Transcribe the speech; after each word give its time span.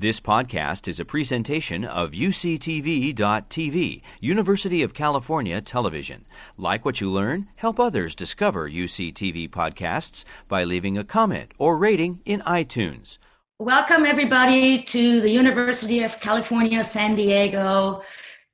This 0.00 0.20
podcast 0.20 0.86
is 0.86 1.00
a 1.00 1.04
presentation 1.04 1.84
of 1.84 2.12
UCTV.tv, 2.12 4.02
University 4.20 4.82
of 4.84 4.94
California 4.94 5.60
Television. 5.60 6.24
Like 6.56 6.84
what 6.84 7.00
you 7.00 7.10
learn, 7.10 7.48
help 7.56 7.80
others 7.80 8.14
discover 8.14 8.70
UCTV 8.70 9.50
podcasts 9.50 10.24
by 10.46 10.62
leaving 10.62 10.96
a 10.96 11.02
comment 11.02 11.50
or 11.58 11.76
rating 11.76 12.20
in 12.24 12.42
iTunes. 12.42 13.18
Welcome, 13.58 14.06
everybody, 14.06 14.84
to 14.84 15.20
the 15.20 15.30
University 15.30 16.04
of 16.04 16.20
California, 16.20 16.84
San 16.84 17.16
Diego 17.16 18.02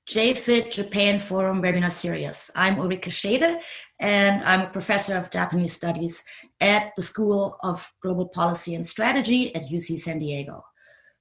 JFIT 0.09 0.73
Japan 0.73 1.21
Forum 1.21 1.61
webinar 1.61 1.93
series. 1.93 2.51
I'm 2.57 2.77
Ulrike 2.77 3.11
Schaede, 3.11 3.61
and 4.01 4.43
I'm 4.45 4.63
a 4.63 4.71
professor 4.71 5.19
of 5.19 5.29
Japanese 5.29 5.75
studies 5.75 6.25
at 6.63 6.93
the 6.97 7.03
School 7.03 7.59
of 7.63 7.87
Global 8.01 8.29
Policy 8.29 8.77
and 8.77 8.87
Strategy 8.87 9.55
at 9.55 9.65
UC 9.65 9.99
San 9.99 10.19
Diego. 10.21 10.65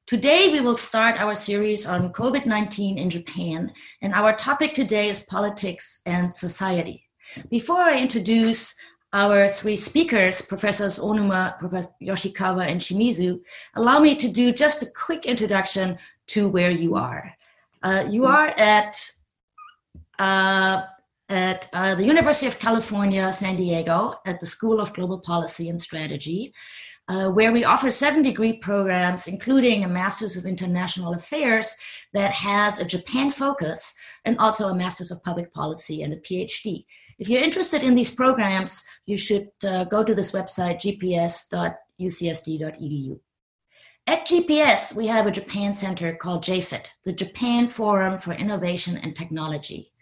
Today, 0.05 0.49
we 0.51 0.59
will 0.59 0.75
start 0.75 1.17
our 1.17 1.33
series 1.33 1.85
on 1.85 2.11
COVID 2.11 2.45
19 2.45 2.97
in 2.97 3.09
Japan, 3.09 3.71
and 4.01 4.13
our 4.13 4.35
topic 4.35 4.73
today 4.73 5.07
is 5.07 5.21
politics 5.21 6.01
and 6.05 6.33
society. 6.33 7.07
Before 7.49 7.79
I 7.79 7.97
introduce 7.99 8.75
our 9.13 9.47
three 9.47 9.77
speakers, 9.77 10.41
Professors 10.41 10.99
Onuma, 10.99 11.57
Professor 11.57 11.91
Yoshikawa, 12.01 12.69
and 12.69 12.81
Shimizu, 12.81 13.39
allow 13.75 13.99
me 13.99 14.13
to 14.15 14.27
do 14.27 14.51
just 14.51 14.83
a 14.83 14.91
quick 14.91 15.25
introduction 15.25 15.97
to 16.27 16.49
where 16.49 16.71
you 16.71 16.95
are. 16.95 17.33
Uh, 17.81 18.03
you 18.09 18.25
are 18.25 18.49
at 18.57 18.99
uh, 20.19 20.81
at 21.29 21.69
uh, 21.71 21.95
the 21.95 22.03
University 22.03 22.47
of 22.47 22.59
California, 22.59 23.31
San 23.31 23.55
Diego, 23.55 24.15
at 24.25 24.41
the 24.41 24.47
School 24.47 24.81
of 24.81 24.93
Global 24.93 25.19
Policy 25.19 25.69
and 25.69 25.79
Strategy 25.79 26.53
uh, 27.07 27.29
where 27.29 27.51
we 27.51 27.63
offer 27.63 27.91
seven 27.91 28.21
degree 28.21 28.57
programs, 28.59 29.27
including 29.27 29.83
a 29.83 29.89
Master's 29.89 30.37
of 30.37 30.45
International 30.45 31.13
Affairs 31.13 31.75
that 32.13 32.31
has 32.31 32.79
a 32.79 32.85
Japan 32.85 33.29
focus 33.29 33.93
and 34.25 34.37
also 34.39 34.69
a 34.69 34.75
Master's 34.75 35.11
of 35.11 35.21
Public 35.23 35.51
Policy 35.53 36.03
and 36.03 36.13
a 36.13 36.17
PhD. 36.17 36.85
If 37.19 37.29
you're 37.29 37.43
interested 37.43 37.83
in 37.83 37.93
these 37.95 38.13
programs, 38.13 38.83
you 39.05 39.17
should 39.17 39.49
uh, 39.63 39.83
go 39.85 40.03
to 40.03 40.15
this 40.15 40.31
website, 40.31 40.81
gps.ucsd.edu. 41.99 43.19
At 44.05 44.27
GPS, 44.27 44.93
we 44.93 45.07
have 45.07 45.27
a 45.27 45.31
Japan 45.31 45.73
Center 45.73 46.13
called 46.15 46.43
JFIT, 46.43 46.87
the 47.05 47.13
Japan 47.13 47.69
Forum 47.69 48.17
for 48.17 48.33
Innovation 48.33 48.97
and 48.97 49.15
Technology. 49.15 49.92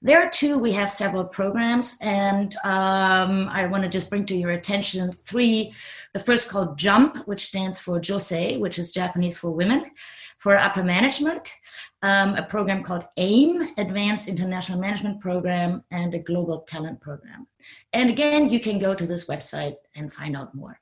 There 0.00 0.30
too, 0.30 0.58
we 0.58 0.70
have 0.72 0.92
several 0.92 1.24
programs, 1.24 1.98
and 2.00 2.54
um, 2.64 3.48
I 3.50 3.66
want 3.66 3.82
to 3.82 3.88
just 3.88 4.08
bring 4.08 4.26
to 4.26 4.36
your 4.36 4.52
attention 4.52 5.10
three. 5.10 5.74
The 6.12 6.20
first 6.20 6.48
called 6.48 6.78
JUMP, 6.78 7.26
which 7.26 7.46
stands 7.46 7.80
for 7.80 7.98
Josei, 8.00 8.60
which 8.60 8.78
is 8.78 8.92
Japanese 8.92 9.36
for 9.36 9.50
women, 9.50 9.90
for 10.38 10.56
upper 10.56 10.84
management, 10.84 11.52
um, 12.02 12.36
a 12.36 12.44
program 12.44 12.84
called 12.84 13.06
AIM, 13.16 13.60
Advanced 13.76 14.28
International 14.28 14.78
Management 14.78 15.20
Program, 15.20 15.82
and 15.90 16.14
a 16.14 16.20
Global 16.20 16.60
Talent 16.60 17.00
Program. 17.00 17.48
And 17.92 18.08
again, 18.08 18.48
you 18.48 18.60
can 18.60 18.78
go 18.78 18.94
to 18.94 19.06
this 19.06 19.26
website 19.26 19.74
and 19.96 20.12
find 20.12 20.36
out 20.36 20.54
more. 20.54 20.80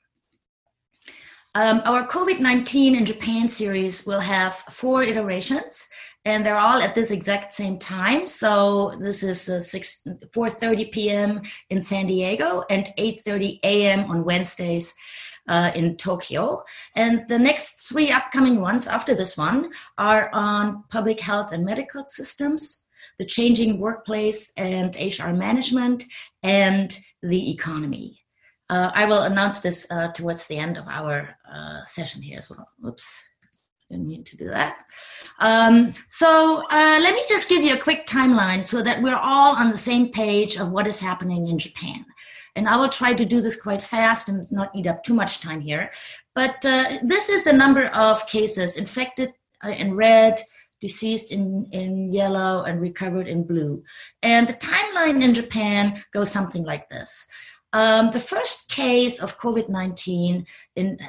Um, 1.57 1.81
our 1.87 2.07
COVID 2.07 2.39
19 2.39 2.95
in 2.95 3.07
Japan 3.07 3.49
series 3.49 4.05
will 4.05 4.21
have 4.21 4.57
four 4.69 5.03
iterations, 5.03 5.89
and 6.27 6.45
they're 6.45 6.59
all 6.59 6.83
at 6.83 6.95
this 6.95 7.11
exact 7.11 7.55
same 7.55 7.79
time. 7.79 8.27
So 8.27 8.95
this 9.01 9.23
is 9.23 9.49
uh, 9.49 9.61
6, 9.61 10.03
4.30 10.35 10.93
p.m. 10.93 11.41
in 11.71 11.81
San 11.81 12.09
Diego 12.09 12.63
and 12.69 12.93
8.30 12.99 13.61
a.m. 13.63 14.11
on 14.11 14.23
Wednesdays 14.23 14.93
uh, 15.49 15.71
in 15.75 15.97
Tokyo. 15.97 16.63
And 16.95 17.27
the 17.27 17.39
next 17.39 17.89
three 17.89 18.11
upcoming 18.11 18.61
ones 18.61 18.87
after 18.87 19.15
this 19.15 19.39
one 19.39 19.71
are 19.97 20.29
on 20.35 20.85
public 20.91 21.19
health 21.19 21.53
and 21.53 21.65
medical 21.65 22.05
systems, 22.07 22.85
the 23.19 23.25
changing 23.25 23.81
workplace 23.81 24.53
and 24.59 24.95
HR 24.95 25.31
management, 25.31 26.05
and 26.43 26.99
the 27.23 27.51
economy. 27.51 28.26
Uh, 28.69 28.91
I 28.95 29.05
will 29.05 29.23
announce 29.23 29.61
this 29.61 29.87
uh, 29.91 30.09
towards 30.13 30.47
the 30.47 30.57
end 30.57 30.77
of 30.77 30.89
our 30.89 31.37
uh, 31.53 31.85
session 31.85 32.21
here 32.21 32.39
as 32.39 32.51
well. 32.51 32.67
Oops, 32.87 33.25
didn't 33.91 34.09
mean 34.09 34.25
to 34.25 34.37
do 34.37 34.47
that. 34.47 34.79
Um, 35.39 35.95
so 36.09 36.65
uh, 36.71 36.99
let 37.01 37.15
me 37.15 37.25
just 37.29 37.49
give 37.49 37.63
you 37.63 37.75
a 37.75 37.81
quick 37.81 38.07
timeline 38.07 38.67
so 38.67 38.83
that 38.83 39.01
we're 39.01 39.15
all 39.15 39.55
on 39.55 39.71
the 39.71 39.79
same 39.79 40.11
page 40.11 40.57
of 40.57 40.71
what 40.71 40.87
is 40.87 40.99
happening 40.99 41.47
in 41.47 41.59
Japan. 41.59 42.05
And 42.57 42.67
I 42.69 42.77
will 42.77 42.89
try 42.89 43.13
to 43.13 43.25
do 43.25 43.41
this 43.41 43.61
quite 43.61 43.83
fast 43.83 44.29
and 44.29 44.51
not 44.51 44.75
eat 44.75 44.87
up 44.87 45.05
too 45.05 45.15
much 45.15 45.41
time 45.41 45.61
here. 45.61 45.91
But 46.35 46.65
uh, 46.65 46.99
this 47.03 47.29
is 47.29 47.45
the 47.45 47.53
number 47.53 47.87
of 47.89 48.27
cases 48.27 48.79
infected 48.79 49.31
uh, 49.63 49.69
in 49.69 49.95
red, 49.95 50.41
deceased 50.81 51.33
in, 51.33 51.69
in 51.73 52.13
yellow, 52.13 52.65
and 52.65 52.81
recovered 52.81 53.29
in 53.29 53.45
blue. 53.47 53.83
And 54.23 54.49
the 54.49 54.55
timeline 54.55 55.23
in 55.23 55.35
Japan 55.35 56.03
goes 56.13 56.31
something 56.31 56.65
like 56.65 56.89
this. 56.89 57.27
Um, 57.73 58.11
the 58.11 58.21
first 58.21 58.71
case 58.71 59.21
of 59.21 59.39
COVID 59.39 59.69
19 59.69 60.47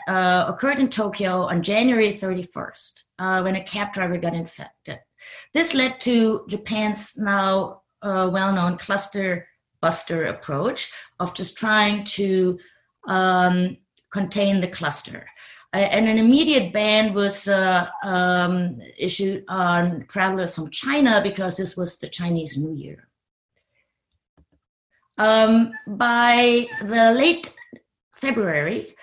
uh, 0.07 0.45
occurred 0.47 0.79
in 0.79 0.90
Tokyo 0.90 1.44
on 1.44 1.63
January 1.63 2.09
31st 2.09 3.03
uh, 3.19 3.41
when 3.41 3.56
a 3.56 3.63
cab 3.63 3.94
driver 3.94 4.18
got 4.18 4.34
infected. 4.34 5.00
This 5.53 5.73
led 5.73 6.00
to 6.01 6.45
Japan's 6.50 7.18
now 7.18 7.81
uh, 8.01 8.29
well 8.31 8.53
known 8.53 8.78
cluster 8.78 9.47
buster 9.81 10.25
approach 10.25 10.91
of 11.19 11.34
just 11.34 11.57
trying 11.57 12.03
to 12.03 12.57
um, 13.07 13.78
contain 14.12 14.59
the 14.59 14.68
cluster. 14.68 15.25
and 15.74 16.07
an 16.07 16.18
immediate 16.18 16.74
ban 16.74 17.13
was 17.13 17.47
uh, 17.47 17.88
um, 18.03 18.79
issued 18.97 19.44
on 19.47 20.06
travelers 20.07 20.56
from 20.56 20.69
China 20.72 21.22
because 21.22 21.56
this 21.57 21.78
was 21.78 22.00
the 22.00 22.07
Chinese 22.07 22.57
New 22.57 22.74
Year. 22.74 23.06
Um, 25.17 25.72
by 25.88 26.67
the 26.81 27.13
late 27.13 27.53
February, 28.13 28.95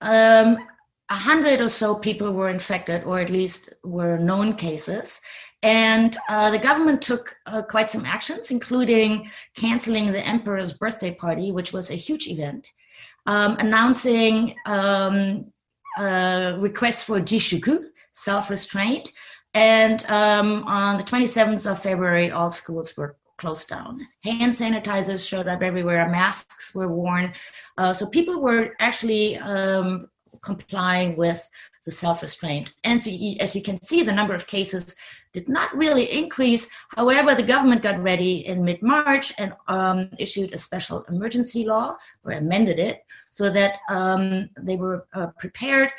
um, 0.00 0.58
a 1.10 1.14
hundred 1.14 1.60
or 1.60 1.68
so 1.68 1.94
people 1.94 2.32
were 2.32 2.50
infected, 2.50 3.04
or 3.04 3.20
at 3.20 3.30
least 3.30 3.72
were 3.84 4.18
known 4.18 4.54
cases. 4.54 5.20
And 5.62 6.16
uh, 6.28 6.50
the 6.50 6.58
government 6.58 7.02
took 7.02 7.36
uh, 7.46 7.62
quite 7.62 7.88
some 7.88 8.04
actions, 8.04 8.50
including 8.50 9.30
canceling 9.54 10.06
the 10.06 10.26
emperor's 10.26 10.72
birthday 10.72 11.12
party, 11.12 11.52
which 11.52 11.72
was 11.72 11.90
a 11.90 11.94
huge 11.94 12.26
event, 12.26 12.68
um, 13.26 13.56
announcing 13.58 14.56
um, 14.66 15.52
requests 15.98 17.02
for 17.02 17.20
jishuku, 17.20 17.84
self 18.12 18.50
restraint. 18.50 19.12
And 19.54 20.04
um, 20.06 20.64
on 20.64 20.96
the 20.96 21.04
27th 21.04 21.70
of 21.70 21.82
February, 21.82 22.30
all 22.30 22.50
schools 22.50 22.96
were 22.96 23.16
closed 23.42 23.68
down. 23.68 24.06
Hand 24.22 24.52
sanitizers 24.52 25.28
showed 25.28 25.48
up 25.48 25.62
everywhere, 25.62 26.08
masks 26.08 26.72
were 26.76 26.86
worn. 26.86 27.34
Uh, 27.76 27.92
so 27.92 28.06
people 28.06 28.40
were 28.40 28.64
actually 28.78 29.36
um, 29.38 30.08
complying 30.42 31.16
with 31.16 31.40
the 31.84 31.90
self 31.90 32.22
restraint. 32.22 32.72
And 32.84 33.02
to, 33.02 33.10
as 33.40 33.56
you 33.56 33.62
can 33.68 33.82
see, 33.82 34.04
the 34.04 34.12
number 34.12 34.32
of 34.32 34.46
cases 34.46 34.94
did 35.32 35.48
not 35.48 35.76
really 35.76 36.06
increase. 36.20 36.68
However, 36.96 37.34
the 37.34 37.50
government 37.54 37.82
got 37.82 38.00
ready 38.00 38.46
in 38.46 38.64
mid 38.64 38.80
March 38.80 39.32
and 39.38 39.52
um, 39.66 40.08
issued 40.18 40.54
a 40.54 40.58
special 40.58 41.02
emergency 41.08 41.64
law 41.64 41.96
or 42.24 42.32
amended 42.32 42.78
it 42.78 43.04
so 43.32 43.50
that 43.50 43.78
um, 43.88 44.48
they 44.68 44.76
were 44.76 45.08
uh, 45.14 45.28
prepared 45.42 45.90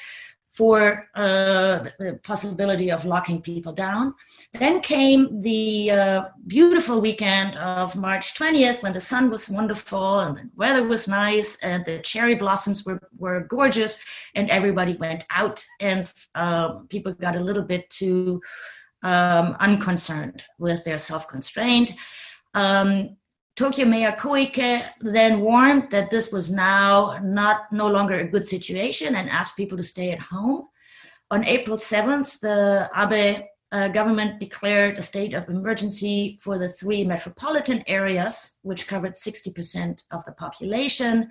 for 0.53 1.07
uh, 1.15 1.83
the 1.97 2.19
possibility 2.23 2.91
of 2.91 3.05
locking 3.05 3.41
people 3.41 3.73
down. 3.73 4.13
Then 4.53 4.81
came 4.81 5.41
the 5.41 5.89
uh, 5.89 6.21
beautiful 6.45 7.01
weekend 7.01 7.57
of 7.57 7.95
March 7.95 8.35
20th 8.35 8.83
when 8.83 8.93
the 8.93 9.01
sun 9.01 9.31
was 9.31 9.49
wonderful 9.49 10.19
and 10.19 10.37
the 10.37 10.49
weather 10.55 10.87
was 10.87 11.07
nice 11.07 11.57
and 11.63 11.83
the 11.85 11.99
cherry 12.01 12.35
blossoms 12.35 12.85
were, 12.85 13.01
were 13.17 13.47
gorgeous 13.49 13.99
and 14.35 14.47
everybody 14.51 14.95
went 14.97 15.25
out 15.31 15.65
and 15.79 16.13
uh, 16.35 16.75
people 16.87 17.13
got 17.13 17.35
a 17.35 17.39
little 17.39 17.63
bit 17.63 17.89
too 17.89 18.39
um, 19.01 19.57
unconcerned 19.59 20.45
with 20.59 20.83
their 20.83 20.99
self 20.99 21.27
constraint. 21.27 21.93
Um, 22.53 23.17
Tokyo 23.55 23.85
Mayor 23.85 24.13
Koike 24.13 24.83
then 25.01 25.41
warned 25.41 25.91
that 25.91 26.09
this 26.09 26.31
was 26.31 26.49
now 26.49 27.19
not 27.23 27.71
no 27.71 27.87
longer 27.87 28.15
a 28.15 28.27
good 28.27 28.47
situation 28.47 29.15
and 29.15 29.29
asked 29.29 29.55
people 29.55 29.77
to 29.77 29.83
stay 29.83 30.11
at 30.11 30.21
home. 30.21 30.67
On 31.29 31.45
April 31.45 31.77
7th, 31.77 32.39
the 32.39 32.89
Abe 32.97 33.43
uh, 33.71 33.87
government 33.89 34.39
declared 34.39 34.97
a 34.97 35.01
state 35.01 35.33
of 35.33 35.49
emergency 35.49 36.37
for 36.41 36.57
the 36.57 36.69
three 36.69 37.03
metropolitan 37.03 37.83
areas, 37.87 38.57
which 38.63 38.87
covered 38.87 39.13
60% 39.13 40.03
of 40.11 40.25
the 40.25 40.31
population. 40.31 41.29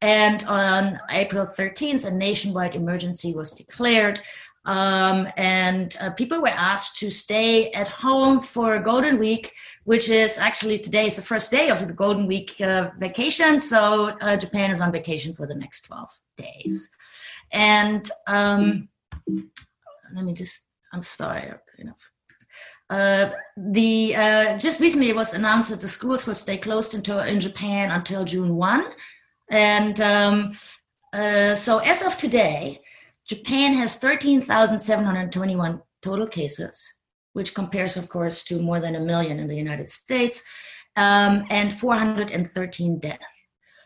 And 0.00 0.44
on 0.44 1.00
April 1.10 1.44
13th, 1.44 2.04
a 2.04 2.10
nationwide 2.12 2.76
emergency 2.76 3.34
was 3.34 3.52
declared 3.52 4.20
um, 4.68 5.26
and 5.38 5.96
uh, 5.98 6.10
people 6.10 6.42
were 6.42 6.48
asked 6.48 6.98
to 6.98 7.10
stay 7.10 7.72
at 7.72 7.88
home 7.88 8.42
for 8.42 8.74
a 8.74 8.82
Golden 8.82 9.18
Week, 9.18 9.54
which 9.84 10.10
is 10.10 10.36
actually 10.36 10.78
today 10.78 11.06
is 11.06 11.16
the 11.16 11.22
first 11.22 11.50
day 11.50 11.70
of 11.70 11.88
the 11.88 11.94
Golden 11.94 12.26
Week 12.26 12.60
uh, 12.60 12.90
vacation. 12.98 13.60
So 13.60 14.10
uh, 14.20 14.36
Japan 14.36 14.70
is 14.70 14.82
on 14.82 14.92
vacation 14.92 15.32
for 15.32 15.46
the 15.46 15.54
next 15.54 15.86
12 15.86 16.10
days. 16.36 16.90
And 17.50 18.10
um, 18.26 18.90
let 20.14 20.24
me 20.24 20.34
just, 20.34 20.66
I'm 20.92 21.02
sorry. 21.02 21.50
Uh, 22.90 23.30
the 23.56 24.16
uh, 24.16 24.58
just 24.58 24.80
recently 24.80 25.08
it 25.08 25.16
was 25.16 25.32
announced 25.32 25.70
that 25.70 25.80
the 25.80 25.88
schools 25.88 26.26
will 26.26 26.34
stay 26.34 26.58
closed 26.58 26.94
in 26.94 27.02
Japan 27.40 27.90
until 27.90 28.24
June 28.24 28.56
one, 28.56 28.86
and 29.50 30.00
um, 30.00 30.56
uh, 31.12 31.54
so 31.54 31.80
as 31.80 32.00
of 32.00 32.16
today, 32.16 32.80
Japan 33.28 33.74
has 33.74 33.96
thirteen 33.96 34.40
thousand 34.40 34.78
seven 34.78 35.04
hundred 35.04 35.30
twenty-one 35.32 35.82
total 36.02 36.26
cases, 36.26 36.74
which 37.34 37.54
compares, 37.54 37.96
of 37.96 38.08
course, 38.08 38.42
to 38.44 38.60
more 38.60 38.80
than 38.80 38.96
a 38.96 39.00
million 39.00 39.38
in 39.38 39.48
the 39.48 39.56
United 39.56 39.90
States, 39.90 40.42
um, 40.96 41.44
and 41.50 41.72
four 41.72 41.94
hundred 41.94 42.30
and 42.30 42.46
thirteen 42.46 42.98
deaths. 42.98 43.24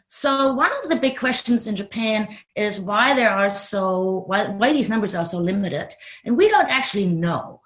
So 0.06 0.52
one 0.52 0.70
of 0.82 0.88
the 0.90 0.96
big 0.96 1.16
questions 1.18 1.66
in 1.66 1.74
Japan 1.74 2.28
is 2.54 2.78
why 2.78 3.14
there 3.14 3.30
are 3.30 3.50
so 3.50 4.24
why, 4.26 4.48
why 4.48 4.72
these 4.72 4.88
numbers 4.88 5.14
are 5.14 5.24
so 5.24 5.38
limited, 5.38 5.88
and 6.24 6.36
we 6.36 6.48
don't 6.48 6.70
actually 6.70 7.06
know. 7.06 7.60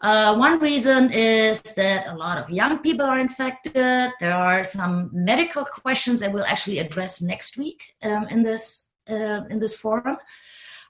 Uh, 0.00 0.36
one 0.36 0.58
reason 0.58 1.10
is 1.12 1.62
that 1.62 2.08
a 2.08 2.14
lot 2.14 2.36
of 2.36 2.50
young 2.50 2.78
people 2.80 3.06
are 3.06 3.20
infected. 3.20 4.10
There 4.20 4.34
are 4.34 4.62
some 4.62 5.08
medical 5.12 5.64
questions 5.64 6.20
that 6.20 6.32
we'll 6.32 6.44
actually 6.44 6.80
address 6.80 7.22
next 7.22 7.56
week 7.56 7.80
um, 8.02 8.26
in 8.28 8.42
this 8.42 8.90
uh, 9.08 9.42
in 9.48 9.58
this 9.58 9.76
forum. 9.76 10.16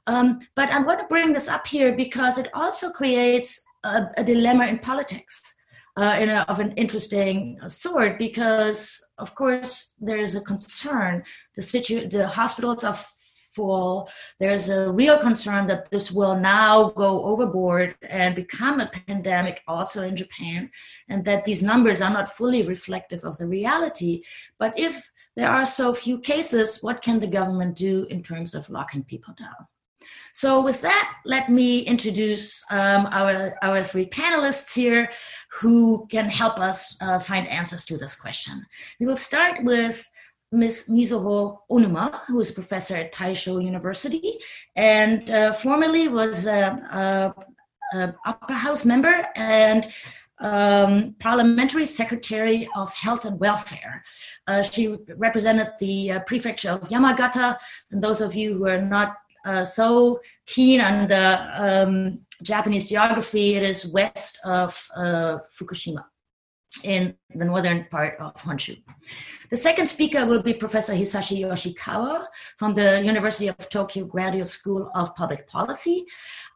Um, 0.06 0.38
but 0.54 0.70
I 0.70 0.80
want 0.80 1.00
to 1.00 1.06
bring 1.06 1.32
this 1.32 1.48
up 1.48 1.66
here 1.66 1.94
because 1.96 2.38
it 2.38 2.48
also 2.54 2.90
creates 2.90 3.62
a, 3.84 4.08
a 4.16 4.24
dilemma 4.24 4.66
in 4.66 4.78
politics 4.78 5.42
uh, 5.96 6.16
in 6.18 6.28
a, 6.28 6.44
of 6.48 6.60
an 6.60 6.72
interesting 6.72 7.58
sort. 7.68 8.18
Because 8.18 9.02
of 9.18 9.34
course 9.34 9.94
there 10.00 10.18
is 10.18 10.36
a 10.36 10.40
concern 10.40 11.22
the 11.54 11.62
situ- 11.62 12.08
the 12.08 12.26
hospitals 12.26 12.84
are 12.84 12.96
full. 13.54 14.10
There's 14.40 14.68
a 14.68 14.90
real 14.90 15.18
concern 15.18 15.66
that 15.68 15.90
this 15.90 16.10
will 16.10 16.38
now 16.38 16.90
go 16.90 17.24
overboard 17.24 17.94
and 18.02 18.34
become 18.34 18.80
a 18.80 18.90
pandemic 19.06 19.62
also 19.68 20.02
in 20.02 20.16
Japan, 20.16 20.70
and 21.08 21.24
that 21.24 21.44
these 21.44 21.62
numbers 21.62 22.02
are 22.02 22.10
not 22.10 22.28
fully 22.28 22.62
reflective 22.62 23.22
of 23.24 23.38
the 23.38 23.46
reality. 23.46 24.22
But 24.58 24.78
if 24.78 25.08
there 25.36 25.50
are 25.50 25.66
so 25.66 25.94
few 25.94 26.18
cases, 26.18 26.78
what 26.82 27.02
can 27.02 27.18
the 27.18 27.26
government 27.26 27.76
do 27.76 28.06
in 28.10 28.22
terms 28.22 28.54
of 28.54 28.68
locking 28.70 29.04
people 29.04 29.34
down? 29.34 29.66
So, 30.32 30.62
with 30.62 30.80
that, 30.82 31.16
let 31.24 31.50
me 31.50 31.80
introduce 31.80 32.62
um, 32.70 33.06
our, 33.06 33.56
our 33.62 33.82
three 33.82 34.06
panelists 34.06 34.74
here 34.74 35.10
who 35.52 36.06
can 36.10 36.26
help 36.26 36.58
us 36.58 36.96
uh, 37.00 37.18
find 37.18 37.46
answers 37.48 37.84
to 37.86 37.96
this 37.96 38.14
question. 38.14 38.64
We 39.00 39.06
will 39.06 39.16
start 39.16 39.62
with 39.64 40.08
Ms. 40.52 40.86
Mizuho 40.88 41.58
Onuma, 41.70 42.24
who 42.26 42.40
is 42.40 42.50
a 42.50 42.54
professor 42.54 42.96
at 42.96 43.12
Taisho 43.12 43.62
University 43.62 44.38
and 44.76 45.30
uh, 45.30 45.52
formerly 45.52 46.08
was 46.08 46.46
an 46.46 47.34
upper 48.24 48.54
house 48.54 48.84
member 48.84 49.26
and 49.34 49.88
um, 50.40 51.14
parliamentary 51.18 51.86
secretary 51.86 52.68
of 52.76 52.94
health 52.94 53.24
and 53.24 53.38
welfare. 53.38 54.02
Uh, 54.46 54.62
she 54.62 54.96
represented 55.18 55.68
the 55.80 56.12
uh, 56.12 56.20
prefecture 56.20 56.70
of 56.70 56.88
Yamagata. 56.88 57.56
And 57.90 58.02
those 58.02 58.20
of 58.20 58.34
you 58.34 58.58
who 58.58 58.66
are 58.66 58.80
not 58.80 59.16
so 59.64 60.20
keen 60.46 60.80
on 60.80 61.08
the 61.08 61.48
um, 61.58 62.20
Japanese 62.42 62.88
geography, 62.88 63.54
it 63.54 63.62
is 63.62 63.86
west 63.86 64.40
of 64.44 64.88
uh, 64.96 65.38
Fukushima 65.58 66.04
in 66.82 67.14
the 67.34 67.44
northern 67.44 67.86
part 67.90 68.18
of 68.20 68.34
Honshu. 68.42 68.80
The 69.50 69.56
second 69.56 69.88
speaker 69.88 70.26
will 70.26 70.42
be 70.42 70.54
Professor 70.54 70.94
Hisashi 70.94 71.40
Yoshikawa 71.40 72.26
from 72.56 72.74
the 72.74 73.04
University 73.04 73.48
of 73.48 73.56
Tokyo 73.68 74.04
Graduate 74.04 74.48
School 74.48 74.90
of 74.94 75.14
Public 75.14 75.46
Policy. 75.46 76.06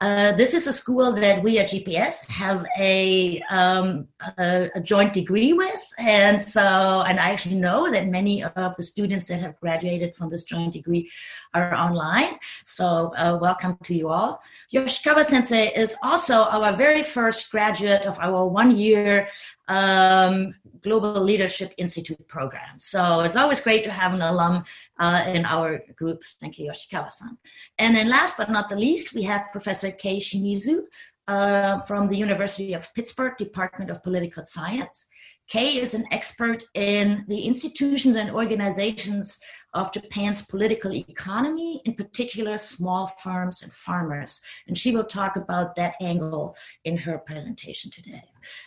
Uh, 0.00 0.32
this 0.32 0.55
is 0.55 0.67
a 0.69 0.73
school 0.73 1.12
that 1.12 1.43
we 1.43 1.59
at 1.59 1.70
GPS 1.70 2.29
have 2.29 2.65
a, 2.79 3.43
um, 3.50 4.06
a, 4.38 4.70
a, 4.76 4.81
joint 4.81 5.12
degree 5.12 5.53
with, 5.53 5.93
and 5.99 6.41
so 6.41 7.03
and 7.06 7.19
I 7.19 7.31
actually 7.31 7.56
know 7.56 7.91
that 7.91 8.06
many 8.06 8.44
of 8.44 8.76
the 8.76 8.82
students 8.82 9.26
that 9.26 9.41
have 9.41 9.59
graduated 9.59 10.14
from 10.14 10.31
this 10.31 10.44
joint 10.44 10.73
degree 10.73 11.11
are 11.53 11.75
online. 11.75 12.38
So 12.64 13.12
uh, 13.17 13.38
welcome 13.41 13.76
to 13.82 13.94
you 13.94 14.09
all. 14.09 14.41
Yoshikawa 14.73 15.25
Sensei 15.25 15.73
is 15.75 15.97
also 16.03 16.44
our 16.44 16.76
very 16.76 17.03
first 17.03 17.50
graduate 17.50 18.03
of 18.03 18.19
our 18.21 18.47
one-year 18.47 19.26
um, 19.69 20.55
Global 20.81 21.20
Leadership 21.20 21.73
Institute 21.79 22.26
program. 22.29 22.79
So 22.79 23.20
it's 23.20 23.37
always 23.37 23.61
great 23.61 23.85
to 23.85 23.91
have 23.91 24.12
an 24.12 24.23
alum 24.23 24.65
uh, 24.99 25.25
in 25.26 25.44
our 25.44 25.82
group. 25.97 26.23
Thank 26.41 26.59
you, 26.59 26.70
Yoshikawa-san. 26.70 27.37
And 27.79 27.94
then 27.94 28.09
last 28.09 28.37
but 28.37 28.50
not 28.50 28.69
the 28.69 28.76
least, 28.76 29.15
we 29.15 29.23
have 29.23 29.53
Professor 29.53 29.91
Kay 29.91 30.19
Shimizu 30.19 30.82
uh, 31.29 31.81
from 31.81 32.09
the 32.09 32.17
University 32.17 32.73
of 32.73 32.93
Pittsburgh 32.95 33.37
Department 33.37 33.91
of 33.91 34.03
Political 34.03 34.45
Science. 34.47 35.07
Kay 35.49 35.79
is 35.79 35.95
an 35.95 36.05
expert 36.11 36.63
in 36.75 37.25
the 37.29 37.41
institutions 37.41 38.17
and 38.17 38.31
organizations 38.31 39.39
of 39.73 39.93
Japan's 39.93 40.43
political 40.43 40.93
economy, 40.93 41.81
in 41.87 41.95
particular 41.95 42.57
small 42.57 43.07
firms 43.07 43.63
and 43.63 43.73
farmers. 43.73 44.41
And 44.67 44.77
she 44.77 44.95
will 44.95 45.05
talk 45.05 45.37
about 45.37 45.75
that 45.77 45.95
angle 46.03 46.55
in 46.85 46.99
her 46.99 47.19
presentation 47.19 47.91
today. 47.91 48.25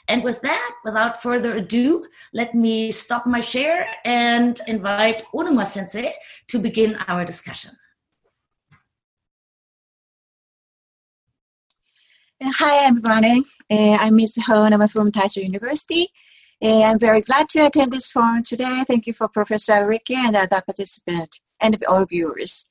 And 0.07 0.23
with 0.23 0.41
that, 0.41 0.71
without 0.83 1.21
further 1.21 1.55
ado, 1.55 2.03
let 2.33 2.55
me 2.55 2.91
stop 2.91 3.27
my 3.27 3.41
share 3.41 3.87
and 4.05 4.59
invite 4.67 5.23
Onuma 5.35 5.65
sensei 5.65 6.13
to 6.47 6.59
begin 6.59 6.95
our 7.07 7.25
discussion. 7.25 7.71
Hi, 12.43 12.87
everyone. 12.87 13.43
Uh, 13.69 13.97
I'm 13.99 14.15
Ms. 14.15 14.39
Onuma 14.49 14.89
from 14.89 15.11
Taisho 15.11 15.43
University. 15.43 16.07
Uh, 16.59 16.81
I'm 16.81 16.97
very 16.97 17.21
glad 17.21 17.49
to 17.49 17.67
attend 17.67 17.93
this 17.93 18.09
forum 18.09 18.41
today. 18.41 18.83
Thank 18.87 19.05
you 19.05 19.13
for 19.13 19.27
Professor 19.27 19.87
Ricky 19.87 20.15
and 20.15 20.35
other 20.35 20.59
participants 20.59 21.39
and 21.59 21.77
all 21.87 22.03
viewers. 22.05 22.67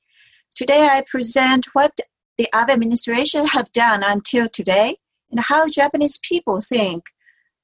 Today 0.53 0.89
I 0.91 1.05
present 1.09 1.67
what 1.71 2.01
the 2.37 2.49
Abe 2.53 2.71
administration 2.71 3.47
have 3.47 3.71
done 3.71 4.03
until 4.03 4.49
today 4.49 4.97
and 5.29 5.39
how 5.39 5.69
Japanese 5.69 6.19
people 6.21 6.59
think 6.59 7.05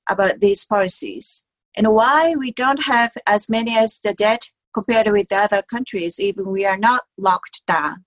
about 0.09 0.39
these 0.39 0.63
policies 0.63 1.45
and 1.75 1.93
why 1.93 2.35
we 2.35 2.53
don't 2.53 2.83
have 2.83 3.17
as 3.27 3.49
many 3.49 3.77
as 3.77 3.99
the 3.99 4.13
debt 4.13 4.51
compared 4.73 5.11
with 5.11 5.27
the 5.27 5.35
other 5.35 5.61
countries 5.61 6.21
even 6.21 6.51
we 6.51 6.65
are 6.65 6.77
not 6.77 7.01
locked 7.17 7.63
down. 7.67 8.05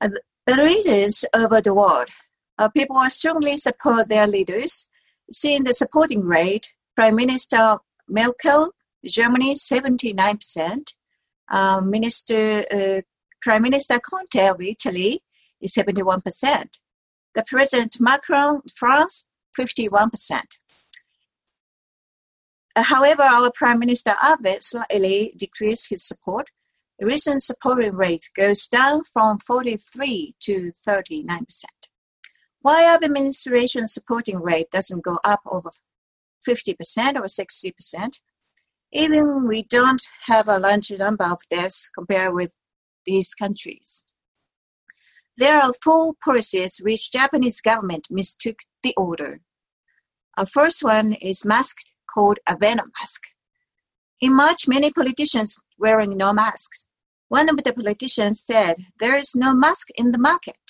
Uh, 0.00 0.08
the 0.46 0.56
leaders 0.56 1.26
over 1.34 1.60
the 1.60 1.74
world, 1.74 2.08
uh, 2.58 2.68
people 2.68 3.02
strongly 3.08 3.56
support 3.56 4.08
their 4.08 4.26
leaders, 4.26 4.88
seeing 5.30 5.64
the 5.64 5.74
supporting 5.74 6.24
rate 6.24 6.72
Prime 6.94 7.16
Minister 7.16 7.78
Merkel, 8.08 8.70
Germany, 9.04 9.54
79%. 9.54 10.94
Um, 11.48 11.90
Minister, 11.90 12.64
uh, 12.70 13.02
Prime 13.40 13.62
Minister 13.62 13.98
Conte 13.98 14.48
of 14.48 14.60
Italy 14.60 15.22
is 15.60 15.74
71%. 15.74 16.22
The 17.34 17.44
President 17.46 17.96
Macron, 17.98 18.62
France, 18.74 19.28
51%. 19.58 20.42
Uh, 22.74 22.82
however, 22.82 23.22
our 23.22 23.50
Prime 23.52 23.78
Minister 23.78 24.14
Abe 24.22 24.62
slightly 24.62 25.34
decreased 25.36 25.90
his 25.90 26.02
support. 26.02 26.48
The 26.98 27.06
recent 27.06 27.42
supporting 27.42 27.94
rate 27.94 28.30
goes 28.36 28.66
down 28.66 29.02
from 29.04 29.38
43 29.38 30.34
to 30.40 30.72
39%. 30.86 31.64
Why 32.62 32.86
our 32.86 33.02
administration 33.02 33.86
supporting 33.86 34.40
rate 34.40 34.70
doesn't 34.70 35.04
go 35.04 35.18
up 35.24 35.40
over 35.46 35.70
50% 36.46 37.16
or 37.16 37.24
60%. 37.24 38.20
Even 38.92 39.46
we 39.46 39.62
don't 39.62 40.02
have 40.26 40.48
a 40.48 40.58
large 40.58 40.90
number 40.90 41.24
of 41.24 41.40
deaths 41.48 41.88
compared 41.94 42.34
with 42.34 42.56
these 43.06 43.34
countries. 43.34 44.04
There 45.36 45.60
are 45.60 45.72
four 45.82 46.12
policies 46.22 46.78
which 46.82 47.10
Japanese 47.10 47.60
government 47.60 48.08
mistook 48.10 48.60
the 48.82 48.94
order. 48.96 49.40
A 50.36 50.44
first 50.44 50.84
one 50.84 51.14
is 51.14 51.44
mask 51.44 51.78
called 52.12 52.38
Abenomask. 52.48 53.20
In 54.20 54.36
March, 54.36 54.68
many 54.68 54.90
politicians 54.92 55.58
wearing 55.78 56.16
no 56.16 56.32
masks. 56.32 56.86
One 57.28 57.48
of 57.48 57.64
the 57.64 57.72
politicians 57.72 58.44
said 58.44 58.76
there 59.00 59.16
is 59.16 59.34
no 59.34 59.54
mask 59.54 59.88
in 59.96 60.12
the 60.12 60.18
market. 60.18 60.61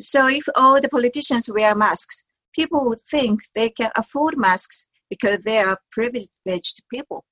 So 0.00 0.28
if 0.28 0.48
all 0.54 0.80
the 0.80 0.88
politicians 0.88 1.50
wear 1.50 1.74
masks, 1.74 2.24
people 2.54 2.88
would 2.88 3.00
think 3.00 3.40
they 3.54 3.70
can 3.70 3.90
afford 3.96 4.38
masks 4.38 4.86
because 5.10 5.40
they 5.40 5.58
are 5.58 5.80
privileged 5.90 6.82
people. 6.92 7.24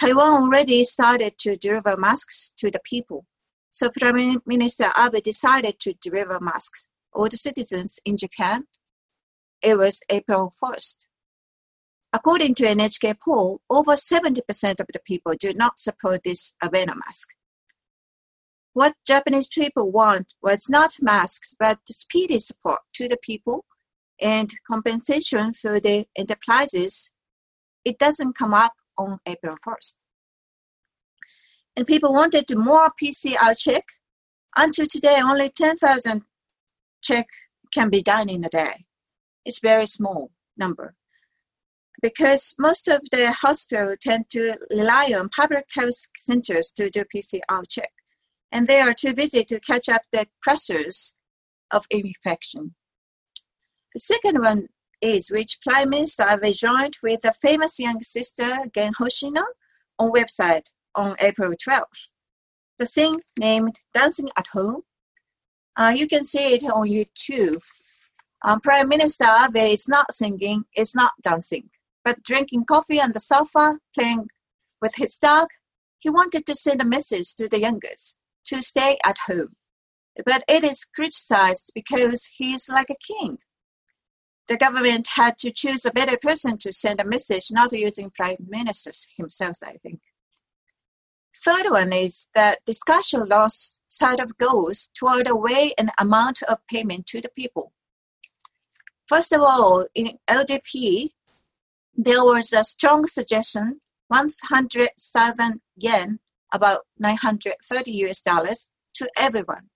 Taiwan 0.00 0.42
already 0.42 0.84
started 0.84 1.38
to 1.38 1.56
deliver 1.56 1.96
masks 1.96 2.52
to 2.58 2.70
the 2.70 2.80
people. 2.84 3.26
So 3.70 3.90
Prime 3.90 4.40
Minister 4.46 4.92
Abe 4.96 5.22
decided 5.22 5.78
to 5.80 5.94
deliver 6.00 6.38
masks 6.40 6.88
all 7.12 7.28
the 7.28 7.36
citizens 7.36 7.98
in 8.04 8.16
Japan. 8.16 8.64
It 9.60 9.76
was 9.76 10.02
April 10.08 10.52
1st. 10.62 11.06
According 12.12 12.54
to 12.56 12.64
NHK 12.64 13.20
poll, 13.20 13.60
over 13.68 13.92
70% 13.92 14.80
of 14.80 14.86
the 14.92 15.00
people 15.04 15.34
do 15.38 15.52
not 15.52 15.78
support 15.78 16.22
this 16.24 16.52
Abenomask. 16.62 17.26
What 18.78 18.94
Japanese 19.04 19.48
people 19.48 19.90
want 19.90 20.34
was 20.40 20.70
not 20.70 20.98
masks, 21.00 21.52
but 21.58 21.80
speedy 21.90 22.38
support 22.38 22.78
to 22.94 23.08
the 23.08 23.18
people 23.20 23.64
and 24.20 24.54
compensation 24.70 25.52
for 25.52 25.80
the 25.80 26.06
enterprises. 26.16 27.10
It 27.84 27.98
doesn't 27.98 28.38
come 28.38 28.54
up 28.54 28.74
on 28.96 29.18
April 29.26 29.56
1st. 29.66 29.94
And 31.74 31.88
people 31.88 32.12
wanted 32.12 32.44
more 32.56 32.92
PCR 33.02 33.58
check. 33.58 33.84
Until 34.56 34.86
today, 34.86 35.18
only 35.20 35.50
10,000 35.50 36.22
check 37.02 37.26
can 37.74 37.90
be 37.90 38.00
done 38.00 38.28
in 38.28 38.44
a 38.44 38.48
day. 38.48 38.84
It's 39.44 39.58
very 39.58 39.86
small 39.86 40.30
number. 40.56 40.94
Because 42.00 42.54
most 42.60 42.86
of 42.86 43.00
the 43.10 43.32
hospitals 43.32 43.98
tend 44.00 44.30
to 44.30 44.56
rely 44.70 45.12
on 45.18 45.30
public 45.30 45.66
health 45.74 46.06
centers 46.16 46.70
to 46.76 46.90
do 46.90 47.02
PCR 47.12 47.64
check 47.68 47.90
and 48.50 48.66
they 48.66 48.80
are 48.80 48.94
too 48.94 49.14
busy 49.14 49.44
to 49.44 49.60
catch 49.60 49.88
up 49.88 50.02
the 50.12 50.26
pressures 50.42 51.14
of 51.70 51.86
infection. 51.90 52.74
The 53.94 54.00
second 54.00 54.40
one 54.40 54.68
is 55.00 55.30
which 55.30 55.58
Prime 55.64 55.90
Minister 55.90 56.26
Abe 56.28 56.52
joined 56.54 56.96
with 57.02 57.22
the 57.22 57.32
famous 57.32 57.78
young 57.78 58.02
sister 58.02 58.64
Gen 58.74 58.94
Hoshino 58.94 59.42
on 59.98 60.10
website 60.10 60.66
on 60.94 61.16
April 61.20 61.52
12th. 61.52 62.12
The 62.78 62.86
thing 62.86 63.16
named 63.38 63.80
Dancing 63.94 64.30
at 64.36 64.48
Home. 64.48 64.82
Uh, 65.76 65.92
you 65.94 66.08
can 66.08 66.24
see 66.24 66.54
it 66.54 66.64
on 66.64 66.88
YouTube. 66.88 67.62
Um, 68.44 68.60
Prime 68.60 68.88
Minister 68.88 69.24
Abe 69.24 69.72
is 69.72 69.88
not 69.88 70.12
singing, 70.12 70.64
is 70.76 70.94
not 70.94 71.12
dancing, 71.22 71.70
but 72.04 72.22
drinking 72.22 72.64
coffee 72.64 73.00
on 73.00 73.12
the 73.12 73.20
sofa, 73.20 73.78
playing 73.94 74.28
with 74.80 74.94
his 74.96 75.16
dog. 75.16 75.48
He 75.98 76.10
wanted 76.10 76.46
to 76.46 76.54
send 76.54 76.80
a 76.80 76.84
message 76.84 77.34
to 77.36 77.48
the 77.48 77.60
youngest 77.60 78.17
to 78.48 78.62
stay 78.62 78.98
at 79.04 79.18
home. 79.26 79.56
But 80.24 80.44
it 80.48 80.64
is 80.64 80.84
criticized 80.84 81.72
because 81.74 82.26
he 82.36 82.54
is 82.54 82.68
like 82.68 82.90
a 82.90 82.96
king. 82.96 83.38
The 84.48 84.56
government 84.56 85.08
had 85.14 85.36
to 85.38 85.52
choose 85.52 85.84
a 85.84 85.92
better 85.92 86.16
person 86.16 86.56
to 86.58 86.72
send 86.72 87.00
a 87.00 87.04
message, 87.04 87.48
not 87.50 87.72
using 87.72 88.10
prime 88.10 88.46
ministers 88.48 89.06
himself, 89.16 89.58
I 89.62 89.76
think. 89.82 90.00
Third 91.44 91.70
one 91.70 91.92
is 91.92 92.28
that 92.34 92.64
discussion 92.66 93.28
lost 93.28 93.80
sight 93.86 94.18
of 94.18 94.38
goals 94.38 94.88
toward 94.94 95.28
a 95.28 95.36
way 95.36 95.72
and 95.78 95.90
amount 95.98 96.42
of 96.42 96.58
payment 96.68 97.06
to 97.08 97.20
the 97.20 97.30
people. 97.36 97.72
First 99.06 99.32
of 99.32 99.40
all, 99.40 99.86
in 99.94 100.18
LDP, 100.28 101.12
there 101.96 102.24
was 102.24 102.52
a 102.52 102.64
strong 102.64 103.06
suggestion 103.06 103.80
100,000 104.08 105.60
yen 105.76 106.18
about 106.52 106.82
930 106.98 107.90
US 108.06 108.20
dollars 108.20 108.70
to 108.94 109.08
everyone. 109.16 109.68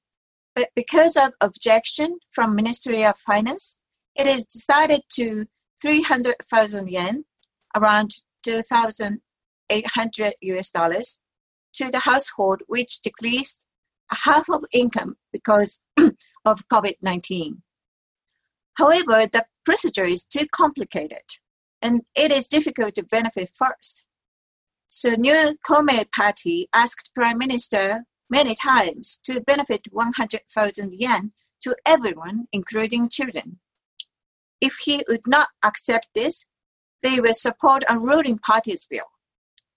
But 0.54 0.70
because 0.74 1.16
of 1.16 1.32
objection 1.40 2.18
from 2.30 2.54
Ministry 2.54 3.04
of 3.04 3.18
Finance, 3.18 3.78
it 4.14 4.26
is 4.26 4.44
decided 4.44 5.02
to 5.14 5.46
300,000 5.80 6.88
yen, 6.90 7.24
around 7.74 8.16
2,800 8.42 10.34
US 10.40 10.70
dollars, 10.70 11.18
to 11.74 11.90
the 11.90 12.00
household 12.00 12.62
which 12.66 13.00
decreased 13.00 13.64
half 14.10 14.48
of 14.50 14.64
income 14.72 15.16
because 15.32 15.80
of 16.44 16.68
COVID-19. 16.68 17.62
However, 18.74 19.26
the 19.32 19.46
procedure 19.64 20.04
is 20.04 20.24
too 20.24 20.46
complicated 20.52 21.24
and 21.80 22.02
it 22.14 22.30
is 22.30 22.46
difficult 22.46 22.94
to 22.96 23.02
benefit 23.02 23.50
first. 23.54 24.04
So 24.94 25.12
new 25.12 25.56
Komeito 25.66 26.12
party 26.12 26.68
asked 26.74 27.14
Prime 27.14 27.38
Minister 27.38 28.04
many 28.28 28.54
times 28.54 29.18
to 29.24 29.40
benefit 29.40 29.86
100,000 29.90 30.92
yen 30.92 31.32
to 31.62 31.74
everyone, 31.86 32.46
including 32.52 33.08
children. 33.08 33.60
If 34.60 34.74
he 34.84 35.02
would 35.08 35.26
not 35.26 35.48
accept 35.64 36.08
this, 36.14 36.44
they 37.02 37.20
will 37.20 37.32
support 37.32 37.84
a 37.88 37.98
ruling 37.98 38.36
party's 38.36 38.84
bill. 38.84 39.06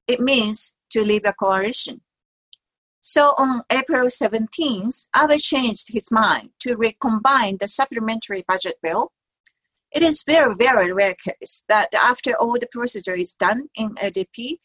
It 0.05 0.19
means 0.19 0.73
to 0.89 1.05
leave 1.05 1.23
a 1.23 1.31
coalition. 1.31 2.01
So 2.99 3.35
on 3.37 3.63
April 3.69 4.07
17th, 4.07 5.07
Abe 5.15 5.39
changed 5.39 5.93
his 5.93 6.11
mind 6.11 6.49
to 6.59 6.75
recombine 6.75 7.55
the 7.61 7.69
supplementary 7.69 8.43
budget 8.45 8.75
bill. 8.83 9.13
It 9.93 10.03
is 10.03 10.23
very, 10.23 10.55
very 10.55 10.91
rare 10.91 11.15
case 11.15 11.63
that 11.69 11.93
after 11.93 12.35
all 12.35 12.59
the 12.59 12.67
procedure 12.69 13.15
is 13.15 13.31
done 13.31 13.69
in 13.75 13.95
LDP, 13.95 14.57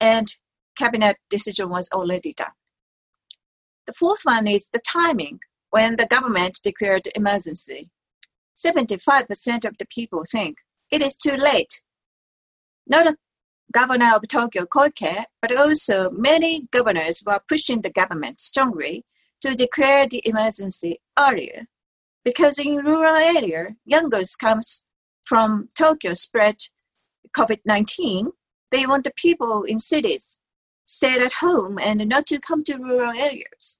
and 0.00 0.28
cabinet 0.76 1.16
decision 1.30 1.68
was 1.68 1.88
already 1.92 2.32
done. 2.32 2.52
The 3.86 3.92
fourth 3.92 4.20
one 4.24 4.46
is 4.46 4.68
the 4.72 4.80
timing 4.80 5.40
when 5.70 5.96
the 5.96 6.06
government 6.06 6.60
declared 6.62 7.08
emergency. 7.14 7.90
75% 8.54 9.64
of 9.64 9.78
the 9.78 9.86
people 9.86 10.24
think 10.30 10.58
it 10.90 11.02
is 11.02 11.16
too 11.16 11.36
late. 11.36 11.82
Not 12.86 13.16
governor 13.72 14.12
of 14.14 14.28
Tokyo 14.28 14.64
Koike, 14.64 15.24
but 15.42 15.54
also 15.54 16.10
many 16.10 16.66
governors 16.70 17.22
were 17.26 17.40
pushing 17.48 17.82
the 17.82 17.90
government 17.90 18.40
strongly 18.40 19.04
to 19.40 19.54
declare 19.54 20.06
the 20.08 20.22
emergency 20.26 21.00
earlier. 21.18 21.66
Because 22.24 22.58
in 22.58 22.76
rural 22.76 23.16
area, 23.16 23.76
youngest 23.84 24.38
comes 24.38 24.84
from 25.22 25.68
Tokyo 25.76 26.14
spread 26.14 26.56
COVID-19 27.36 28.28
they 28.70 28.86
want 28.86 29.04
the 29.04 29.12
people 29.14 29.62
in 29.62 29.78
cities 29.78 30.38
stay 30.84 31.18
at 31.20 31.34
home 31.40 31.78
and 31.78 32.08
not 32.08 32.26
to 32.26 32.40
come 32.40 32.62
to 32.64 32.76
rural 32.76 33.12
areas. 33.12 33.78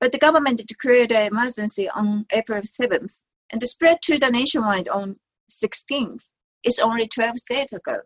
But 0.00 0.12
the 0.12 0.18
government 0.18 0.64
declared 0.66 1.10
an 1.10 1.26
emergency 1.26 1.88
on 1.88 2.26
April 2.32 2.62
7th 2.62 3.24
and 3.50 3.62
spread 3.62 3.98
to 4.02 4.18
the 4.18 4.30
nationwide 4.30 4.88
on 4.88 5.16
16th. 5.50 6.24
It's 6.62 6.78
only 6.78 7.08
12 7.08 7.36
days 7.48 7.72
ago. 7.72 8.00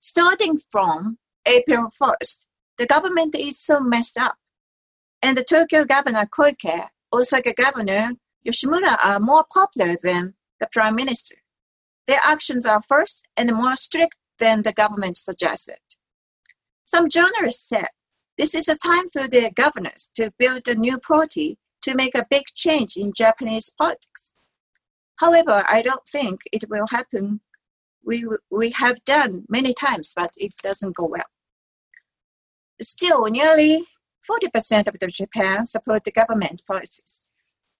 Starting 0.00 0.58
from 0.70 1.18
April 1.46 1.86
1st, 2.00 2.46
the 2.78 2.86
government 2.86 3.34
is 3.34 3.60
so 3.60 3.80
messed 3.80 4.18
up. 4.18 4.36
And 5.22 5.36
the 5.36 5.44
Tokyo 5.44 5.84
governor 5.84 6.26
Koike, 6.26 6.88
Osaka 7.12 7.52
governor 7.52 8.12
Yoshimura 8.46 8.98
are 9.02 9.20
more 9.20 9.44
popular 9.52 9.96
than 10.02 10.34
the 10.58 10.68
prime 10.72 10.96
minister. 10.96 11.36
Their 12.06 12.20
actions 12.22 12.66
are 12.66 12.82
first 12.82 13.26
and 13.36 13.52
more 13.52 13.76
strict 13.76 14.16
than 14.40 14.62
the 14.62 14.72
government 14.72 15.16
suggested. 15.16 15.78
Some 16.82 17.08
journalists 17.08 17.68
said 17.68 17.88
this 18.36 18.54
is 18.54 18.68
a 18.68 18.76
time 18.76 19.08
for 19.10 19.28
the 19.28 19.50
governors 19.54 20.10
to 20.14 20.32
build 20.38 20.66
a 20.66 20.74
new 20.74 20.98
party 20.98 21.58
to 21.82 21.94
make 21.94 22.14
a 22.14 22.26
big 22.28 22.44
change 22.54 22.96
in 22.96 23.12
Japanese 23.12 23.70
politics. 23.70 24.32
However, 25.16 25.64
I 25.68 25.82
don't 25.82 26.06
think 26.08 26.40
it 26.50 26.64
will 26.68 26.86
happen. 26.90 27.40
We, 28.04 28.26
we 28.50 28.70
have 28.70 29.04
done 29.04 29.44
many 29.48 29.74
times, 29.74 30.14
but 30.16 30.32
it 30.36 30.54
doesn't 30.62 30.96
go 30.96 31.04
well. 31.04 31.30
Still, 32.80 33.26
nearly 33.26 33.84
40% 34.28 34.88
of 34.88 34.98
the 34.98 35.08
Japan 35.08 35.66
support 35.66 36.04
the 36.04 36.10
government 36.10 36.62
policies, 36.66 37.22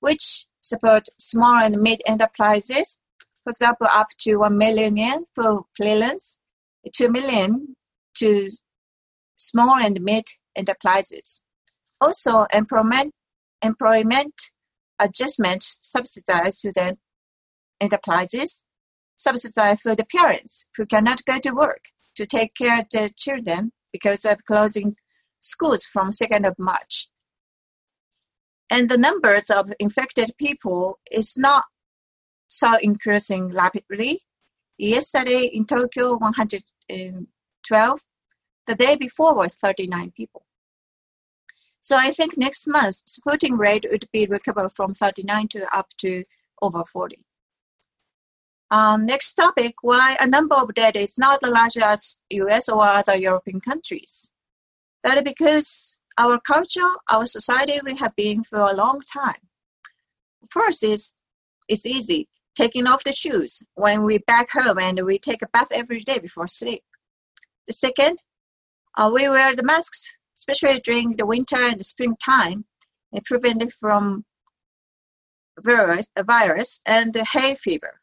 which 0.01 0.45
support 0.61 1.09
small 1.19 1.63
and 1.63 1.81
mid 1.81 2.03
enterprises, 2.07 2.99
for 3.45 3.51
example, 3.51 3.87
up 3.91 4.09
to 4.19 4.37
1 4.37 4.59
million 4.59 4.99
yen 4.99 5.25
for 5.35 5.65
freelance 5.75 6.40
2 6.95 7.11
million 7.11 7.77
to 8.17 8.51
small 9.37 9.77
and 9.79 10.01
mid 10.01 10.25
enterprises. 10.57 11.43
Also, 12.01 12.47
employment, 12.53 13.13
employment 13.63 14.35
adjustment 14.99 15.63
subsidized 15.63 16.61
to 16.61 16.73
the 16.73 16.97
enterprises, 17.81 18.63
subsidized 19.17 19.81
for 19.81 19.95
the 19.95 20.05
parents 20.05 20.67
who 20.77 20.87
cannot 20.87 21.25
go 21.25 21.39
to 21.39 21.53
work 21.53 21.87
to 22.17 22.27
take 22.27 22.55
care 22.55 22.81
of 22.81 22.87
the 22.91 23.11
children 23.17 23.73
because 23.93 24.25
of 24.25 24.45
closing 24.45 24.97
schools 25.41 25.85
from 25.87 26.11
2nd 26.11 26.47
of 26.47 26.55
March. 26.59 27.09
And 28.69 28.89
the 28.89 28.99
numbers 28.99 29.51
of 29.51 29.73
infected 29.81 30.33
people 30.39 31.01
is 31.11 31.37
not 31.37 31.65
so 32.47 32.77
increasing 32.81 33.49
rapidly 33.49 34.23
Yesterday 34.83 35.45
in 35.53 35.67
Tokyo, 35.67 36.17
112. 36.17 38.01
The 38.67 38.75
day 38.75 38.97
before 38.97 39.35
was 39.35 39.55
39 39.55 40.13
people. 40.13 40.47
So 41.83 41.99
I 41.99 42.13
think 42.13 42.39
next 42.39 42.67
month, 42.67 43.03
supporting 43.05 43.59
rate 43.59 43.85
would 43.91 44.09
be 44.11 44.25
recovered 44.25 44.73
from 44.73 44.95
39 44.95 45.49
to 45.49 45.77
up 45.77 45.89
to 45.99 46.25
over 46.63 46.83
40. 46.83 47.19
Um, 48.71 49.05
next 49.05 49.35
topic, 49.35 49.75
why 49.83 50.17
a 50.19 50.27
number 50.27 50.55
of 50.55 50.73
dead 50.73 50.97
is 50.97 51.19
not 51.19 51.45
as 51.45 51.51
large 51.51 51.77
as 51.77 52.17
US 52.31 52.71
or 52.71 52.83
other 52.83 53.17
European 53.17 53.61
countries. 53.61 54.31
That 55.05 55.19
is 55.19 55.25
because 55.25 56.01
our 56.17 56.41
culture, 56.41 56.89
our 57.11 57.27
society, 57.27 57.81
we 57.85 57.97
have 57.97 58.17
been 58.17 58.45
for 58.45 58.61
a 58.61 58.73
long 58.73 59.03
time. 59.03 59.51
First 60.49 60.83
is 60.83 61.13
it's 61.69 61.85
easy 61.85 62.29
taking 62.55 62.87
off 62.87 63.05
the 63.05 63.13
shoes 63.13 63.63
when 63.75 64.05
we 64.05 64.19
back 64.19 64.51
home 64.53 64.79
and 64.79 65.05
we 65.05 65.19
take 65.19 65.43
a 65.43 65.49
bath 65.49 65.73
every 65.73 66.01
day 66.01 66.19
before 66.19 66.49
sleep. 66.49 66.83
The 67.67 67.73
second, 67.73 68.23
uh, 68.97 69.11
we 69.15 69.29
wear 69.29 69.55
the 69.55 69.63
masks 69.63 70.19
especially 70.41 70.81
during 70.81 71.17
the 71.17 71.27
winter 71.27 71.57
and 71.57 71.79
the 71.79 71.85
springtime, 71.85 72.65
and 73.13 73.25
prevent 73.25 73.73
from 73.73 74.25
virus, 75.59 76.09
a 76.17 76.25
virus 76.25 76.81
and 76.87 77.15
hay 77.33 77.55
fever. 77.55 78.01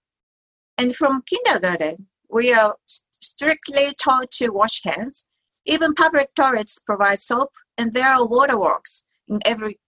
And 0.78 0.96
from 0.96 1.24
kindergarten, 1.26 2.08
we 2.30 2.54
are 2.54 2.76
strictly 3.20 3.94
taught 4.00 4.30
to 4.32 4.50
wash 4.50 4.84
hands. 4.84 5.26
Even 5.66 5.96
public 5.96 6.36
toilets 6.36 6.80
provide 6.80 7.20
soap, 7.20 7.50
and 7.78 7.94
there 7.94 8.14
are 8.14 8.26
waterworks 8.26 9.04
in 9.28 9.40
every 9.44 9.80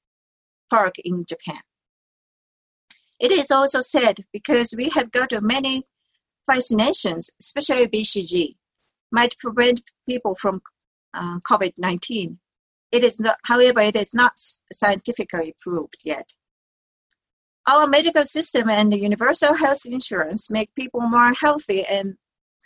park 0.70 0.96
in 1.04 1.26
Japan. 1.26 1.62
It 3.20 3.32
is 3.32 3.52
also 3.52 3.82
said 3.82 4.26
because 4.32 4.74
we 4.76 4.90
have 4.90 5.12
got 5.12 5.32
many 5.42 5.84
vaccinations, 6.50 7.30
especially 7.40 7.88
BCG, 7.88 8.56
might 9.12 9.38
prevent 9.38 9.82
people 10.08 10.36
from 10.36 10.62
uh, 11.14 11.40
COVID-19. 11.40 12.38
It 12.92 13.04
is 13.04 13.20
not, 13.20 13.38
however, 13.46 13.82
it 13.82 13.96
is 13.96 14.14
not 14.14 14.34
scientifically 14.74 15.56
proved 15.60 15.98
yet. 16.06 16.34
Our 17.68 17.88
medical 17.88 18.26
system 18.26 18.70
and 18.70 18.92
the 18.92 19.00
universal 19.00 19.56
health 19.56 19.86
insurance 19.86 20.50
make 20.50 20.74
people 20.74 21.02
more 21.02 21.34
healthy 21.34 21.86
and 21.86 22.16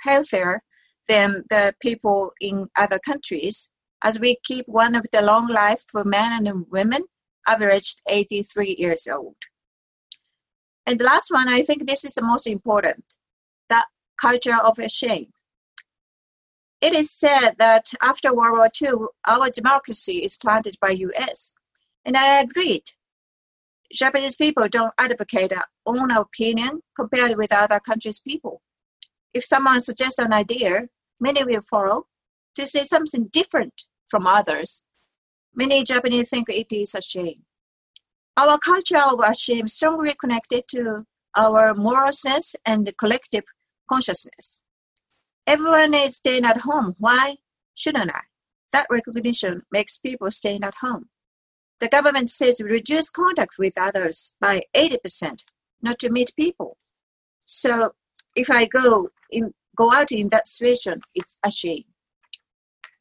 healthier 0.02 0.64
than 1.10 1.44
the 1.50 1.76
people 1.82 2.32
in 2.40 2.70
other 2.78 3.00
countries, 3.00 3.70
as 4.02 4.20
we 4.20 4.38
keep 4.44 4.66
one 4.68 4.96
of 4.96 5.06
the 5.12 5.22
long 5.22 5.48
life 5.48 5.84
for 5.92 6.04
men 6.04 6.48
and 6.48 6.66
women, 6.70 7.04
averaged 7.46 8.00
83 8.08 8.76
years 8.80 9.08
old. 9.12 9.36
And 10.86 11.00
the 11.00 11.06
last 11.06 11.32
one, 11.32 11.48
I 11.48 11.62
think 11.62 11.88
this 11.88 12.04
is 12.04 12.14
the 12.14 12.22
most 12.22 12.46
important, 12.48 13.06
that 13.70 13.86
culture 14.20 14.56
of 14.56 14.78
shame. 14.92 15.32
It 16.82 16.94
is 16.94 17.10
said 17.12 17.52
that 17.60 17.94
after 18.02 18.36
World 18.36 18.58
War 18.58 18.70
II, 18.82 19.08
our 19.26 19.50
democracy 19.50 20.18
is 20.18 20.36
planted 20.36 20.76
by 20.82 20.90
US. 20.90 21.54
And 22.04 22.18
I 22.18 22.42
agreed. 22.42 22.84
Japanese 23.94 24.36
people 24.36 24.68
don't 24.68 24.94
advocate 24.98 25.52
their 25.52 25.66
own 25.86 26.12
opinion 26.12 26.82
compared 26.96 27.38
with 27.38 27.54
other 27.54 27.80
countries' 27.80 28.20
people. 28.20 28.62
If 29.34 29.46
someone 29.46 29.80
suggests 29.80 30.20
an 30.20 30.34
idea, 30.34 30.90
many 31.20 31.44
will 31.44 31.62
follow. 31.62 32.08
To 32.56 32.68
say 32.68 32.84
something 32.84 33.30
different 33.32 33.86
from 34.08 34.28
others, 34.28 34.84
many 35.56 35.84
Japanese 35.84 36.30
think 36.30 36.50
it 36.50 36.76
is 36.76 36.94
a 36.94 37.02
shame. 37.02 37.46
Our 38.36 38.58
culture 38.58 38.98
of 38.98 39.22
shame 39.38 39.68
strongly 39.68 40.16
connected 40.20 40.64
to 40.70 41.06
our 41.36 41.74
moral 41.76 42.12
sense 42.12 42.56
and 42.66 42.92
collective 42.98 43.44
consciousness. 43.90 44.60
Everyone 45.46 45.94
is 45.94 46.16
staying 46.16 46.46
at 46.46 46.62
home. 46.62 46.96
Why 46.98 47.38
shouldn't 47.76 48.12
I? 48.12 48.22
That 48.72 48.88
recognition 48.90 49.64
makes 49.72 49.98
people 49.98 50.32
staying 50.32 50.64
at 50.64 50.76
home. 50.82 51.10
The 51.80 51.90
government 51.90 52.30
says 52.30 52.62
reduce 52.62 53.10
contact 53.10 53.58
with 53.60 53.78
others 53.78 54.34
by 54.40 54.64
80%, 54.76 55.44
not 55.82 56.00
to 56.00 56.10
meet 56.10 56.32
people. 56.36 56.78
So 57.46 57.94
if 58.36 58.50
I 58.50 58.66
go 58.66 59.10
in, 59.30 59.54
go 59.76 59.92
out 59.92 60.12
in 60.12 60.30
that 60.30 60.48
situation, 60.48 61.02
it's 61.14 61.38
a 61.44 61.52
shame. 61.52 61.84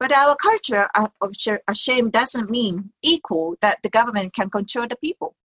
But 0.03 0.11
our 0.11 0.35
culture 0.35 0.89
uh, 0.97 1.11
of 1.21 1.37
shame 1.77 2.11
doesn't 2.11 2.51
mean 2.51 2.91
equal 3.05 3.55
that 3.61 3.79
the 3.85 3.89
government 3.89 4.35
can 4.35 4.51
control 4.51 4.89
the 4.89 4.97
people. 4.97 5.37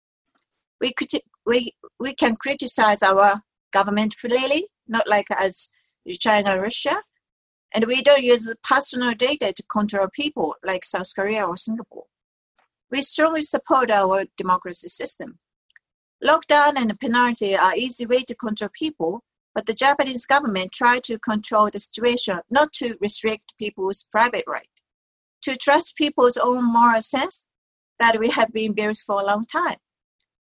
We, 0.82 0.96
we, 1.46 1.76
we 2.00 2.16
can 2.16 2.38
criticize 2.38 3.04
our 3.04 3.44
government 3.72 4.16
freely, 4.16 4.70
not 4.88 5.08
like 5.08 5.28
as 5.30 5.70
China, 6.20 6.58
or 6.58 6.62
Russia, 6.62 7.04
and 7.72 7.86
we 7.86 8.02
don't 8.02 8.24
use 8.24 8.52
personal 8.64 9.14
data 9.14 9.54
to 9.56 9.64
control 9.72 10.08
people 10.12 10.56
like 10.66 10.86
South 10.86 11.12
Korea 11.16 11.46
or 11.46 11.56
Singapore. 11.56 12.06
We 12.90 13.04
strongly 13.04 13.44
support 13.44 13.92
our 13.92 14.26
democracy 14.38 14.88
system. 14.88 15.38
Lockdown 16.26 16.78
and 16.78 17.00
penalty 17.00 17.56
are 17.56 17.76
easy 17.76 18.08
way 18.08 18.24
to 18.24 18.34
control 18.34 18.72
people, 18.74 19.22
but 19.58 19.66
the 19.66 19.74
Japanese 19.74 20.28
government 20.28 20.72
tried 20.72 21.04
to 21.06 21.17
control 21.17 21.72
the 21.72 21.80
situation, 21.80 22.41
not 22.48 22.72
to 22.74 22.96
restrict 23.02 23.56
people's 23.58 24.06
private 24.12 24.43
right, 24.46 24.70
to 25.41 25.58
trust 25.58 25.96
people's 25.96 26.38
own 26.38 26.63
moral 26.63 27.02
sense 27.02 27.48
that 27.98 28.20
we 28.20 28.30
have 28.30 28.54
been 28.54 28.74
built 28.74 28.98
for 29.04 29.20
a 29.20 29.26
long 29.26 29.46
time. 29.46 29.78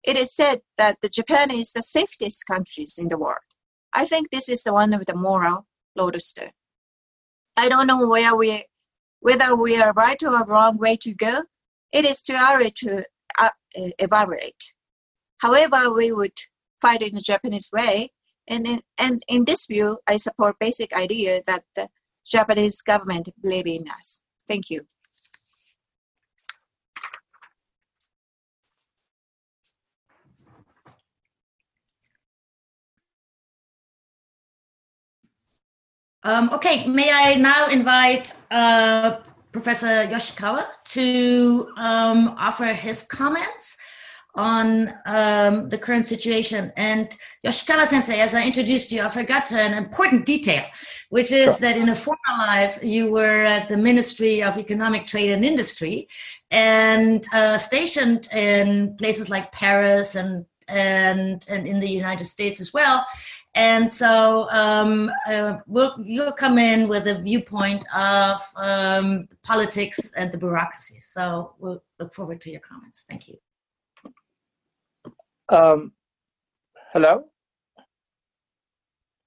It 0.04 0.18
is 0.18 0.36
said 0.36 0.60
that 0.78 0.98
the 1.02 1.08
Japan 1.08 1.52
is 1.52 1.72
the 1.72 1.84
safest 1.84 2.46
countries 2.46 2.96
in 2.98 3.08
the 3.08 3.18
world. 3.18 3.48
I 3.94 4.06
think 4.06 4.30
this 4.30 4.50
is 4.50 4.64
the 4.64 4.74
one 4.74 4.94
of 4.94 5.06
the 5.06 5.16
moral 5.16 5.68
lodestar. 5.96 6.50
I 7.56 7.70
don't 7.70 7.88
know 7.88 8.06
where 8.06 8.36
we, 8.36 8.66
whether 9.22 9.56
we 9.56 9.78
are 9.78 9.94
right 9.94 10.22
or 10.22 10.44
wrong 10.44 10.78
way 10.78 10.98
to 10.98 11.14
go. 11.14 11.44
It 11.94 12.04
is 12.04 12.22
too 12.22 12.36
early 12.36 12.72
to 12.80 13.06
uh, 13.40 13.52
evaluate. 13.74 14.74
However, 15.38 15.94
we 15.94 16.12
would 16.12 16.38
fight 16.82 17.02
in 17.02 17.16
the 17.16 17.22
Japanese 17.22 17.70
way 17.72 18.12
and 18.48 18.66
in, 18.66 18.82
and 18.98 19.24
in 19.28 19.46
this 19.46 19.66
view, 19.66 20.00
I 20.08 20.18
support 20.18 20.58
basic 20.60 20.94
idea 20.94 21.42
that 21.46 21.64
the 21.76 21.90
Japanese 22.26 22.82
government 22.82 23.30
believe 23.42 23.68
in 23.68 23.86
us. 23.90 24.20
Thank 24.48 24.70
you. 24.70 24.88
Um, 36.24 36.50
okay, 36.52 36.86
may 36.88 37.10
I 37.10 37.36
now 37.36 37.68
invite 37.68 38.34
uh, 38.52 39.20
Professor 39.54 40.08
Yoshikawa 40.08 40.66
to 40.86 41.70
um, 41.78 42.36
offer 42.38 42.66
his 42.66 43.04
comments 43.04 43.78
on 44.38 44.94
um, 45.06 45.68
the 45.70 45.78
current 45.78 46.08
situation. 46.08 46.72
And 46.78 47.14
Yoshikawa 47.44 47.88
sensei, 47.88 48.20
as 48.20 48.34
I 48.34 48.46
introduced 48.46 48.92
you, 48.92 49.02
I 49.02 49.10
forgot 49.10 49.52
an 49.52 49.74
important 49.74 50.26
detail, 50.26 50.64
which 51.10 51.32
is 51.32 51.58
sure. 51.58 51.60
that 51.62 51.78
in 51.78 51.90
a 51.90 51.96
former 51.96 52.34
life, 52.38 52.80
you 52.82 53.12
were 53.12 53.44
at 53.44 53.68
the 53.68 53.76
Ministry 53.78 54.44
of 54.44 54.58
Economic 54.58 55.08
Trade 55.08 55.32
and 55.32 55.44
Industry 55.44 56.08
and 56.52 57.26
uh, 57.34 57.58
stationed 57.58 58.28
in 58.32 58.96
places 58.98 59.30
like 59.30 59.52
Paris 59.52 60.16
and, 60.16 60.46
and, 60.68 61.44
and 61.50 61.68
in 61.68 61.80
the 61.80 61.90
United 61.90 62.26
States 62.26 62.62
as 62.62 62.72
well. 62.74 63.06
And 63.56 63.92
so 63.92 64.48
um, 64.52 65.12
uh, 65.28 65.58
we'll, 65.66 65.96
you'll 66.06 66.32
come 66.32 66.60
in 66.60 66.88
with 66.88 67.08
a 67.08 67.20
viewpoint 67.20 67.84
of 67.96 68.40
um, 68.56 69.28
politics 69.42 70.00
and 70.16 70.32
the 70.32 70.38
bureaucracy. 70.38 71.00
So 71.00 71.56
we'll 71.58 71.82
look 72.00 72.14
forward 72.14 72.40
to 72.42 72.52
your 72.52 72.62
comments. 72.62 73.04
Thank 73.10 73.28
you. 73.28 73.38
Um, 75.50 75.94
hello? 76.92 77.24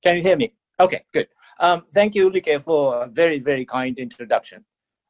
Can 0.03 0.17
you 0.17 0.23
hear 0.23 0.37
me? 0.37 0.53
Okay, 0.79 1.03
good. 1.15 1.29
Um, 1.61 1.85
thank 1.95 2.15
you, 2.15 2.31
Ulrike, 2.31 2.61
for 2.63 3.05
a 3.05 3.07
very, 3.07 3.39
very 3.39 3.65
kind 3.65 3.99
introduction. 3.99 4.63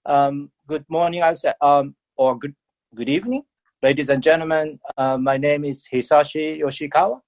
Um, 0.06 0.52
good 0.68 0.84
morning, 0.88 1.22
I 1.22 1.32
said, 1.32 1.54
um, 1.62 1.96
or 2.16 2.38
good, 2.38 2.54
good 2.94 3.08
evening, 3.08 3.42
ladies 3.82 4.08
and 4.08 4.22
gentlemen. 4.22 4.78
Uh, 4.96 5.18
my 5.18 5.36
name 5.36 5.64
is 5.64 5.88
Hisashi 5.92 6.60
Yoshikawa. 6.60 7.20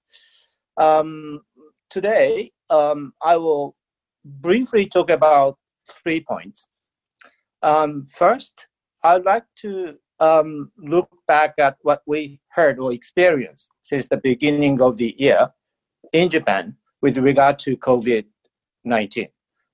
Um, 0.77 1.41
today, 1.89 2.53
um, 2.69 3.11
I 3.21 3.35
will 3.35 3.75
briefly 4.23 4.85
talk 4.85 5.09
about 5.09 5.57
three 6.03 6.21
points. 6.21 6.69
Um, 7.61 8.07
first, 8.09 8.67
I'd 9.03 9.25
like 9.25 9.43
to 9.57 9.95
um, 10.19 10.71
look 10.77 11.09
back 11.27 11.53
at 11.57 11.77
what 11.81 12.01
we 12.05 12.39
heard 12.49 12.79
or 12.79 12.93
experienced 12.93 13.69
since 13.81 14.07
the 14.07 14.17
beginning 14.17 14.81
of 14.81 14.97
the 14.97 15.15
year 15.17 15.49
in 16.13 16.29
Japan 16.29 16.75
with 17.01 17.17
regard 17.17 17.59
to 17.59 17.77
COVID 17.77 18.25
19. 18.85 19.27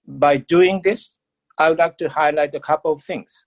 By 0.08 0.38
doing 0.38 0.82
this, 0.84 1.18
I 1.58 1.70
would 1.70 1.80
like 1.80 1.98
to 1.98 2.10
highlight 2.10 2.56
a 2.56 2.60
couple 2.60 2.92
of 2.92 3.04
things 3.04 3.46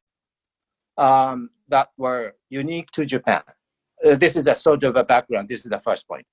um, 0.98 1.50
that 1.68 1.88
were 1.96 2.34
unique 2.50 2.90
to 2.92 3.06
Japan. 3.06 3.42
Uh, 4.04 4.16
this 4.16 4.36
is 4.36 4.46
a 4.48 4.54
sort 4.54 4.84
of 4.84 4.96
a 4.96 5.04
background. 5.04 5.48
This 5.48 5.64
is 5.64 5.70
the 5.70 5.80
first 5.80 6.06
point. 6.06 6.26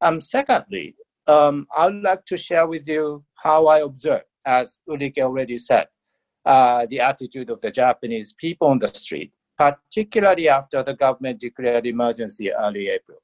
Um, 0.00 0.20
secondly, 0.20 0.96
um, 1.26 1.66
I 1.76 1.86
would 1.86 2.02
like 2.02 2.24
to 2.26 2.36
share 2.36 2.66
with 2.66 2.88
you 2.88 3.24
how 3.34 3.66
I 3.66 3.80
observed, 3.80 4.24
as 4.46 4.80
Ulrike 4.88 5.18
already 5.18 5.58
said, 5.58 5.86
uh, 6.44 6.86
the 6.90 7.00
attitude 7.00 7.50
of 7.50 7.60
the 7.60 7.70
Japanese 7.70 8.34
people 8.34 8.68
on 8.68 8.78
the 8.78 8.92
street 8.94 9.32
particularly 9.58 10.48
after 10.48 10.82
the 10.82 10.94
government 10.94 11.40
declared 11.40 11.86
emergency 11.86 12.52
early 12.52 12.88
April. 12.88 13.18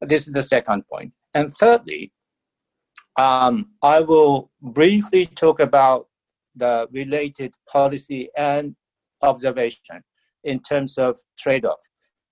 This 0.00 0.26
is 0.26 0.32
the 0.32 0.42
second 0.42 0.86
point. 0.88 1.12
And 1.34 1.50
thirdly, 1.50 2.12
um, 3.16 3.70
I 3.82 4.00
will 4.00 4.50
briefly 4.60 5.26
talk 5.26 5.60
about 5.60 6.08
the 6.56 6.88
related 6.92 7.54
policy 7.68 8.30
and 8.36 8.74
observation 9.22 10.02
in 10.44 10.60
terms 10.60 10.98
of 10.98 11.18
trade 11.38 11.64
off 11.64 11.80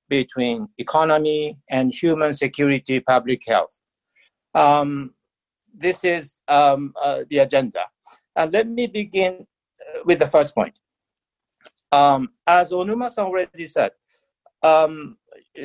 between 0.09 0.69
economy 0.79 1.59
and 1.71 1.95
human 1.95 2.33
security, 2.35 3.01
public 3.01 3.43
health. 3.47 3.79
Um, 4.55 5.15
this 5.75 6.05
is 6.05 6.37
um, 6.49 6.93
uh, 7.03 7.21
the 7.31 7.39
agenda. 7.39 7.85
And 8.37 8.53
let 8.53 8.69
me 8.69 8.87
begin 8.87 9.47
uh, 9.81 10.01
with 10.05 10.19
the 10.19 10.27
first 10.27 10.55
point. 10.55 10.75
Um, 11.93 12.31
as 12.47 12.73
Onuma-san 12.73 13.27
already 13.27 13.67
said, 13.67 13.93
um, 14.63 15.19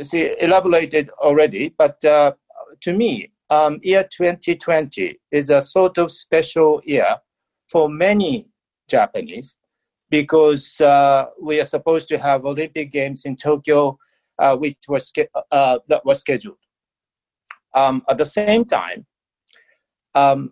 see, 0.03 0.35
elaborated 0.39 1.09
already, 1.19 1.73
but 1.77 2.03
uh, 2.03 2.33
to 2.81 2.93
me, 2.93 3.31
um, 3.49 3.79
year 3.81 4.03
2020 4.03 5.17
is 5.31 5.49
a 5.49 5.61
sort 5.61 5.97
of 5.97 6.11
special 6.11 6.81
year 6.83 7.15
for 7.71 7.89
many 7.89 8.47
Japanese 8.87 9.57
because 10.09 10.79
uh, 10.81 11.25
we 11.41 11.59
are 11.59 11.65
supposed 11.65 12.07
to 12.09 12.17
have 12.17 12.45
Olympic 12.45 12.91
Games 12.91 13.25
in 13.25 13.35
Tokyo, 13.35 13.97
uh, 14.39 14.55
which 14.55 14.77
was 14.87 15.11
uh, 15.51 15.79
that 15.87 16.05
was 16.05 16.19
scheduled. 16.19 16.57
Um, 17.73 18.03
at 18.09 18.17
the 18.17 18.25
same 18.25 18.65
time, 18.65 19.05
um, 20.15 20.51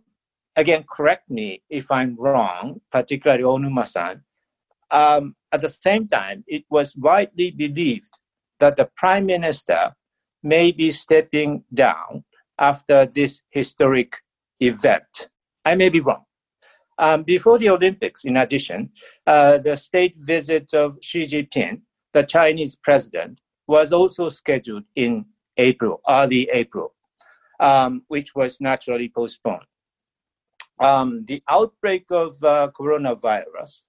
again, 0.56 0.84
correct 0.90 1.30
me 1.30 1.64
if 1.70 1.92
I'm 1.92 2.16
wrong, 2.18 2.82
particularly 2.92 3.44
Onuma-san. 3.44 4.22
Um, 4.92 5.36
at 5.52 5.62
the 5.62 5.70
same 5.70 6.08
time, 6.08 6.44
it 6.48 6.64
was 6.70 6.96
widely 6.96 7.52
believed 7.52 8.18
that 8.60 8.76
the 8.76 8.90
prime 8.96 9.26
minister 9.26 9.94
may 10.44 10.72
be 10.72 10.92
stepping 10.92 11.64
down 11.74 12.24
after 12.60 13.06
this 13.06 13.42
historic 13.50 14.18
event. 14.60 15.30
I 15.66 15.76
may 15.76 15.90
be 15.90 16.00
wrong. 16.00 16.24
Um, 16.98 17.24
before 17.24 17.58
the 17.58 17.70
Olympics, 17.70 18.24
in 18.24 18.38
addition, 18.38 18.92
uh, 19.28 19.58
the 19.58 19.76
state 19.76 20.16
visit 20.18 20.74
of 20.74 20.98
Xi 21.02 21.24
Jinping, 21.24 21.82
the 22.14 22.24
Chinese 22.24 22.76
president, 22.76 23.40
was 23.68 23.92
also 23.92 24.30
scheduled 24.30 24.84
in 24.96 25.26
April, 25.58 26.02
early 26.08 26.50
April, 26.54 26.94
um, 27.60 28.04
which 28.08 28.36
was 28.36 28.62
naturally 28.62 29.10
postponed. 29.10 29.66
Um, 30.80 31.24
the 31.26 31.42
outbreak 31.50 32.06
of 32.12 32.42
uh, 32.44 32.70
coronavirus 32.78 33.84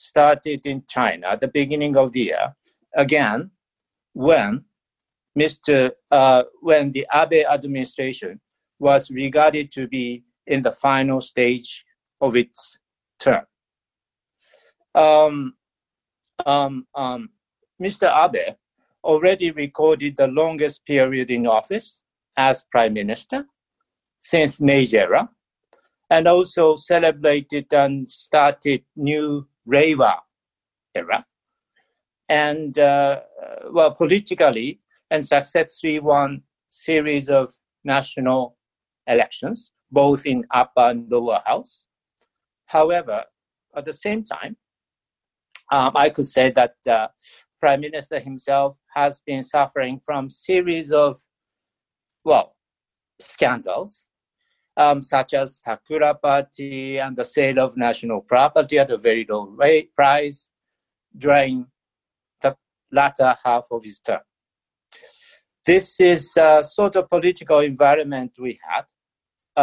started 0.00 0.64
in 0.64 0.82
China 0.88 1.28
at 1.28 1.40
the 1.40 1.48
beginning 1.48 1.96
of 1.96 2.12
the 2.12 2.20
year, 2.20 2.54
again, 2.96 3.50
when 4.14 4.64
Mr. 5.38 5.90
Uh, 6.10 6.44
when 6.60 6.92
the 6.92 7.06
Abe 7.14 7.44
administration 7.46 8.40
was 8.78 9.10
regarded 9.10 9.70
to 9.72 9.86
be 9.86 10.22
in 10.46 10.62
the 10.62 10.72
final 10.72 11.20
stage 11.20 11.84
of 12.20 12.34
its 12.34 12.78
term. 13.18 13.44
Um, 14.94 15.54
um, 16.46 16.86
um, 16.94 17.28
Mr. 17.80 18.08
Abe 18.08 18.56
already 19.04 19.50
recorded 19.50 20.16
the 20.16 20.26
longest 20.26 20.84
period 20.86 21.30
in 21.30 21.46
office 21.46 22.02
as 22.36 22.64
prime 22.72 22.94
minister 22.94 23.44
since 24.20 24.60
Meiji 24.60 24.98
era, 24.98 25.28
and 26.10 26.26
also 26.26 26.76
celebrated 26.76 27.72
and 27.72 28.10
started 28.10 28.82
new 28.96 29.46
Reiwa 29.68 30.18
era. 30.94 31.24
And 32.28 32.78
uh, 32.78 33.20
well, 33.70 33.92
politically, 33.94 34.80
and 35.10 35.26
successfully 35.26 35.98
won 35.98 36.42
series 36.70 37.28
of 37.28 37.52
national 37.84 38.56
elections, 39.06 39.72
both 39.90 40.26
in 40.26 40.44
upper 40.54 40.90
and 40.90 41.10
lower 41.10 41.40
house. 41.44 41.86
However, 42.66 43.24
at 43.76 43.84
the 43.84 43.92
same 43.92 44.22
time, 44.22 44.56
um, 45.72 45.92
I 45.96 46.10
could 46.10 46.24
say 46.24 46.50
that 46.52 46.74
uh, 46.88 47.08
Prime 47.60 47.80
Minister 47.80 48.20
himself 48.20 48.78
has 48.94 49.20
been 49.26 49.42
suffering 49.42 50.00
from 50.04 50.30
series 50.30 50.92
of, 50.92 51.18
well, 52.24 52.56
scandals, 53.20 54.08
um, 54.76 55.02
such 55.02 55.34
as 55.34 55.60
Sakura 55.62 56.14
Party 56.14 56.98
and 56.98 57.16
the 57.16 57.24
sale 57.24 57.60
of 57.60 57.76
national 57.76 58.20
property 58.22 58.78
at 58.78 58.90
a 58.90 58.96
very 58.96 59.26
low 59.28 59.46
rate, 59.46 59.94
price 59.94 60.48
during 61.18 61.66
the 62.42 62.56
latter 62.92 63.34
half 63.44 63.66
of 63.70 63.82
his 63.84 64.00
term. 64.00 64.20
This 65.66 66.00
is 66.00 66.36
a 66.36 66.62
sort 66.64 66.96
of 66.96 67.10
political 67.10 67.60
environment 67.60 68.32
we 68.38 68.58
had. 68.66 68.84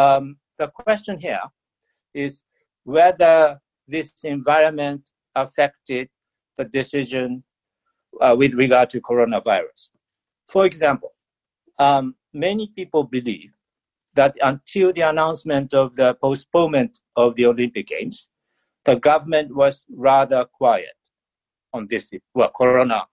Um, 0.00 0.36
the 0.58 0.68
question 0.68 1.18
here 1.18 1.40
is 2.14 2.42
whether 2.84 3.58
this 3.86 4.12
environment 4.24 5.10
affected 5.34 6.08
the 6.56 6.64
decision 6.64 7.42
uh, 8.20 8.34
with 8.38 8.54
regard 8.54 8.90
to 8.90 9.00
coronavirus. 9.00 9.90
For 10.46 10.66
example, 10.66 11.12
um, 11.78 12.14
many 12.32 12.68
people 12.74 13.04
believe 13.04 13.52
that 14.18 14.36
until 14.42 14.92
the 14.92 15.02
announcement 15.02 15.72
of 15.72 15.94
the 15.94 16.14
postponement 16.14 16.98
of 17.14 17.36
the 17.36 17.46
Olympic 17.46 17.86
Games, 17.86 18.28
the 18.84 18.96
government 18.96 19.54
was 19.54 19.84
rather 19.94 20.44
quiet 20.44 20.96
on 21.72 21.86
this 21.88 22.10
well, 22.34 22.50
corona 22.50 23.06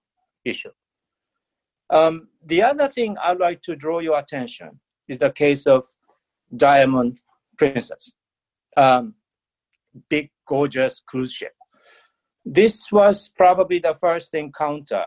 issue. 0.44 0.72
Um, 1.91 2.30
the 2.44 2.63
other 2.63 2.88
thing 2.88 3.18
I'd 3.24 3.38
like 3.39 3.62
to 3.63 3.76
draw 3.76 4.00
your 4.00 4.18
attention 4.18 4.80
is 5.08 5.20
the 5.20 5.30
case 5.30 5.68
of 5.68 5.86
Diamond 6.56 7.20
Princess. 7.56 8.15
Um, 8.76 9.13
big, 10.10 10.32
gorgeous 10.48 11.04
cruise 11.08 11.34
ship. 11.34 11.54
This 12.44 12.91
was 12.91 13.30
probably 13.30 13.78
the 13.78 13.94
first 13.94 14.34
encounter 14.34 15.06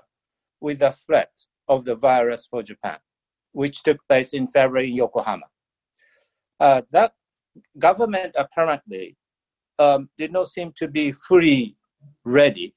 with 0.61 0.79
the 0.79 0.93
threat 0.93 1.33
of 1.67 1.85
the 1.85 1.97
virus 1.97 2.47
for 2.49 2.63
Japan, 2.63 2.99
which 3.51 3.83
took 3.83 3.99
place 4.09 4.33
in 4.33 4.47
February 4.47 4.91
in 4.91 4.95
Yokohama. 4.95 5.47
Uh, 6.61 6.83
that 6.90 7.12
government 7.79 8.35
apparently 8.37 9.16
um, 9.79 10.09
did 10.18 10.33
not 10.33 10.49
seem 10.49 10.73
to 10.77 10.88
be 10.88 11.12
fully 11.12 11.77
ready 12.25 12.75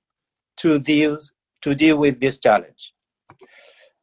to 0.57 0.79
deal, 0.79 1.17
to 1.61 1.73
deal 1.73 1.97
with 1.97 2.19
this 2.19 2.39
challenge. 2.39 2.93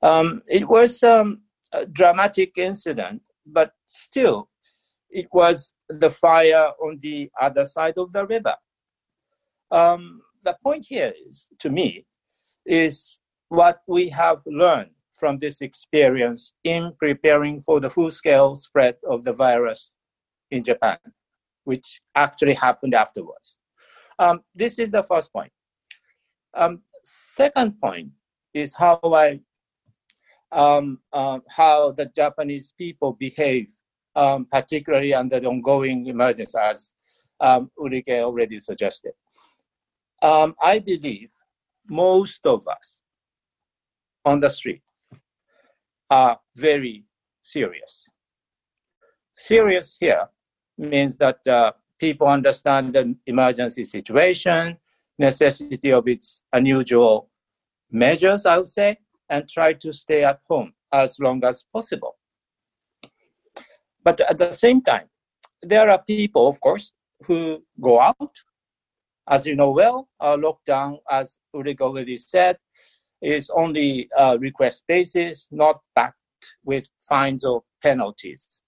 Um, 0.02 0.42
it 0.46 0.68
was 0.68 1.02
um, 1.02 1.42
a 1.72 1.86
dramatic 1.86 2.52
incident, 2.56 3.22
but 3.46 3.72
still, 3.86 4.48
it 5.10 5.26
was 5.32 5.74
the 5.88 6.10
fire 6.10 6.70
on 6.82 6.98
the 7.02 7.30
other 7.40 7.66
side 7.66 7.94
of 7.96 8.12
the 8.12 8.26
river. 8.26 8.54
Um, 9.70 10.20
the 10.44 10.56
point 10.62 10.86
here 10.88 11.12
is, 11.28 11.48
to 11.60 11.70
me, 11.70 12.06
is 12.66 13.20
what 13.48 13.80
we 13.86 14.08
have 14.10 14.42
learned 14.46 14.90
from 15.18 15.38
this 15.38 15.60
experience 15.60 16.52
in 16.64 16.92
preparing 16.98 17.60
for 17.60 17.80
the 17.80 17.90
full-scale 17.90 18.54
spread 18.54 18.96
of 19.08 19.24
the 19.24 19.32
virus 19.32 19.90
in 20.50 20.62
Japan, 20.64 20.98
which 21.64 22.00
actually 22.14 22.54
happened 22.54 22.94
afterwards. 22.94 23.56
Um, 24.18 24.40
this 24.54 24.78
is 24.78 24.90
the 24.90 25.02
first 25.02 25.32
point. 25.32 25.52
Um, 26.54 26.82
second 27.04 27.78
point 27.78 28.10
is 28.54 28.74
how 28.74 29.00
I, 29.04 29.40
um, 30.52 30.98
uh, 31.12 31.38
how 31.48 31.92
the 31.92 32.10
Japanese 32.16 32.72
people 32.76 33.12
behave 33.12 33.68
um, 34.18 34.46
particularly 34.50 35.14
under 35.14 35.38
the 35.38 35.46
ongoing 35.46 36.06
emergency, 36.06 36.58
as 36.58 36.90
um, 37.40 37.70
Ulrike 37.78 38.20
already 38.20 38.58
suggested. 38.58 39.12
I 40.22 40.80
believe 40.84 41.30
most 41.88 42.44
of 42.44 42.66
us 42.66 43.00
on 44.24 44.40
the 44.40 44.50
street 44.50 44.82
are 46.10 46.38
very 46.56 47.04
serious. 47.42 48.04
Serious 49.36 49.96
here 50.00 50.28
means 50.76 51.16
that 51.16 51.46
uh, 51.46 51.72
people 51.98 52.26
understand 52.26 52.94
the 52.94 53.14
emergency 53.26 53.84
situation, 53.84 54.76
necessity 55.18 55.92
of 55.92 56.06
its 56.08 56.42
unusual 56.52 57.30
measures, 57.90 58.46
I 58.46 58.58
would 58.58 58.68
say, 58.68 58.98
and 59.28 59.48
try 59.48 59.72
to 59.74 59.92
stay 59.92 60.24
at 60.24 60.40
home 60.48 60.72
as 60.92 61.18
long 61.18 61.44
as 61.44 61.64
possible. 61.72 62.16
But 64.04 64.20
at 64.20 64.38
the 64.38 64.52
same 64.52 64.80
time, 64.80 65.08
there 65.62 65.90
are 65.90 66.02
people, 66.02 66.48
of 66.48 66.60
course, 66.60 66.92
who 67.26 67.62
go 67.80 68.00
out. 68.00 68.32
As 69.28 69.46
you 69.46 69.56
know 69.56 69.70
well, 69.70 70.08
our 70.20 70.38
lockdown, 70.38 70.98
as 71.10 71.36
Ulrike 71.54 71.82
already 71.82 72.16
said, 72.16 72.56
is 73.20 73.50
only 73.50 74.08
a 74.16 74.38
request 74.38 74.84
basis, 74.86 75.48
not 75.50 75.80
backed 75.94 76.14
with 76.64 76.88
fines 77.08 77.44
or 77.44 77.62
penalties. 77.82 78.62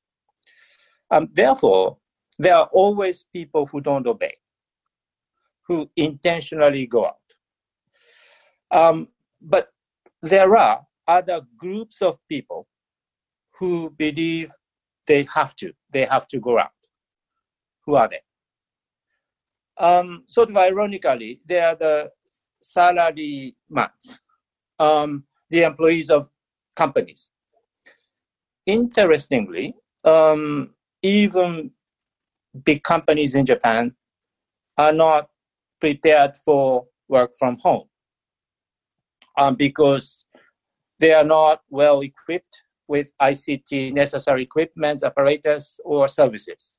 Um, 1.10 1.28
therefore, 1.32 1.98
there 2.38 2.56
are 2.56 2.68
always 2.72 3.24
people 3.32 3.66
who 3.66 3.80
don't 3.80 4.06
obey, 4.06 4.34
who 5.66 5.90
intentionally 5.96 6.86
go 6.86 7.06
out. 7.06 7.16
Um, 8.70 9.08
but 9.40 9.68
there 10.22 10.56
are 10.56 10.86
other 11.06 11.42
groups 11.56 12.02
of 12.02 12.18
people 12.28 12.66
who 13.58 13.90
believe 13.98 14.50
they 15.06 15.26
have 15.34 15.54
to. 15.56 15.72
They 15.92 16.04
have 16.04 16.26
to 16.28 16.38
go 16.38 16.58
out. 16.58 16.70
Who 17.84 17.94
are 17.94 18.08
they? 18.08 18.20
Um, 19.84 20.24
sort 20.26 20.50
of 20.50 20.56
ironically, 20.56 21.40
they 21.46 21.58
are 21.60 21.74
the 21.74 22.10
salary 22.62 23.56
um, 24.80 25.24
the 25.50 25.62
employees 25.64 26.10
of 26.10 26.28
companies. 26.76 27.30
Interestingly, 28.66 29.76
um, 30.04 30.70
even 31.02 31.70
big 32.64 32.82
companies 32.82 33.34
in 33.36 33.46
Japan 33.46 33.94
are 34.78 34.92
not 34.92 35.30
prepared 35.80 36.36
for 36.44 36.86
work 37.08 37.32
from 37.38 37.56
home. 37.58 37.86
um, 39.38 39.56
because 39.56 40.24
they 41.00 41.12
are 41.14 41.24
not 41.24 41.62
well 41.70 42.02
equipped 42.02 42.62
with 42.88 43.12
ICT 43.22 43.94
necessary 43.94 44.42
equipment, 44.42 45.02
apparatus, 45.04 45.80
or 45.84 46.08
services. 46.08 46.78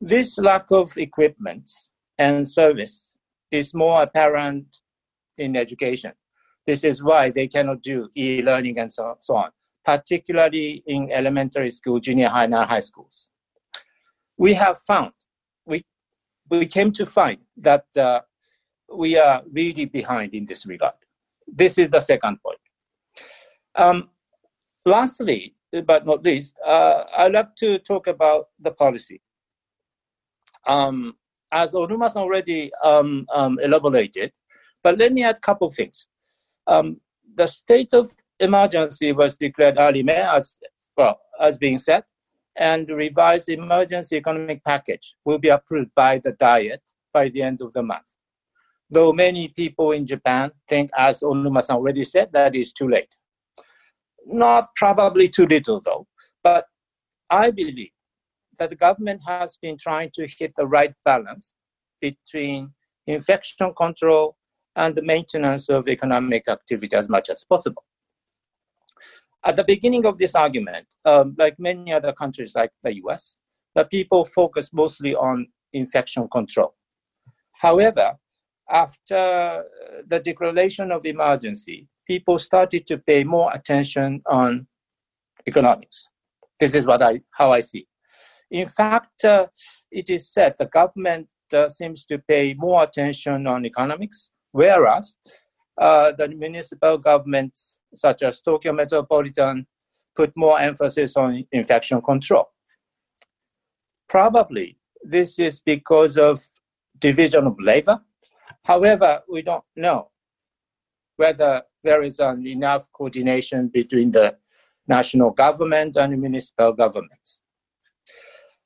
This 0.00 0.38
lack 0.38 0.70
of 0.70 0.96
equipment 0.96 1.70
and 2.18 2.48
service 2.48 3.10
is 3.50 3.74
more 3.74 4.02
apparent 4.02 4.66
in 5.38 5.56
education. 5.56 6.12
This 6.66 6.84
is 6.84 7.02
why 7.02 7.30
they 7.30 7.46
cannot 7.46 7.82
do 7.82 8.08
e-learning 8.16 8.78
and 8.78 8.92
so, 8.92 9.18
so 9.20 9.36
on, 9.36 9.50
particularly 9.84 10.82
in 10.86 11.10
elementary 11.12 11.70
school, 11.70 12.00
junior 12.00 12.28
high, 12.28 12.44
and 12.44 12.54
high 12.54 12.80
schools. 12.80 13.28
We 14.36 14.54
have 14.54 14.78
found, 14.80 15.12
we, 15.66 15.84
we 16.50 16.66
came 16.66 16.90
to 16.92 17.06
find 17.06 17.38
that 17.58 17.84
uh, 17.96 18.20
we 18.92 19.16
are 19.18 19.42
really 19.50 19.84
behind 19.84 20.34
in 20.34 20.46
this 20.46 20.66
regard. 20.66 20.94
This 21.46 21.78
is 21.78 21.90
the 21.90 22.00
second 22.00 22.38
point. 22.42 22.58
Um, 23.76 24.10
lastly, 24.86 25.54
but 25.86 26.06
not 26.06 26.22
least, 26.22 26.56
uh, 26.64 27.04
I'd 27.16 27.32
like 27.32 27.54
to 27.56 27.78
talk 27.78 28.06
about 28.06 28.48
the 28.60 28.70
policy. 28.70 29.20
Um, 30.66 31.16
as 31.52 31.72
Onuma 31.72 32.14
already 32.16 32.72
um, 32.82 33.26
um, 33.32 33.58
elaborated, 33.62 34.32
but 34.82 34.98
let 34.98 35.12
me 35.12 35.22
add 35.22 35.36
a 35.36 35.40
couple 35.40 35.68
of 35.68 35.74
things. 35.74 36.08
Um, 36.66 37.00
the 37.36 37.46
state 37.46 37.92
of 37.92 38.10
emergency 38.40 39.12
was 39.12 39.36
declared 39.36 39.76
early 39.78 40.02
May, 40.02 40.22
as 40.22 40.58
well 40.96 41.20
as 41.40 41.58
being 41.58 41.78
said, 41.78 42.04
and 42.56 42.86
the 42.86 42.94
revised 42.94 43.48
emergency 43.48 44.16
economic 44.16 44.64
package 44.64 45.16
will 45.24 45.38
be 45.38 45.48
approved 45.48 45.90
by 45.94 46.18
the 46.18 46.32
Diet 46.32 46.82
by 47.12 47.28
the 47.28 47.42
end 47.42 47.60
of 47.60 47.72
the 47.72 47.82
month. 47.82 48.16
Though 48.90 49.12
many 49.12 49.48
people 49.48 49.92
in 49.92 50.06
Japan 50.06 50.52
think, 50.68 50.90
as 50.96 51.20
Onuma-san 51.20 51.76
already 51.76 52.04
said, 52.04 52.30
that 52.32 52.54
is 52.54 52.72
too 52.72 52.88
late. 52.88 53.14
Not 54.26 54.74
probably 54.76 55.28
too 55.28 55.46
little, 55.46 55.80
though, 55.84 56.06
but 56.42 56.66
I 57.30 57.50
believe 57.50 57.90
that 58.58 58.70
the 58.70 58.76
government 58.76 59.22
has 59.26 59.58
been 59.60 59.76
trying 59.76 60.10
to 60.14 60.26
hit 60.38 60.52
the 60.56 60.66
right 60.66 60.94
balance 61.04 61.52
between 62.00 62.72
infection 63.06 63.72
control 63.76 64.36
and 64.76 64.94
the 64.94 65.02
maintenance 65.02 65.68
of 65.68 65.88
economic 65.88 66.48
activity 66.48 66.96
as 66.96 67.08
much 67.08 67.30
as 67.30 67.44
possible. 67.44 67.84
At 69.44 69.56
the 69.56 69.64
beginning 69.64 70.06
of 70.06 70.18
this 70.18 70.34
argument, 70.34 70.86
um, 71.04 71.34
like 71.38 71.58
many 71.58 71.92
other 71.92 72.12
countries 72.12 72.52
like 72.54 72.70
the 72.82 72.96
US, 73.04 73.38
the 73.74 73.84
people 73.84 74.24
focus 74.24 74.70
mostly 74.72 75.14
on 75.14 75.46
infection 75.72 76.28
control. 76.28 76.74
However, 77.52 78.14
after 78.70 79.64
the 80.06 80.20
declaration 80.20 80.90
of 80.90 81.04
emergency, 81.04 81.88
people 82.06 82.38
started 82.38 82.86
to 82.86 82.98
pay 82.98 83.24
more 83.24 83.52
attention 83.52 84.22
on 84.26 84.66
economics. 85.46 86.08
This 86.58 86.74
is 86.74 86.86
what 86.86 87.02
I, 87.02 87.20
how 87.32 87.52
I 87.52 87.60
see. 87.60 87.86
In 88.50 88.66
fact, 88.66 89.24
uh, 89.24 89.46
it 89.90 90.08
is 90.08 90.32
said 90.32 90.54
the 90.58 90.66
government 90.66 91.28
uh, 91.52 91.68
seems 91.68 92.06
to 92.06 92.18
pay 92.18 92.54
more 92.54 92.82
attention 92.82 93.46
on 93.46 93.66
economics, 93.66 94.30
whereas 94.54 95.16
uh, 95.78 96.12
the 96.12 96.28
municipal 96.28 96.96
governments, 96.96 97.80
such 97.94 98.22
as 98.22 98.40
Tokyo 98.40 98.72
Metropolitan, 98.72 99.66
put 100.14 100.30
more 100.36 100.60
emphasis 100.60 101.16
on 101.16 101.44
infection 101.50 102.00
control. 102.00 102.46
Probably 104.08 104.78
this 105.02 105.40
is 105.40 105.60
because 105.60 106.16
of 106.16 106.38
division 107.00 107.48
of 107.48 107.56
labor. 107.58 108.00
However, 108.62 109.22
we 109.28 109.42
don't 109.42 109.64
know 109.74 110.10
whether 111.16 111.62
there 111.82 112.02
is 112.02 112.20
an 112.20 112.46
enough 112.46 112.88
coordination 112.92 113.68
between 113.68 114.12
the 114.12 114.36
national 114.86 115.32
government 115.32 115.96
and 115.96 116.16
municipal 116.20 116.72
governments. 116.72 117.40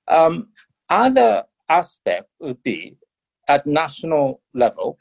Um, 0.06 0.48
other 0.90 1.44
aspect 1.70 2.28
would 2.40 2.62
be 2.62 2.98
at 3.48 3.66
national 3.66 4.42
level, 4.52 4.98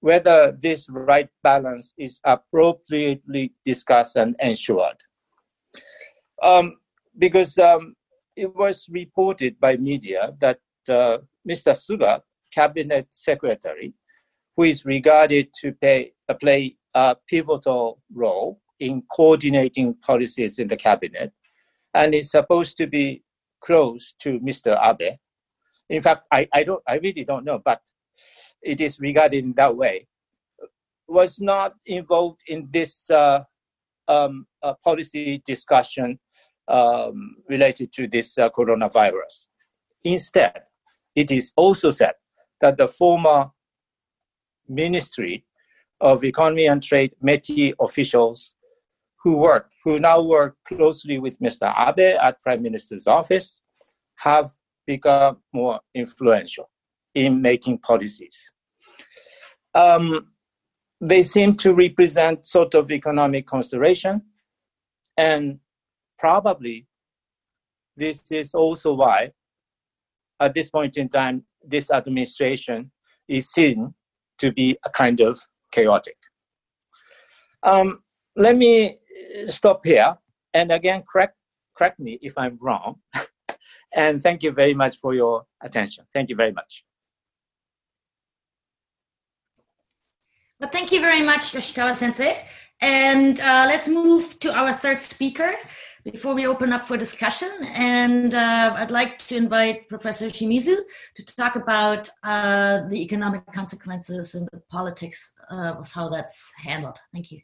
whether 0.00 0.56
this 0.60 0.86
right 0.90 1.28
balance 1.42 1.94
is 1.98 2.20
appropriately 2.24 3.52
discussed 3.64 4.16
and 4.16 4.34
ensured. 4.40 4.96
Um, 6.42 6.76
because 7.18 7.58
um, 7.58 7.94
it 8.34 8.54
was 8.54 8.86
reported 8.90 9.60
by 9.60 9.76
media 9.76 10.32
that 10.40 10.58
uh, 10.88 11.18
Mr. 11.48 11.76
Suga, 11.76 12.22
cabinet 12.52 13.06
secretary, 13.10 13.92
who 14.56 14.64
is 14.64 14.84
regarded 14.84 15.48
to 15.60 15.72
pay, 15.72 16.12
uh, 16.28 16.34
play 16.34 16.76
a 16.94 17.16
pivotal 17.28 18.00
role 18.12 18.60
in 18.80 19.02
coordinating 19.14 19.94
policies 19.94 20.58
in 20.58 20.66
the 20.66 20.76
cabinet, 20.76 21.32
and 21.94 22.14
is 22.14 22.30
supposed 22.30 22.76
to 22.78 22.86
be 22.86 23.22
close 23.60 24.14
to 24.20 24.40
Mr. 24.40 24.78
Abe. 24.82 25.16
In 25.90 26.00
fact, 26.00 26.24
I, 26.32 26.48
I 26.52 26.62
don't 26.62 26.82
I 26.88 26.96
really 26.96 27.24
don't 27.24 27.44
know, 27.44 27.60
but 27.62 27.82
it 28.62 28.80
is 28.80 29.00
regarded 29.00 29.44
in 29.44 29.52
that 29.54 29.76
way. 29.76 30.06
Was 31.08 31.40
not 31.40 31.74
involved 31.86 32.40
in 32.46 32.68
this 32.70 33.10
uh, 33.10 33.40
um, 34.06 34.46
uh, 34.62 34.74
policy 34.84 35.42
discussion 35.44 36.18
um, 36.68 37.36
related 37.48 37.92
to 37.94 38.06
this 38.06 38.38
uh, 38.38 38.48
coronavirus. 38.50 39.46
Instead, 40.04 40.62
it 41.16 41.30
is 41.30 41.52
also 41.56 41.90
said 41.90 42.12
that 42.60 42.76
the 42.76 42.86
former 42.86 43.50
Ministry 44.68 45.44
of 46.00 46.22
Economy 46.22 46.66
and 46.66 46.82
Trade 46.82 47.12
METI 47.22 47.74
officials 47.80 48.54
who 49.22 49.36
work, 49.36 49.68
who 49.84 49.98
now 49.98 50.22
work 50.22 50.56
closely 50.66 51.18
with 51.18 51.38
Mr. 51.40 51.74
Abe 51.76 52.16
at 52.22 52.40
Prime 52.42 52.62
Minister's 52.62 53.06
office, 53.06 53.60
have 54.16 54.48
become 54.86 55.38
more 55.52 55.80
influential 55.94 56.70
in 57.14 57.40
making 57.42 57.78
policies. 57.78 58.38
Um, 59.74 60.28
they 61.00 61.22
seem 61.22 61.56
to 61.56 61.72
represent 61.72 62.46
sort 62.46 62.74
of 62.74 62.90
economic 62.90 63.46
consideration, 63.46 64.22
and 65.16 65.58
probably 66.18 66.86
this 67.96 68.30
is 68.30 68.54
also 68.54 68.94
why, 68.94 69.30
at 70.40 70.54
this 70.54 70.70
point 70.70 70.96
in 70.96 71.08
time, 71.08 71.44
this 71.66 71.90
administration 71.90 72.90
is 73.28 73.50
seen 73.50 73.94
to 74.38 74.52
be 74.52 74.76
a 74.84 74.90
kind 74.90 75.20
of 75.20 75.38
chaotic. 75.72 76.16
Um, 77.62 78.02
let 78.36 78.56
me 78.56 78.98
stop 79.48 79.84
here 79.84 80.16
and 80.54 80.72
again 80.72 81.02
correct 81.10 81.36
correct 81.76 82.00
me 82.00 82.18
if 82.22 82.36
I'm 82.36 82.58
wrong. 82.60 82.96
and 83.94 84.22
thank 84.22 84.42
you 84.42 84.52
very 84.52 84.74
much 84.74 84.98
for 84.98 85.14
your 85.14 85.44
attention. 85.62 86.04
Thank 86.12 86.30
you 86.30 86.36
very 86.36 86.52
much. 86.52 86.84
Well, 90.60 90.68
thank 90.68 90.92
you 90.92 91.00
very 91.00 91.22
much, 91.22 91.52
Yoshikawa 91.54 91.96
Sensei. 91.96 92.36
And 92.82 93.40
uh, 93.40 93.64
let's 93.66 93.88
move 93.88 94.38
to 94.40 94.52
our 94.52 94.74
third 94.74 95.00
speaker 95.00 95.54
before 96.04 96.34
we 96.34 96.46
open 96.46 96.70
up 96.70 96.84
for 96.84 96.98
discussion. 96.98 97.50
And 97.72 98.34
uh, 98.34 98.74
I'd 98.76 98.90
like 98.90 99.20
to 99.28 99.36
invite 99.36 99.88
Professor 99.88 100.26
Shimizu 100.26 100.76
to 101.14 101.24
talk 101.24 101.56
about 101.56 102.10
uh, 102.24 102.86
the 102.88 103.02
economic 103.02 103.50
consequences 103.52 104.34
and 104.34 104.50
the 104.52 104.60
politics 104.68 105.32
uh, 105.50 105.76
of 105.78 105.90
how 105.92 106.10
that's 106.10 106.52
handled. 106.62 106.98
Thank 107.14 107.32
you. 107.32 107.40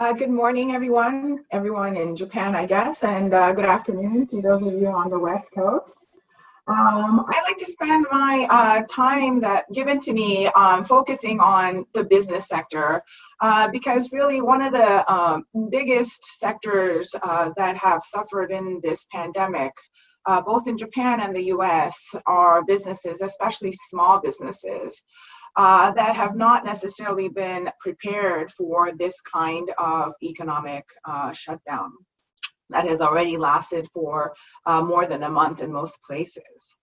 Uh, 0.00 0.12
good 0.12 0.30
morning, 0.30 0.72
everyone. 0.72 1.44
Everyone 1.52 1.96
in 1.96 2.16
Japan, 2.16 2.56
I 2.56 2.66
guess, 2.66 3.04
and 3.04 3.32
uh, 3.32 3.52
good 3.52 3.66
afternoon 3.66 4.26
to 4.28 4.42
those 4.42 4.66
of 4.66 4.72
you 4.72 4.88
on 4.88 5.10
the 5.10 5.18
West 5.18 5.48
Coast. 5.54 6.03
Um, 6.66 7.26
I 7.28 7.42
like 7.42 7.58
to 7.58 7.66
spend 7.66 8.06
my 8.10 8.46
uh, 8.48 8.82
time 8.88 9.38
that 9.40 9.70
given 9.74 10.00
to 10.00 10.14
me 10.14 10.46
um, 10.48 10.82
focusing 10.82 11.38
on 11.38 11.84
the 11.92 12.04
business 12.04 12.48
sector 12.48 13.02
uh, 13.42 13.68
because 13.68 14.12
really 14.12 14.40
one 14.40 14.62
of 14.62 14.72
the 14.72 15.12
um, 15.12 15.44
biggest 15.70 16.24
sectors 16.24 17.14
uh, 17.22 17.50
that 17.58 17.76
have 17.76 18.02
suffered 18.02 18.50
in 18.50 18.80
this 18.82 19.06
pandemic, 19.12 19.72
uh, 20.24 20.40
both 20.40 20.66
in 20.66 20.78
Japan 20.78 21.20
and 21.20 21.36
the 21.36 21.44
US, 21.56 21.96
are 22.24 22.64
businesses, 22.64 23.20
especially 23.20 23.72
small 23.90 24.18
businesses 24.18 25.02
uh, 25.56 25.90
that 25.90 26.16
have 26.16 26.34
not 26.34 26.64
necessarily 26.64 27.28
been 27.28 27.68
prepared 27.78 28.50
for 28.50 28.90
this 28.92 29.20
kind 29.20 29.70
of 29.76 30.14
economic 30.22 30.86
uh, 31.04 31.30
shutdown 31.30 31.92
that 32.70 32.86
has 32.86 33.00
already 33.00 33.36
lasted 33.36 33.88
for 33.92 34.34
uh, 34.66 34.82
more 34.82 35.06
than 35.06 35.22
a 35.22 35.30
month 35.30 35.62
in 35.62 35.72
most 35.72 36.02
places. 36.02 36.74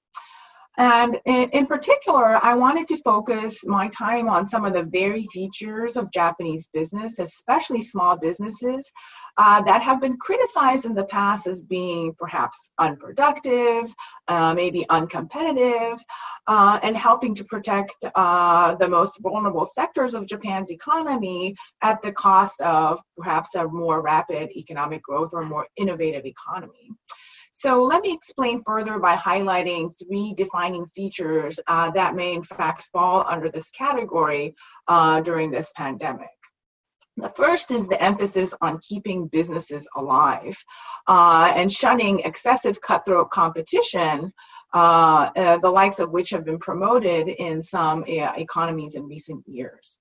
And 0.78 1.20
in, 1.26 1.50
in, 1.50 1.66
particular, 1.68 2.40
I 2.42 2.56
wanted 2.56 2.88
to 2.88 2.98
focus 2.98 3.60
my 3.66 3.90
time 3.90 4.30
on 4.30 4.48
some 4.48 4.64
of 4.64 4.74
the 4.74 4.84
very 4.84 5.26
features 5.34 5.98
of 5.98 6.12
Japanese 6.14 6.70
business, 6.74 7.20
especially 7.20 7.82
small 7.82 8.18
businesses, 8.18 8.90
uh, 9.38 9.62
that 9.64 9.82
have 9.82 10.00
been 10.00 10.18
criticized 10.18 10.86
in 10.86 10.94
the 10.94 11.04
past 11.04 11.46
as 11.46 11.64
being 11.64 12.14
perhaps 12.18 12.72
unproductive, 12.80 13.94
uh, 14.30 14.54
maybe 14.54 14.86
uncompetitive, 14.90 16.00
uh, 16.48 16.80
and 16.84 16.96
helping 16.96 17.36
to 17.36 17.44
protect 17.44 17.94
uh, 18.16 18.76
the 18.76 18.88
most 18.88 19.20
vulnerable 19.22 19.66
sectors 19.66 20.14
of 20.14 20.26
Japan's 20.26 20.72
economy 20.72 21.54
at 21.82 22.02
the 22.02 22.14
cost 22.14 22.62
of 22.62 23.00
perhaps 23.18 23.56
a 23.56 23.68
more 23.68 24.02
rapid 24.02 24.50
economic 24.56 25.04
growth 25.04 25.32
or 25.34 25.44
more 25.44 25.68
innovative 25.76 26.26
economy. 26.26 26.92
So 27.62 27.84
let 27.84 28.02
me 28.02 28.12
explain 28.12 28.64
further 28.64 28.98
by 28.98 29.16
highlighting 29.16 29.92
three 30.00 30.34
defining 30.36 30.88
features 30.88 31.60
uh, 31.68 31.92
that 31.92 32.16
may 32.16 32.34
in 32.34 32.42
fact 32.42 32.86
fall 32.86 33.24
under 33.28 33.52
this 33.52 33.70
category 33.70 34.56
uh, 34.88 35.22
during 35.22 35.52
this 35.52 35.72
pandemic. 35.76 36.32
The 37.18 37.30
first 37.30 37.70
is 37.70 37.88
the 37.88 38.02
emphasis 38.02 38.56
on 38.62 38.80
keeping 38.80 39.28
businesses 39.28 39.88
alive 39.96 40.58
uh, 41.08 41.54
and 41.56 41.72
shunning 41.72 42.22
excessive 42.22 42.82
cutthroat 42.82 43.30
competition, 43.30 44.34
uh, 44.74 45.30
uh, 45.36 45.58
the 45.58 45.70
likes 45.70 46.00
of 46.00 46.14
which 46.14 46.32
have 46.32 46.44
been 46.44 46.58
promoted 46.58 47.28
in 47.28 47.62
some 47.62 48.02
uh, 48.02 48.34
economies 48.38 48.96
in 48.96 49.04
recent 49.04 49.48
years. 49.48 50.00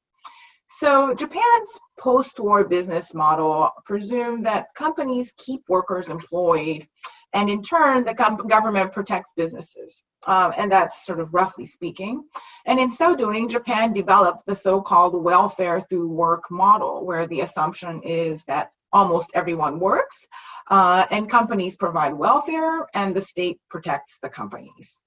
So, 0.71 1.13
Japan's 1.15 1.79
post 1.99 2.41
war 2.41 2.65
business 2.65 3.13
model 3.13 3.71
presumed 3.85 4.47
that 4.47 4.69
companies 4.75 5.35
keep 5.37 5.61
workers 5.69 6.09
employed 6.09 6.87
and 7.33 7.49
in 7.49 7.63
turn, 7.63 8.05
the 8.05 8.15
government 8.15 8.93
protects 8.93 9.33
businesses. 9.37 10.03
Um, 10.27 10.53
and 10.59 10.71
that's 10.71 11.07
sort 11.07 11.21
of 11.21 11.33
roughly 11.33 11.65
speaking. 11.65 12.25
And 12.67 12.79
in 12.79 12.91
so 12.91 13.17
doing, 13.17 13.49
Japan 13.49 13.93
developed 13.93 14.45
the 14.47 14.55
so 14.55 14.81
called 14.83 15.23
welfare 15.23 15.81
through 15.81 16.09
work 16.09 16.45
model, 16.51 17.07
where 17.07 17.27
the 17.27 17.41
assumption 17.41 18.03
is 18.03 18.45
that 18.45 18.73
almost 18.93 19.31
everyone 19.35 19.79
works 19.79 20.27
uh, 20.71 21.07
and 21.11 21.31
companies 21.31 21.77
provide 21.77 22.13
welfare 22.13 22.87
and 22.95 23.15
the 23.15 23.21
state 23.21 23.59
protects 23.69 24.19
the 24.19 24.29
companies. 24.29 25.01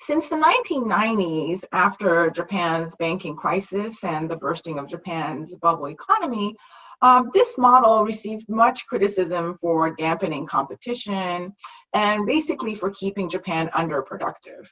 Since 0.00 0.28
the 0.28 0.36
1990s, 0.36 1.64
after 1.72 2.30
Japan's 2.30 2.94
banking 2.96 3.34
crisis 3.34 4.04
and 4.04 4.30
the 4.30 4.36
bursting 4.36 4.78
of 4.78 4.88
Japan's 4.88 5.56
bubble 5.56 5.88
economy, 5.88 6.54
um, 7.02 7.30
this 7.32 7.56
model 7.58 8.04
received 8.04 8.48
much 8.48 8.86
criticism 8.86 9.56
for 9.60 9.94
dampening 9.94 10.46
competition 10.46 11.54
and 11.94 12.26
basically 12.26 12.74
for 12.74 12.90
keeping 12.90 13.28
Japan 13.28 13.70
underproductive. 13.74 14.68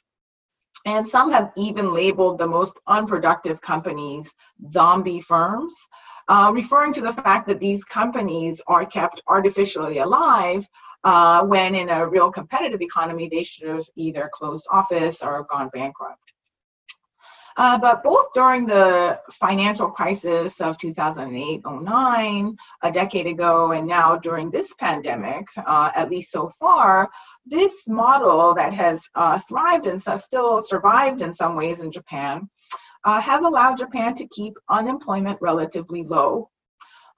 And 0.84 1.06
some 1.06 1.30
have 1.30 1.52
even 1.56 1.92
labeled 1.92 2.38
the 2.38 2.46
most 2.46 2.78
unproductive 2.86 3.60
companies 3.60 4.32
zombie 4.70 5.20
firms, 5.20 5.74
uh, 6.28 6.50
referring 6.54 6.92
to 6.94 7.00
the 7.00 7.12
fact 7.12 7.46
that 7.48 7.60
these 7.60 7.84
companies 7.84 8.60
are 8.66 8.86
kept 8.86 9.22
artificially 9.26 9.98
alive 9.98 10.66
uh, 11.04 11.44
when 11.44 11.74
in 11.74 11.88
a 11.88 12.06
real 12.06 12.30
competitive 12.30 12.80
economy 12.80 13.28
they 13.28 13.44
should 13.44 13.68
have 13.68 13.84
either 13.96 14.30
closed 14.32 14.66
office 14.70 15.22
or 15.22 15.46
gone 15.50 15.70
bankrupt. 15.72 16.25
Uh, 17.56 17.78
but 17.78 18.02
both 18.02 18.26
during 18.34 18.66
the 18.66 19.18
financial 19.30 19.90
crisis 19.90 20.60
of 20.60 20.76
2008 20.76 21.62
09, 21.64 22.56
a 22.82 22.90
decade 22.90 23.26
ago, 23.26 23.72
and 23.72 23.86
now 23.86 24.14
during 24.16 24.50
this 24.50 24.74
pandemic, 24.74 25.46
uh, 25.66 25.90
at 25.94 26.10
least 26.10 26.30
so 26.30 26.50
far, 26.60 27.08
this 27.46 27.88
model 27.88 28.54
that 28.54 28.74
has 28.74 29.08
uh, 29.14 29.38
thrived 29.38 29.86
and 29.86 30.00
still 30.02 30.60
survived 30.62 31.22
in 31.22 31.32
some 31.32 31.56
ways 31.56 31.80
in 31.80 31.90
Japan 31.90 32.48
uh, 33.04 33.20
has 33.20 33.44
allowed 33.44 33.78
Japan 33.78 34.14
to 34.14 34.26
keep 34.26 34.54
unemployment 34.68 35.38
relatively 35.40 36.02
low. 36.02 36.50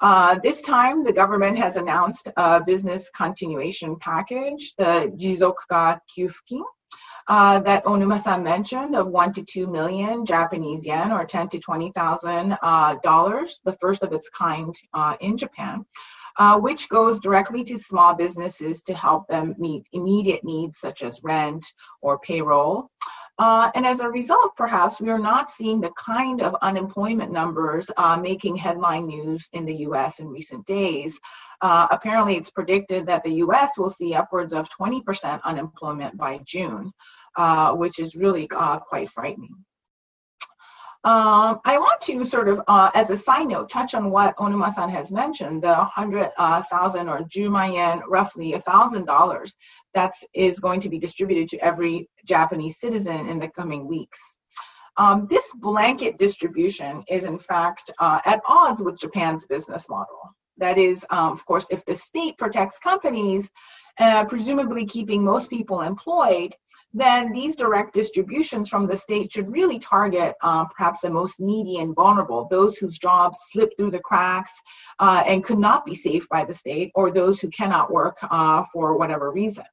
Uh, 0.00 0.38
this 0.44 0.62
time, 0.62 1.02
the 1.02 1.12
government 1.12 1.58
has 1.58 1.76
announced 1.76 2.30
a 2.36 2.62
business 2.64 3.10
continuation 3.10 3.96
package, 3.98 4.74
the 4.76 5.12
Jizokuka 5.16 5.98
Kyufukin, 6.16 6.62
uh, 7.28 7.58
that 7.60 7.84
Onuma-san 7.84 8.42
mentioned 8.42 8.96
of 8.96 9.08
one 9.08 9.32
to 9.32 9.44
two 9.44 9.66
million 9.66 10.24
Japanese 10.24 10.86
yen 10.86 11.12
or 11.12 11.24
ten 11.24 11.48
to 11.48 11.58
twenty 11.58 11.92
thousand 11.92 12.56
uh, 12.62 12.96
dollars, 13.02 13.60
the 13.64 13.76
first 13.80 14.02
of 14.02 14.12
its 14.12 14.30
kind 14.30 14.74
uh, 14.94 15.14
in 15.20 15.36
Japan, 15.36 15.84
uh, 16.38 16.58
which 16.58 16.88
goes 16.88 17.20
directly 17.20 17.62
to 17.64 17.76
small 17.76 18.14
businesses 18.14 18.80
to 18.82 18.94
help 18.94 19.28
them 19.28 19.54
meet 19.58 19.84
immediate 19.92 20.42
needs 20.42 20.78
such 20.78 21.02
as 21.02 21.20
rent 21.22 21.64
or 22.00 22.18
payroll. 22.18 22.90
Uh, 23.38 23.70
and 23.74 23.86
as 23.86 24.00
a 24.00 24.08
result, 24.08 24.56
perhaps 24.56 25.00
we 25.00 25.10
are 25.10 25.18
not 25.18 25.48
seeing 25.48 25.80
the 25.80 25.90
kind 25.90 26.42
of 26.42 26.56
unemployment 26.62 27.30
numbers 27.30 27.90
uh, 27.96 28.16
making 28.16 28.56
headline 28.56 29.06
news 29.06 29.48
in 29.52 29.64
the 29.64 29.76
US 29.86 30.18
in 30.18 30.28
recent 30.28 30.66
days. 30.66 31.18
Uh, 31.60 31.86
apparently, 31.90 32.36
it's 32.36 32.50
predicted 32.50 33.06
that 33.06 33.22
the 33.22 33.34
US 33.44 33.78
will 33.78 33.90
see 33.90 34.14
upwards 34.14 34.52
of 34.52 34.68
20% 34.70 35.40
unemployment 35.44 36.16
by 36.16 36.40
June. 36.44 36.92
Uh, 37.38 37.72
which 37.72 38.00
is 38.00 38.16
really 38.16 38.48
uh, 38.56 38.80
quite 38.80 39.08
frightening. 39.08 39.54
Um, 41.08 41.60
I 41.64 41.78
want 41.78 42.02
to 42.02 42.26
sort 42.26 42.48
of, 42.48 42.60
uh, 42.68 42.90
as 42.94 43.08
a 43.08 43.16
side 43.16 43.48
note, 43.48 43.70
touch 43.70 43.94
on 43.94 44.10
what 44.10 44.36
Onuma-san 44.36 44.90
has 44.90 45.10
mentioned, 45.10 45.62
the 45.62 45.72
100,000 45.72 47.08
uh, 47.08 47.10
or 47.10 47.20
Juman 47.20 47.72
yen, 47.72 48.02
roughly 48.06 48.52
$1,000 48.52 49.54
that 49.94 50.12
is 50.34 50.60
going 50.60 50.80
to 50.80 50.90
be 50.90 50.98
distributed 50.98 51.48
to 51.48 51.64
every 51.64 52.10
Japanese 52.26 52.78
citizen 52.78 53.26
in 53.26 53.38
the 53.38 53.48
coming 53.48 53.86
weeks. 53.86 54.20
Um, 54.98 55.26
this 55.30 55.50
blanket 55.54 56.18
distribution 56.18 57.02
is 57.08 57.24
in 57.24 57.38
fact 57.38 57.90
uh, 57.98 58.18
at 58.26 58.42
odds 58.46 58.82
with 58.82 59.00
Japan's 59.00 59.46
business 59.46 59.88
model. 59.88 60.20
That 60.58 60.76
is, 60.76 61.06
um, 61.08 61.32
of 61.32 61.46
course, 61.46 61.64
if 61.70 61.86
the 61.86 61.96
state 61.96 62.36
protects 62.36 62.78
companies, 62.80 63.48
uh, 63.98 64.26
presumably 64.26 64.84
keeping 64.84 65.24
most 65.24 65.48
people 65.48 65.80
employed, 65.80 66.54
then 66.94 67.32
these 67.32 67.54
direct 67.54 67.92
distributions 67.92 68.68
from 68.68 68.86
the 68.86 68.96
state 68.96 69.30
should 69.30 69.52
really 69.52 69.78
target 69.78 70.34
uh, 70.42 70.64
perhaps 70.64 71.00
the 71.00 71.10
most 71.10 71.38
needy 71.38 71.78
and 71.78 71.94
vulnerable, 71.94 72.48
those 72.50 72.78
whose 72.78 72.98
jobs 72.98 73.38
slip 73.50 73.70
through 73.76 73.90
the 73.90 73.98
cracks 73.98 74.52
uh, 74.98 75.22
and 75.26 75.44
could 75.44 75.58
not 75.58 75.84
be 75.84 75.94
saved 75.94 76.28
by 76.30 76.44
the 76.44 76.54
state, 76.54 76.90
or 76.94 77.10
those 77.10 77.40
who 77.40 77.48
cannot 77.48 77.92
work 77.92 78.16
uh, 78.30 78.64
for 78.72 78.96
whatever 78.96 79.30
reason. 79.30 79.64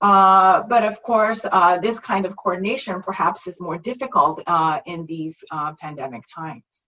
Uh, 0.00 0.62
but 0.68 0.84
of 0.84 1.00
course, 1.02 1.44
uh, 1.50 1.78
this 1.78 1.98
kind 1.98 2.24
of 2.26 2.36
coordination 2.36 3.00
perhaps 3.00 3.46
is 3.46 3.60
more 3.60 3.78
difficult 3.78 4.40
uh, 4.46 4.80
in 4.86 5.06
these 5.06 5.44
pandemic 5.80 6.22
times. 6.32 6.86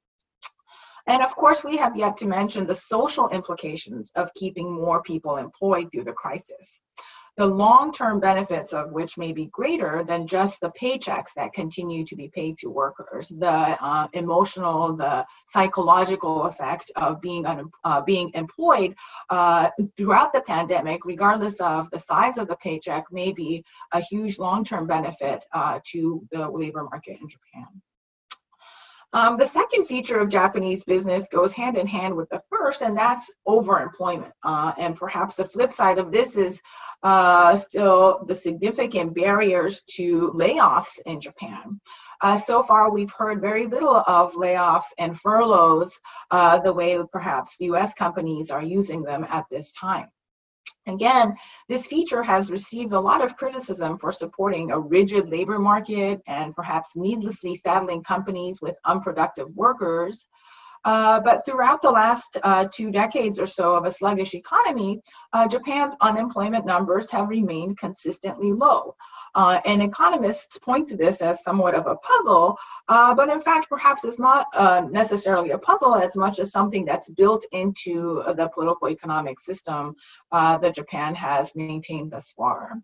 And 1.07 1.23
of 1.23 1.35
course, 1.35 1.65
we 1.65 1.77
have 1.77 1.97
yet 1.97 2.17
to 2.19 2.27
mention 2.27 2.67
the 2.67 2.75
social 2.75 3.29
implications 3.31 4.13
of 4.15 4.33
keeping 4.35 4.73
more 4.73 5.03
people 5.03 5.39
employed 5.39 5.91
through 5.93 6.05
the 6.05 6.13
crisis 6.13 6.81
the 7.37 7.47
long 7.47 7.93
term 7.93 8.21
benefits 8.21 8.73
of 8.73 8.93
which 8.93 9.19
may 9.19 9.33
be 9.33 9.47
greater 9.47 10.05
than 10.05 10.27
just 10.27 10.61
the 10.61 10.73
paychecks 10.81 11.33
that 11.37 11.53
continue 11.53 12.05
to 12.05 12.17
be 12.17 12.29
paid 12.29 12.59
to 12.59 12.69
workers, 12.69 13.29
the 13.29 13.47
uh, 13.49 14.09
emotional, 14.13 14.95
the 14.95 15.27
psychological 15.47 16.45
effect 16.45 16.91
of 16.97 17.21
being, 17.21 17.47
un- 17.47 17.71
uh, 17.85 18.01
being 18.01 18.31
employed 18.35 18.95
uh, 19.31 19.69
throughout 19.97 20.33
the 20.33 20.43
pandemic, 20.43 21.05
regardless 21.05 21.61
of 21.61 21.91
the 21.91 21.99
size 21.99 22.39
of 22.39 22.49
the 22.49 22.57
paycheck, 22.57 23.05
may 23.11 23.33
be 23.33 23.65
a 23.93 24.01
huge 24.01 24.39
long 24.39 24.65
term 24.65 24.87
benefit 24.87 25.45
uh, 25.53 25.79
to 25.85 26.27
the 26.31 26.49
labor 26.49 26.85
market 26.85 27.19
in 27.21 27.29
Japan. 27.29 27.67
Um, 29.13 29.39
the 29.39 29.47
second 29.47 29.87
feature 29.87 30.21
of 30.21 30.29
Japanese 30.29 30.85
business 30.85 31.25
goes 31.33 31.53
hand 31.53 31.77
in 31.77 31.87
hand 31.87 32.15
with 32.15 32.29
the 32.31 32.43
first, 32.49 32.81
and 32.81 32.97
that's 32.97 33.31
overemployment. 33.47 34.33
Uh, 34.45 34.73
and 34.79 34.95
perhaps 34.95 35.37
the 35.37 35.45
flip 35.45 35.73
side 35.73 35.99
of 35.99 36.13
this 36.13 36.37
is 36.37 36.61
uh, 37.03 37.57
still 37.57 38.25
the 38.27 38.35
significant 38.37 39.15
barriers 39.15 39.83
to 39.97 40.31
layoffs 40.31 41.01
in 41.07 41.21
Japan. 41.21 41.81
Uh, 42.23 42.39
so 42.39 42.63
far, 42.63 42.91
we've 42.91 43.13
heard 43.13 43.41
very 43.41 43.67
little 43.67 43.97
of 43.97 44.35
layoffs 44.35 44.93
and 44.99 45.19
furloughs 45.19 45.99
uh, 46.31 46.59
the 46.61 46.73
way 46.73 46.99
perhaps 47.11 47.57
US 47.61 47.95
companies 47.95 48.51
are 48.51 48.63
using 48.63 49.03
them 49.03 49.27
at 49.29 49.47
this 49.51 49.73
time. 49.73 50.09
Again, 50.87 51.37
this 51.69 51.87
feature 51.87 52.23
has 52.23 52.51
received 52.51 52.93
a 52.93 53.01
lot 53.01 53.23
of 53.23 53.37
criticism 53.37 53.99
for 53.99 54.11
supporting 54.11 54.71
a 54.71 54.79
rigid 54.79 55.29
labor 55.29 55.59
market 55.59 56.21
and 56.27 56.55
perhaps 56.55 56.97
needlessly 56.97 57.55
saddling 57.55 58.03
companies 58.03 58.63
with 58.63 58.79
unproductive 58.85 59.55
workers. 59.55 60.27
Uh, 60.85 61.21
but 61.21 61.45
throughout 61.45 61.83
the 61.83 61.91
last 61.91 62.39
uh, 62.43 62.67
two 62.73 62.91
decades 62.91 63.39
or 63.39 63.45
so 63.45 63.77
of 63.77 63.85
a 63.85 63.93
sluggish 63.93 64.35
economy, 64.35 65.01
uh, 65.35 65.47
Japan's 65.47 65.95
unemployment 66.01 66.65
numbers 66.65 67.11
have 67.11 67.29
remained 67.29 67.77
consistently 67.77 68.53
low. 68.53 68.95
Uh, 69.35 69.61
and 69.65 69.83
economists 69.83 70.59
point 70.59 70.89
to 70.89 70.97
this 70.97 71.23
as 71.23 71.43
somewhat 71.43 71.75
of 71.75 71.87
a 71.87 71.97
puzzle, 71.97 72.57
uh, 72.89 73.15
but 73.15 73.29
in 73.29 73.41
fact, 73.41 73.69
perhaps 73.69 74.05
it's 74.05 74.19
not 74.19 74.47
uh, 74.55 74.83
necessarily 74.91 75.51
a 75.51 75.59
puzzle 75.59 75.95
as 75.95 76.17
much 76.17 76.39
as 76.39 76.51
something 76.51 76.85
that's 76.85 77.09
built 77.11 77.45
into 77.53 78.23
the 78.37 78.49
political 78.53 78.89
economic 78.89 79.39
system 79.39 79.95
uh, 80.33 80.59
that 80.59 80.75
Japan 80.75 81.15
has 81.15 81.55
maintained 81.55 82.11
thus 82.11 82.33
far. 82.33 82.81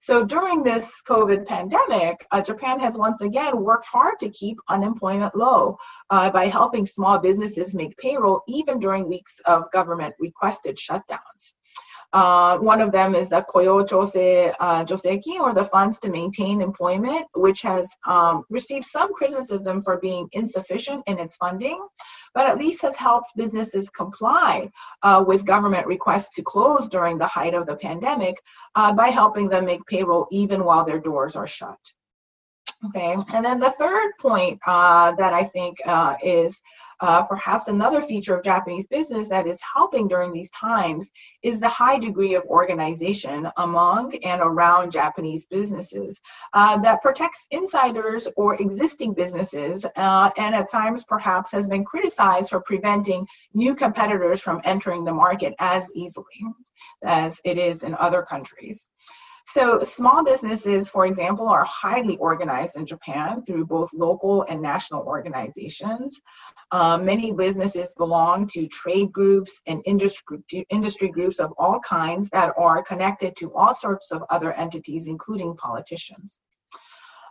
So 0.00 0.24
during 0.24 0.62
this 0.62 1.02
COVID 1.06 1.44
pandemic, 1.46 2.24
uh, 2.30 2.40
Japan 2.40 2.78
has 2.78 2.96
once 2.96 3.20
again 3.20 3.60
worked 3.62 3.86
hard 3.86 4.18
to 4.20 4.30
keep 4.30 4.58
unemployment 4.68 5.34
low 5.34 5.76
uh, 6.10 6.30
by 6.30 6.46
helping 6.46 6.86
small 6.86 7.18
businesses 7.18 7.74
make 7.74 7.96
payroll 7.96 8.42
even 8.46 8.78
during 8.78 9.08
weeks 9.08 9.40
of 9.44 9.70
government 9.72 10.14
requested 10.20 10.76
shutdowns. 10.76 11.52
Uh, 12.12 12.56
one 12.58 12.80
of 12.80 12.90
them 12.90 13.14
is 13.14 13.28
the 13.28 13.44
Koyo 13.50 13.86
Chosei 13.86 14.54
uh, 14.60 14.82
Joseki, 14.84 15.40
or 15.40 15.52
the 15.52 15.64
funds 15.64 15.98
to 16.00 16.10
maintain 16.10 16.62
employment, 16.62 17.26
which 17.34 17.60
has 17.62 17.94
um, 18.06 18.44
received 18.48 18.86
some 18.86 19.12
criticism 19.12 19.82
for 19.82 19.98
being 19.98 20.26
insufficient 20.32 21.02
in 21.06 21.18
its 21.18 21.36
funding, 21.36 21.86
but 22.34 22.48
at 22.48 22.58
least 22.58 22.80
has 22.80 22.96
helped 22.96 23.36
businesses 23.36 23.90
comply 23.90 24.70
uh, 25.02 25.22
with 25.26 25.44
government 25.44 25.86
requests 25.86 26.34
to 26.36 26.42
close 26.42 26.88
during 26.88 27.18
the 27.18 27.26
height 27.26 27.52
of 27.52 27.66
the 27.66 27.76
pandemic 27.76 28.40
uh, 28.74 28.92
by 28.92 29.08
helping 29.08 29.48
them 29.48 29.66
make 29.66 29.84
payroll 29.86 30.26
even 30.30 30.64
while 30.64 30.84
their 30.84 31.00
doors 31.00 31.36
are 31.36 31.46
shut. 31.46 31.78
Okay, 32.86 33.16
and 33.34 33.44
then 33.44 33.58
the 33.58 33.72
third 33.72 34.12
point 34.20 34.60
uh, 34.64 35.10
that 35.12 35.32
I 35.32 35.42
think 35.42 35.78
uh, 35.84 36.14
is 36.22 36.62
uh, 37.00 37.24
perhaps 37.24 37.66
another 37.66 38.00
feature 38.00 38.36
of 38.36 38.44
Japanese 38.44 38.86
business 38.86 39.28
that 39.30 39.48
is 39.48 39.58
helping 39.74 40.06
during 40.06 40.32
these 40.32 40.50
times 40.50 41.10
is 41.42 41.58
the 41.58 41.68
high 41.68 41.98
degree 41.98 42.34
of 42.34 42.44
organization 42.44 43.48
among 43.56 44.14
and 44.24 44.40
around 44.40 44.92
Japanese 44.92 45.44
businesses 45.46 46.20
uh, 46.52 46.76
that 46.78 47.02
protects 47.02 47.48
insiders 47.50 48.28
or 48.36 48.54
existing 48.62 49.12
businesses 49.12 49.84
uh, 49.96 50.30
and 50.38 50.54
at 50.54 50.70
times 50.70 51.02
perhaps 51.02 51.50
has 51.50 51.66
been 51.66 51.84
criticized 51.84 52.50
for 52.50 52.60
preventing 52.60 53.26
new 53.54 53.74
competitors 53.74 54.40
from 54.40 54.60
entering 54.62 55.04
the 55.04 55.12
market 55.12 55.52
as 55.58 55.90
easily 55.96 56.24
as 57.02 57.40
it 57.44 57.58
is 57.58 57.82
in 57.82 57.96
other 57.96 58.22
countries. 58.22 58.86
So, 59.50 59.78
small 59.78 60.22
businesses, 60.22 60.90
for 60.90 61.06
example, 61.06 61.48
are 61.48 61.64
highly 61.64 62.18
organized 62.18 62.76
in 62.76 62.84
Japan 62.84 63.42
through 63.42 63.64
both 63.64 63.94
local 63.94 64.42
and 64.42 64.60
national 64.60 65.04
organizations. 65.04 66.20
Um, 66.70 67.06
many 67.06 67.32
businesses 67.32 67.94
belong 67.96 68.46
to 68.48 68.68
trade 68.68 69.10
groups 69.10 69.62
and 69.66 69.80
industry, 69.86 70.40
industry 70.68 71.08
groups 71.08 71.40
of 71.40 71.54
all 71.56 71.80
kinds 71.80 72.28
that 72.28 72.52
are 72.58 72.82
connected 72.82 73.36
to 73.36 73.50
all 73.54 73.72
sorts 73.72 74.10
of 74.10 74.22
other 74.28 74.52
entities, 74.52 75.06
including 75.06 75.56
politicians. 75.56 76.38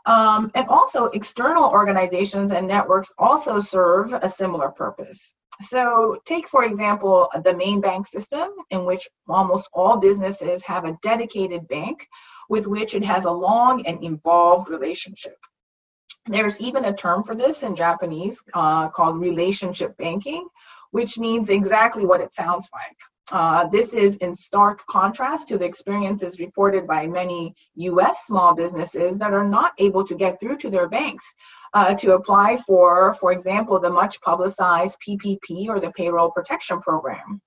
Um, 0.08 0.50
and 0.56 0.68
also, 0.70 1.06
external 1.10 1.66
organizations 1.66 2.52
and 2.52 2.66
networks 2.66 3.14
also 3.20 3.60
serve 3.60 4.14
a 4.14 4.28
similar 4.28 4.70
purpose. 4.70 5.36
So, 5.62 6.18
take 6.26 6.48
for 6.48 6.64
example 6.64 7.30
the 7.44 7.56
main 7.56 7.82
bank 7.82 8.08
system, 8.08 8.50
in 8.70 8.86
which 8.86 9.10
almost 9.28 9.70
all 9.74 9.98
businesses 9.98 10.64
have 10.64 10.86
a 10.86 10.98
dedicated 11.02 11.68
bank 11.68 12.08
with 12.50 12.68
which 12.68 12.94
it 12.94 13.04
has 13.04 13.26
a 13.26 13.32
long 13.32 13.86
and 13.86 14.04
involved 14.04 14.70
relationship. 14.70 15.38
There's 16.28 16.60
even 16.60 16.86
a 16.86 16.94
term 16.94 17.24
for 17.24 17.36
this 17.36 17.64
in 17.64 17.76
Japanese 17.76 18.42
uh, 18.54 18.90
called 18.90 19.20
relationship 19.20 19.98
banking, 19.98 20.48
which 20.92 21.18
means 21.18 21.50
exactly 21.50 22.06
what 22.06 22.22
it 22.22 22.34
sounds 22.34 22.70
like. 22.74 22.98
Uh, 23.32 23.68
this 23.68 23.94
is 23.94 24.16
in 24.18 24.34
stark 24.34 24.86
contrast 24.86 25.50
to 25.50 25.58
the 25.58 25.66
experiences 25.66 26.40
reported 26.40 26.88
by 26.88 27.06
many 27.06 27.54
US 27.76 28.26
small 28.26 28.56
businesses 28.56 29.18
that 29.18 29.34
are 29.34 29.48
not 29.48 29.74
able 29.80 30.06
to 30.06 30.16
get 30.16 30.40
through 30.40 30.58
to 30.58 30.70
their 30.70 30.88
banks 30.88 31.26
uh, 31.74 31.94
to 31.96 32.14
apply 32.14 32.56
for, 32.56 33.14
for 33.16 33.32
example, 33.34 33.80
the 33.80 33.90
much 33.90 34.22
publicized 34.22 34.98
PPP 35.06 35.68
or 35.68 35.80
the 35.80 35.92
Payroll 35.92 36.32
Protection 36.32 36.80
Program. 36.80 37.42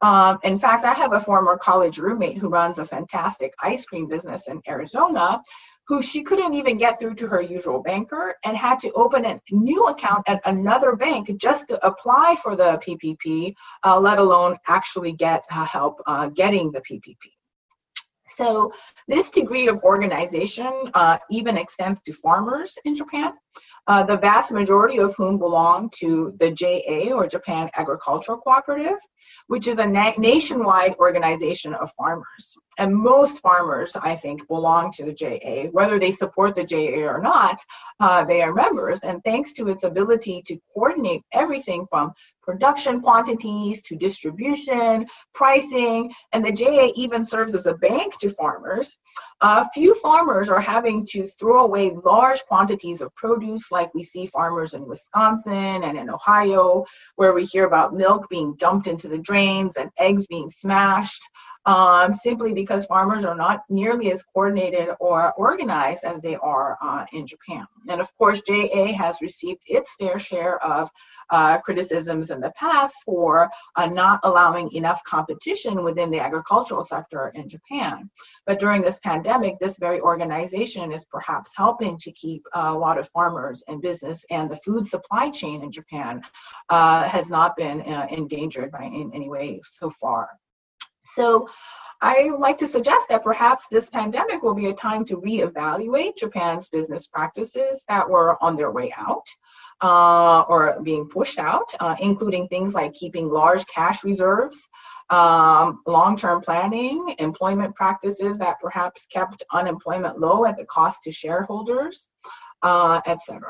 Um, 0.00 0.38
in 0.44 0.58
fact, 0.58 0.84
I 0.84 0.94
have 0.94 1.12
a 1.12 1.20
former 1.20 1.56
college 1.56 1.98
roommate 1.98 2.38
who 2.38 2.48
runs 2.48 2.78
a 2.78 2.84
fantastic 2.84 3.52
ice 3.60 3.84
cream 3.84 4.06
business 4.06 4.46
in 4.46 4.62
Arizona 4.68 5.42
who 5.88 6.02
she 6.02 6.22
couldn't 6.22 6.54
even 6.54 6.76
get 6.76 7.00
through 7.00 7.14
to 7.14 7.26
her 7.26 7.40
usual 7.40 7.82
banker 7.82 8.34
and 8.44 8.56
had 8.56 8.78
to 8.78 8.92
open 8.92 9.24
a 9.24 9.40
new 9.50 9.86
account 9.86 10.22
at 10.28 10.40
another 10.44 10.94
bank 10.94 11.30
just 11.40 11.66
to 11.68 11.86
apply 11.86 12.36
for 12.42 12.54
the 12.54 12.78
PPP, 12.86 13.54
uh, 13.84 13.98
let 13.98 14.18
alone 14.18 14.56
actually 14.68 15.12
get 15.12 15.44
uh, 15.50 15.64
help 15.64 16.00
uh, 16.06 16.28
getting 16.28 16.70
the 16.70 16.82
PPP. 16.82 17.16
So 18.28 18.70
this 19.08 19.30
degree 19.30 19.68
of 19.68 19.78
organization 19.82 20.70
uh, 20.92 21.18
even 21.30 21.56
extends 21.56 22.00
to 22.02 22.12
farmers 22.12 22.76
in 22.84 22.94
Japan 22.94 23.32
uh, 23.88 24.02
the 24.02 24.18
vast 24.18 24.52
majority 24.52 24.98
of 24.98 25.14
whom 25.16 25.38
belong 25.38 25.90
to 25.94 26.34
the 26.38 26.50
JA 26.50 27.10
or 27.12 27.26
Japan 27.26 27.70
Agricultural 27.74 28.38
Cooperative, 28.38 28.98
which 29.46 29.66
is 29.66 29.78
a 29.78 29.86
na- 29.86 30.12
nationwide 30.18 30.94
organization 30.98 31.74
of 31.74 31.90
farmers. 31.96 32.56
And 32.78 32.94
most 32.94 33.40
farmers, 33.42 33.96
I 33.96 34.14
think, 34.14 34.46
belong 34.46 34.92
to 34.92 35.04
the 35.04 35.12
JA. 35.12 35.68
Whether 35.72 35.98
they 35.98 36.12
support 36.12 36.54
the 36.54 36.64
JA 36.64 37.06
or 37.06 37.20
not, 37.20 37.60
uh, 37.98 38.24
they 38.24 38.40
are 38.40 38.54
members. 38.54 39.00
And 39.00 39.22
thanks 39.24 39.52
to 39.54 39.68
its 39.68 39.82
ability 39.82 40.42
to 40.46 40.58
coordinate 40.72 41.22
everything 41.32 41.86
from 41.90 42.12
production 42.48 43.02
quantities 43.02 43.82
to 43.82 43.94
distribution, 43.94 45.06
pricing, 45.34 46.10
and 46.32 46.42
the 46.42 46.50
JA 46.50 46.90
even 46.94 47.22
serves 47.22 47.54
as 47.54 47.66
a 47.66 47.74
bank 47.74 48.16
to 48.20 48.30
farmers. 48.30 48.96
Uh, 49.42 49.66
few 49.74 49.94
farmers 49.96 50.48
are 50.48 50.60
having 50.60 51.04
to 51.04 51.26
throw 51.26 51.64
away 51.64 51.94
large 52.04 52.42
quantities 52.46 53.02
of 53.02 53.14
produce, 53.16 53.70
like 53.70 53.92
we 53.94 54.02
see 54.02 54.24
farmers 54.24 54.72
in 54.72 54.86
Wisconsin 54.86 55.82
and 55.84 55.98
in 55.98 56.08
Ohio, 56.08 56.86
where 57.16 57.34
we 57.34 57.44
hear 57.44 57.66
about 57.66 57.92
milk 57.92 58.28
being 58.30 58.54
dumped 58.54 58.86
into 58.86 59.08
the 59.08 59.18
drains 59.18 59.76
and 59.76 59.90
eggs 59.98 60.26
being 60.26 60.48
smashed 60.48 61.22
um, 61.68 62.14
simply 62.14 62.54
because 62.54 62.86
farmers 62.86 63.26
are 63.26 63.34
not 63.34 63.62
nearly 63.68 64.10
as 64.10 64.22
coordinated 64.22 64.88
or 65.00 65.34
organized 65.34 66.02
as 66.02 66.18
they 66.22 66.34
are 66.36 66.78
uh, 66.82 67.04
in 67.12 67.26
Japan. 67.26 67.66
And 67.90 68.00
of 68.00 68.10
course, 68.16 68.40
JA 68.40 68.94
has 68.94 69.20
received 69.20 69.60
its 69.66 69.94
fair 69.96 70.18
share 70.18 70.64
of 70.64 70.90
uh, 71.28 71.58
criticisms 71.58 72.30
in 72.30 72.40
the 72.40 72.52
past 72.52 72.96
for 73.04 73.50
uh, 73.76 73.86
not 73.86 74.20
allowing 74.22 74.72
enough 74.72 75.04
competition 75.04 75.84
within 75.84 76.10
the 76.10 76.20
agricultural 76.20 76.84
sector 76.84 77.32
in 77.34 77.46
Japan. 77.46 78.08
But 78.46 78.60
during 78.60 78.80
this 78.80 78.98
pandemic, 79.00 79.58
this 79.58 79.76
very 79.76 80.00
organization 80.00 80.90
is 80.90 81.04
perhaps 81.04 81.52
helping 81.54 81.98
to 81.98 82.10
keep 82.12 82.44
a 82.54 82.72
lot 82.72 82.96
of 82.98 83.10
farmers 83.10 83.62
in 83.68 83.82
business, 83.82 84.24
and 84.30 84.50
the 84.50 84.56
food 84.56 84.86
supply 84.86 85.28
chain 85.28 85.62
in 85.62 85.70
Japan 85.70 86.22
uh, 86.70 87.02
has 87.02 87.30
not 87.30 87.56
been 87.58 87.82
uh, 87.82 88.06
endangered 88.10 88.72
by 88.72 88.84
in 88.84 89.10
any 89.12 89.28
way 89.28 89.60
so 89.70 89.90
far. 89.90 90.30
So 91.14 91.48
I 92.00 92.30
like 92.38 92.58
to 92.58 92.66
suggest 92.66 93.08
that 93.08 93.24
perhaps 93.24 93.66
this 93.68 93.90
pandemic 93.90 94.42
will 94.42 94.54
be 94.54 94.66
a 94.66 94.74
time 94.74 95.04
to 95.06 95.16
reevaluate 95.16 96.16
Japan's 96.16 96.68
business 96.68 97.06
practices 97.06 97.84
that 97.88 98.08
were 98.08 98.42
on 98.42 98.56
their 98.56 98.70
way 98.70 98.92
out. 98.96 99.26
Uh, 99.80 100.40
or 100.48 100.76
being 100.82 101.08
pushed 101.08 101.38
out, 101.38 101.72
uh, 101.78 101.94
including 102.00 102.48
things 102.48 102.74
like 102.74 102.92
keeping 102.94 103.28
large 103.28 103.64
cash 103.68 104.02
reserves, 104.02 104.66
um, 105.10 105.80
long 105.86 106.16
term 106.16 106.40
planning, 106.40 107.14
employment 107.20 107.74
practices 107.76 108.38
that 108.38 108.58
perhaps 108.60 109.06
kept 109.06 109.44
unemployment 109.52 110.18
low 110.18 110.44
at 110.44 110.56
the 110.56 110.64
cost 110.64 111.04
to 111.04 111.12
shareholders, 111.12 112.08
uh, 112.62 113.00
etc. 113.06 113.48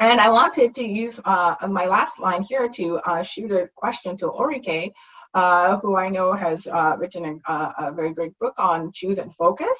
And 0.00 0.20
I 0.20 0.28
wanted 0.28 0.74
to 0.74 0.84
use 0.84 1.20
uh, 1.24 1.54
my 1.68 1.86
last 1.86 2.18
line 2.20 2.42
here 2.42 2.68
to 2.70 2.98
uh, 2.98 3.22
shoot 3.22 3.50
a 3.50 3.68
question 3.74 4.16
to 4.18 4.26
Ulrike 4.26 4.92
uh, 5.38 5.78
who 5.78 5.94
I 5.94 6.08
know 6.08 6.32
has 6.32 6.66
uh, 6.66 6.96
written 6.98 7.40
a, 7.46 7.52
a, 7.52 7.92
very 7.92 8.12
great 8.12 8.36
book 8.40 8.54
on 8.58 8.90
choose 8.92 9.18
and 9.18 9.32
focus. 9.32 9.78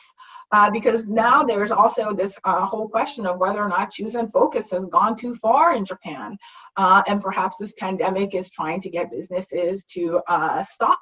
Uh, 0.52 0.70
because 0.70 1.06
now 1.06 1.42
there's 1.42 1.72
also 1.72 2.14
this 2.14 2.38
uh, 2.44 2.64
whole 2.64 2.88
question 2.88 3.26
of 3.26 3.40
whether 3.40 3.58
or 3.58 3.68
not 3.68 3.90
choose 3.90 4.14
and 4.14 4.32
focus 4.32 4.70
has 4.70 4.86
gone 4.86 5.16
too 5.16 5.34
far 5.34 5.74
in 5.74 5.84
Japan. 5.84 6.38
Uh, 6.76 7.02
and 7.08 7.20
perhaps 7.20 7.56
this 7.58 7.74
pandemic 7.76 8.36
is 8.36 8.48
trying 8.50 8.80
to 8.80 8.88
get 8.88 9.10
businesses 9.10 9.82
to 9.84 10.20
uh, 10.28 10.62
stop 10.62 11.00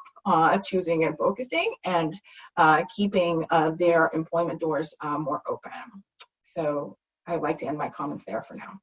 choosing 0.65 1.05
and 1.05 1.19
focusing 1.19 1.75
and 1.85 2.15
keeping 2.97 3.45
their 3.79 4.11
employment 4.15 4.59
doors 4.59 4.95
more 5.19 5.43
open. 5.47 5.71
So 6.45 6.97
I'd 7.27 7.43
like 7.43 7.59
to 7.59 7.67
end 7.67 7.77
my 7.77 7.91
comments 7.91 8.25
there 8.25 8.43
for 8.43 8.55
now. 8.55 8.81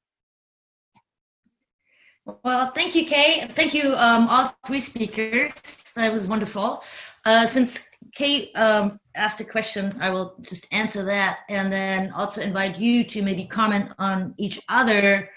Well, 2.25 2.67
thank 2.67 2.95
you, 2.95 3.05
Kay. 3.05 3.47
Thank 3.53 3.73
you, 3.73 3.95
um, 3.95 4.29
all 4.29 4.55
three 4.65 4.79
speakers. 4.79 5.53
That 5.95 6.11
was 6.11 6.27
wonderful. 6.27 6.83
Uh, 7.25 7.45
since 7.45 7.85
Kay 8.15 8.51
um, 8.53 8.99
asked 9.15 9.41
a 9.41 9.45
question, 9.45 9.95
I 9.99 10.09
will 10.09 10.35
just 10.41 10.71
answer 10.73 11.03
that 11.03 11.39
and 11.49 11.71
then 11.71 12.11
also 12.11 12.41
invite 12.41 12.79
you 12.79 13.03
to 13.05 13.21
maybe 13.21 13.45
comment 13.45 13.89
on 13.99 14.33
each 14.37 14.61
other 14.69 15.29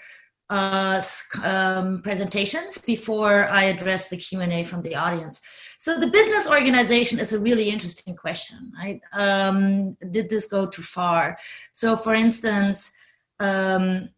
uh, 0.49 1.01
um, 1.43 2.01
presentations 2.03 2.77
before 2.77 3.49
I 3.49 3.63
address 3.63 4.07
the 4.07 4.15
Q&A 4.15 4.63
from 4.63 4.81
the 4.81 4.95
audience. 4.95 5.41
So 5.77 5.99
the 5.99 6.07
business 6.07 6.47
organization 6.47 7.19
is 7.19 7.33
a 7.33 7.39
really 7.39 7.69
interesting 7.69 8.15
question, 8.15 8.71
right? 8.77 9.01
Um, 9.11 9.97
did 10.11 10.29
this 10.29 10.45
go 10.45 10.65
too 10.65 10.83
far? 10.83 11.37
So 11.73 11.97
for 11.97 12.13
instance, 12.13 12.93
um, 13.41 14.09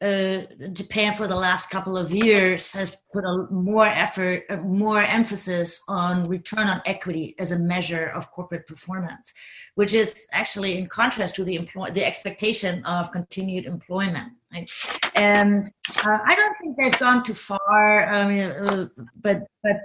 uh, 0.00 0.42
Japan 0.72 1.14
for 1.14 1.26
the 1.26 1.34
last 1.34 1.70
couple 1.70 1.96
of 1.96 2.14
years 2.14 2.72
has 2.72 2.96
put 3.12 3.24
a 3.24 3.46
more 3.50 3.86
effort, 3.86 4.44
uh, 4.48 4.56
more 4.58 5.02
emphasis 5.02 5.82
on 5.88 6.24
return 6.28 6.68
on 6.68 6.80
equity 6.86 7.34
as 7.40 7.50
a 7.50 7.58
measure 7.58 8.08
of 8.10 8.30
corporate 8.30 8.66
performance, 8.66 9.32
which 9.74 9.94
is 9.94 10.26
actually 10.32 10.78
in 10.78 10.86
contrast 10.86 11.34
to 11.34 11.44
the 11.44 11.56
employ- 11.56 11.90
the 11.90 12.04
expectation 12.04 12.84
of 12.84 13.10
continued 13.10 13.66
employment. 13.66 14.32
Right? 14.52 14.70
And 15.16 15.70
uh, 16.06 16.18
I 16.24 16.34
don't 16.36 16.56
think 16.60 16.76
they've 16.76 16.98
gone 16.98 17.24
too 17.24 17.34
far. 17.34 18.06
I 18.06 18.28
mean, 18.28 18.50
uh, 18.50 18.88
but 19.20 19.46
but 19.64 19.80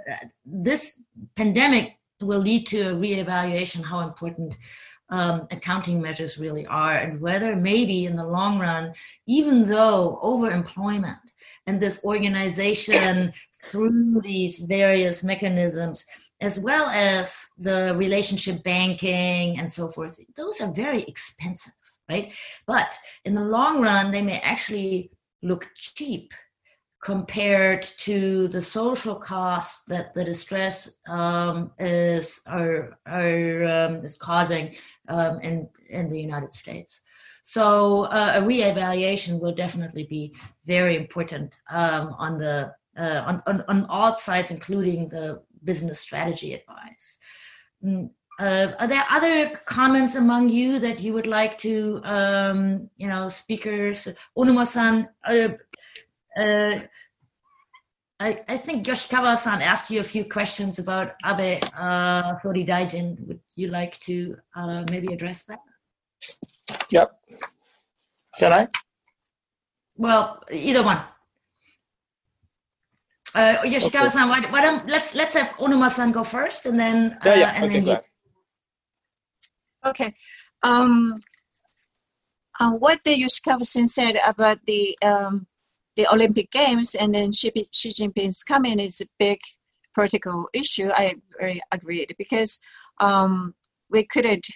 this 0.46 1.02
pandemic 1.34 1.98
will 2.20 2.40
lead 2.40 2.66
to 2.68 2.90
a 2.90 2.94
reevaluation 2.94 3.84
how 3.84 4.00
important 4.00 4.56
um, 5.10 5.46
accounting 5.50 6.00
measures 6.00 6.38
really 6.38 6.66
are, 6.66 6.96
and 6.96 7.20
whether 7.20 7.54
maybe 7.54 8.06
in 8.06 8.16
the 8.16 8.26
long 8.26 8.58
run, 8.58 8.94
even 9.26 9.64
though 9.64 10.18
overemployment 10.22 11.18
and 11.66 11.78
this 11.78 12.02
organization 12.04 13.32
through 13.64 14.20
these 14.22 14.60
various 14.60 15.22
mechanisms, 15.22 16.04
as 16.40 16.58
well 16.58 16.86
as 16.86 17.46
the 17.58 17.94
relationship 17.96 18.62
banking 18.64 19.58
and 19.58 19.70
so 19.70 19.88
forth, 19.88 20.18
those 20.36 20.60
are 20.60 20.72
very 20.72 21.02
expensive, 21.02 21.74
right? 22.08 22.32
But 22.66 22.98
in 23.24 23.34
the 23.34 23.44
long 23.44 23.80
run, 23.80 24.10
they 24.10 24.22
may 24.22 24.40
actually 24.40 25.10
look 25.42 25.68
cheap 25.76 26.32
compared 27.04 27.82
to 27.82 28.48
the 28.48 28.60
social 28.60 29.14
costs 29.14 29.84
that 29.84 30.14
the 30.14 30.24
distress 30.24 30.96
um, 31.06 31.70
is 31.78 32.40
are, 32.46 32.98
are 33.06 33.64
um, 33.64 33.96
is 34.02 34.16
causing 34.16 34.74
um, 35.08 35.38
in 35.40 35.68
in 35.90 36.08
the 36.08 36.18
United 36.18 36.52
States. 36.52 37.02
So 37.42 38.04
uh, 38.04 38.32
a 38.36 38.40
reevaluation 38.40 39.38
will 39.38 39.52
definitely 39.52 40.04
be 40.04 40.34
very 40.64 40.96
important 40.96 41.60
um, 41.68 42.16
on 42.18 42.38
the 42.38 42.72
uh, 42.98 43.22
on, 43.26 43.42
on, 43.46 43.64
on 43.68 43.84
all 43.86 44.16
sides, 44.16 44.50
including 44.50 45.08
the 45.10 45.42
business 45.62 46.00
strategy 46.00 46.54
advice. 46.54 47.18
Mm, 47.84 48.08
uh, 48.40 48.68
are 48.78 48.88
there 48.88 49.04
other 49.10 49.50
comments 49.66 50.14
among 50.14 50.48
you 50.48 50.78
that 50.78 51.00
you 51.00 51.12
would 51.12 51.26
like 51.26 51.58
to, 51.58 52.00
um, 52.04 52.88
you 52.96 53.08
know, 53.08 53.28
speakers? 53.28 54.08
Onuma-san, 54.36 55.08
uh, 55.24 55.48
uh, 56.40 56.80
I, 58.20 58.38
I 58.48 58.56
think 58.56 58.86
Yoshikawa-san 58.86 59.60
asked 59.60 59.90
you 59.90 60.00
a 60.00 60.04
few 60.04 60.24
questions 60.24 60.78
about 60.78 61.14
Abe 61.26 61.62
uh, 61.76 62.36
Daijin. 62.36 63.18
Would 63.26 63.40
you 63.56 63.68
like 63.68 63.98
to 64.00 64.36
uh, 64.54 64.84
maybe 64.90 65.12
address 65.12 65.44
that? 65.44 65.58
Yep. 66.90 67.10
Can 68.38 68.52
I? 68.52 68.68
Well, 69.96 70.42
either 70.50 70.82
one. 70.82 71.00
Uh, 73.34 73.56
Yoshikawa-san, 73.64 74.30
okay. 74.30 74.42
why, 74.42 74.50
why 74.50 74.60
don't 74.60 74.88
let's 74.88 75.16
let's 75.16 75.34
have 75.34 75.48
Onuma-san 75.58 76.12
go 76.12 76.22
first, 76.22 76.66
and 76.66 76.78
then 76.78 77.18
uh, 77.24 77.30
yeah, 77.30 77.34
yeah. 77.34 77.52
and 77.56 77.64
okay, 77.64 77.80
then 77.80 77.86
you. 77.86 79.90
Okay. 79.90 80.14
Um, 80.62 81.20
uh, 82.60 82.70
what 82.70 83.00
the 83.04 83.16
Yoshikawa-san 83.16 83.88
said 83.88 84.20
about 84.24 84.64
the 84.66 84.96
um, 85.02 85.48
the 85.96 86.12
Olympic 86.12 86.50
Games 86.50 86.94
and 86.94 87.14
then 87.14 87.32
Xi, 87.32 87.52
Xi 87.72 87.90
Jinping's 87.90 88.42
coming 88.42 88.80
is 88.80 89.00
a 89.00 89.06
big 89.18 89.38
political 89.94 90.48
issue. 90.52 90.90
I 90.90 91.14
very 91.38 91.62
agreed 91.72 92.14
because 92.18 92.60
um, 93.00 93.54
we 93.90 94.04
couldn't 94.04 94.46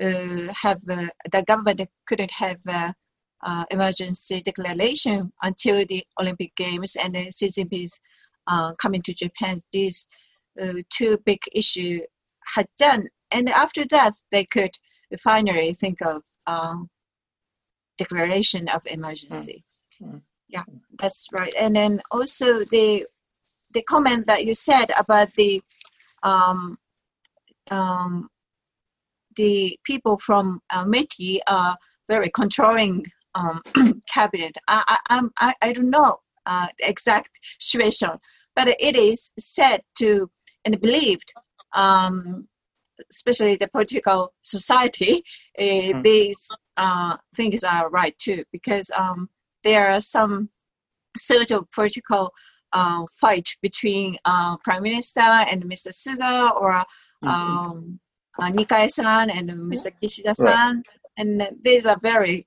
uh, 0.00 0.52
have 0.62 0.82
uh, 0.88 1.08
the 1.30 1.42
government 1.46 1.88
couldn't 2.06 2.32
have 2.32 2.60
uh, 2.68 2.92
uh 3.42 3.64
emergency 3.70 4.40
declaration 4.40 5.32
until 5.42 5.84
the 5.86 6.04
Olympic 6.20 6.54
Games 6.56 6.96
and 6.96 7.14
then 7.14 7.28
Xi 7.30 7.48
Jinping's 7.48 8.00
uh, 8.46 8.74
coming 8.74 9.02
to 9.02 9.14
Japan. 9.14 9.60
These 9.72 10.06
uh, 10.60 10.82
two 10.90 11.18
big 11.24 11.40
issues 11.52 12.02
had 12.54 12.66
done, 12.78 13.08
and 13.30 13.48
after 13.48 13.84
that 13.90 14.14
they 14.30 14.44
could 14.44 14.76
finally 15.18 15.74
think 15.74 16.02
of 16.02 16.22
um, 16.46 16.90
declaration 17.98 18.68
of 18.68 18.82
emergency. 18.86 19.52
Mm-hmm 19.52 19.73
yeah 20.48 20.64
that's 20.98 21.28
right 21.32 21.54
and 21.58 21.74
then 21.74 22.00
also 22.10 22.64
the 22.64 23.06
the 23.72 23.82
comment 23.82 24.26
that 24.26 24.44
you 24.44 24.54
said 24.54 24.90
about 24.96 25.34
the 25.34 25.62
um, 26.22 26.78
um, 27.70 28.28
the 29.36 29.78
people 29.84 30.16
from 30.16 30.60
uh, 30.70 30.84
METI 30.84 31.40
are 31.46 31.76
very 32.08 32.30
controlling 32.30 33.04
um, 33.34 33.60
cabinet. 34.08 34.56
I, 34.68 34.98
I, 35.08 35.22
I, 35.38 35.54
I 35.60 35.72
don't 35.72 35.90
know 35.90 36.20
uh, 36.46 36.68
the 36.78 36.88
exact 36.88 37.40
situation, 37.58 38.10
but 38.54 38.68
it 38.68 38.96
is 38.96 39.32
said 39.38 39.82
to 39.98 40.30
and 40.64 40.80
believed, 40.80 41.32
um, 41.74 42.48
especially 43.10 43.56
the 43.56 43.68
political 43.68 44.32
society, 44.42 45.22
uh, 45.58 45.62
mm. 45.62 46.02
these 46.02 46.48
uh, 46.76 47.16
things 47.36 47.64
are 47.64 47.90
right 47.90 48.16
too, 48.18 48.44
because 48.52 48.90
um, 48.96 49.28
there 49.64 49.90
are 49.90 50.00
some 50.00 50.50
sort 51.16 51.50
of 51.50 51.70
political 51.70 52.32
uh, 52.72 53.04
fight 53.20 53.48
between 53.62 54.18
uh, 54.24 54.56
Prime 54.58 54.82
Minister 54.82 55.20
and 55.20 55.64
Mr. 55.64 55.88
Suga 55.88 56.54
or 56.54 56.72
mm-hmm. 56.72 57.28
um, 57.28 58.00
uh, 58.38 58.50
Nikai-san 58.50 59.30
and 59.30 59.50
Mr. 59.50 59.92
Kishida-san, 60.02 60.76
right. 60.76 60.82
and 61.16 61.48
these 61.62 61.86
are 61.86 61.98
very 62.02 62.46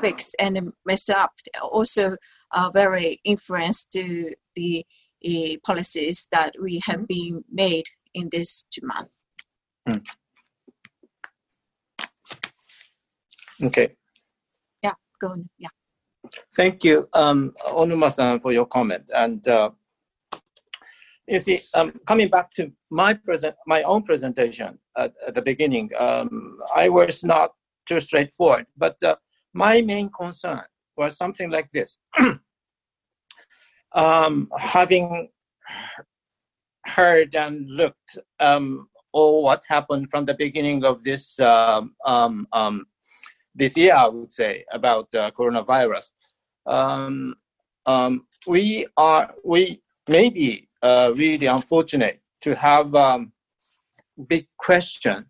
fixed 0.00 0.36
and 0.38 0.72
messed 0.86 1.10
up. 1.10 1.32
Also, 1.60 2.16
uh, 2.52 2.70
very 2.70 3.20
influenced 3.24 3.90
to 3.92 4.32
the 4.54 4.86
uh, 5.26 5.56
policies 5.66 6.28
that 6.30 6.54
we 6.62 6.80
have 6.84 7.00
mm-hmm. 7.00 7.34
been 7.34 7.44
made 7.50 7.86
in 8.14 8.28
this 8.30 8.66
two 8.72 8.86
months. 8.86 9.20
Mm. 9.88 10.04
Okay. 13.64 13.92
Yeah, 14.82 14.94
go 15.20 15.28
on. 15.28 15.48
Yeah. 15.58 15.68
Thank 16.56 16.84
you, 16.84 17.08
um, 17.12 17.54
Onuma-san, 17.66 18.40
for 18.40 18.52
your 18.52 18.66
comment. 18.66 19.10
And 19.14 19.46
uh, 19.48 19.70
you 21.26 21.38
see, 21.38 21.60
um, 21.74 21.92
coming 22.06 22.28
back 22.28 22.52
to 22.54 22.70
my 22.90 23.14
present, 23.14 23.56
my 23.66 23.82
own 23.82 24.02
presentation 24.02 24.78
at, 24.96 25.12
at 25.26 25.34
the 25.34 25.42
beginning, 25.42 25.90
um, 25.98 26.58
I 26.74 26.88
was 26.88 27.24
not 27.24 27.50
too 27.86 28.00
straightforward, 28.00 28.66
but 28.76 29.02
uh, 29.02 29.16
my 29.52 29.80
main 29.80 30.10
concern 30.10 30.62
was 30.96 31.16
something 31.16 31.50
like 31.50 31.70
this: 31.70 31.98
um, 33.94 34.50
having 34.58 35.28
heard 36.86 37.34
and 37.34 37.68
looked 37.70 38.18
um, 38.40 38.88
all 39.12 39.42
what 39.42 39.62
happened 39.68 40.10
from 40.10 40.24
the 40.26 40.34
beginning 40.34 40.84
of 40.84 41.02
this 41.02 41.40
um, 41.40 41.94
um, 42.04 42.46
um 42.52 42.86
this 43.54 43.76
year, 43.76 43.94
I 43.94 44.08
would 44.08 44.32
say, 44.32 44.64
about 44.72 45.14
uh, 45.14 45.30
coronavirus. 45.30 46.12
Um, 46.66 47.34
um, 47.86 48.26
we 48.46 48.86
are 48.96 49.34
we 49.44 49.82
may 50.08 50.30
be 50.30 50.68
uh, 50.82 51.12
really 51.14 51.46
unfortunate 51.46 52.20
to 52.42 52.54
have 52.54 52.94
um, 52.94 53.32
big 54.28 54.46
question 54.58 55.26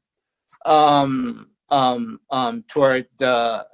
um, 0.64 1.48
um, 1.70 2.20
um, 2.30 2.64
toward 2.68 3.06
the 3.18 3.28
uh, 3.28 3.64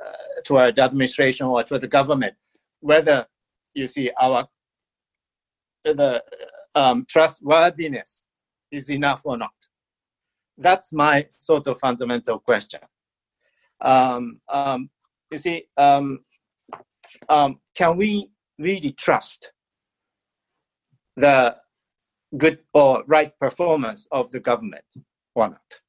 toward 0.44 0.78
administration 0.78 1.46
or 1.46 1.62
toward 1.62 1.82
the 1.82 1.88
government 1.88 2.34
whether 2.80 3.26
you 3.74 3.86
see 3.86 4.10
our 4.20 4.48
the 5.84 6.22
um, 6.74 7.06
trustworthiness 7.08 8.26
is 8.70 8.90
enough 8.90 9.22
or 9.24 9.36
not. 9.36 9.52
That's 10.58 10.92
my 10.92 11.26
sort 11.30 11.66
of 11.68 11.80
fundamental 11.80 12.38
question. 12.38 12.80
Um, 13.80 14.40
um, 14.48 14.90
you 15.30 15.38
see, 15.38 15.64
um, 15.76 16.20
um, 17.28 17.60
can 17.74 17.96
we 17.96 18.30
really 18.58 18.92
trust 18.92 19.52
the 21.16 21.56
good 22.36 22.58
or 22.74 23.02
right 23.06 23.36
performance 23.38 24.06
of 24.12 24.30
the 24.30 24.40
government 24.40 24.84
or 25.34 25.48
not? 25.48 25.80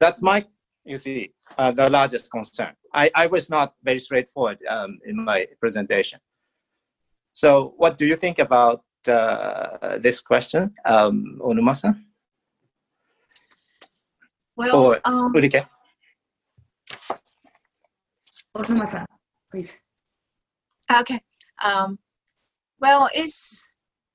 That's 0.00 0.22
my, 0.22 0.46
you 0.84 0.96
see, 0.96 1.32
uh, 1.58 1.72
the 1.72 1.88
largest 1.88 2.30
concern. 2.30 2.74
I, 2.92 3.10
I 3.14 3.26
was 3.26 3.50
not 3.50 3.74
very 3.82 3.98
straightforward 3.98 4.58
um, 4.68 4.98
in 5.06 5.24
my 5.24 5.46
presentation. 5.60 6.20
So, 7.32 7.74
what 7.76 7.98
do 7.98 8.06
you 8.06 8.16
think 8.16 8.38
about 8.38 8.84
uh, 9.08 9.98
this 9.98 10.20
question, 10.20 10.72
um, 10.84 11.40
Onuma-san? 11.42 12.04
Well, 14.56 14.76
or 14.76 15.00
um, 15.04 15.34
Ulrike? 15.34 15.66
Onuma-san, 18.56 19.04
please. 19.50 19.80
Okay. 20.92 21.20
Um, 21.62 21.98
well, 22.80 23.08
it's 23.14 23.62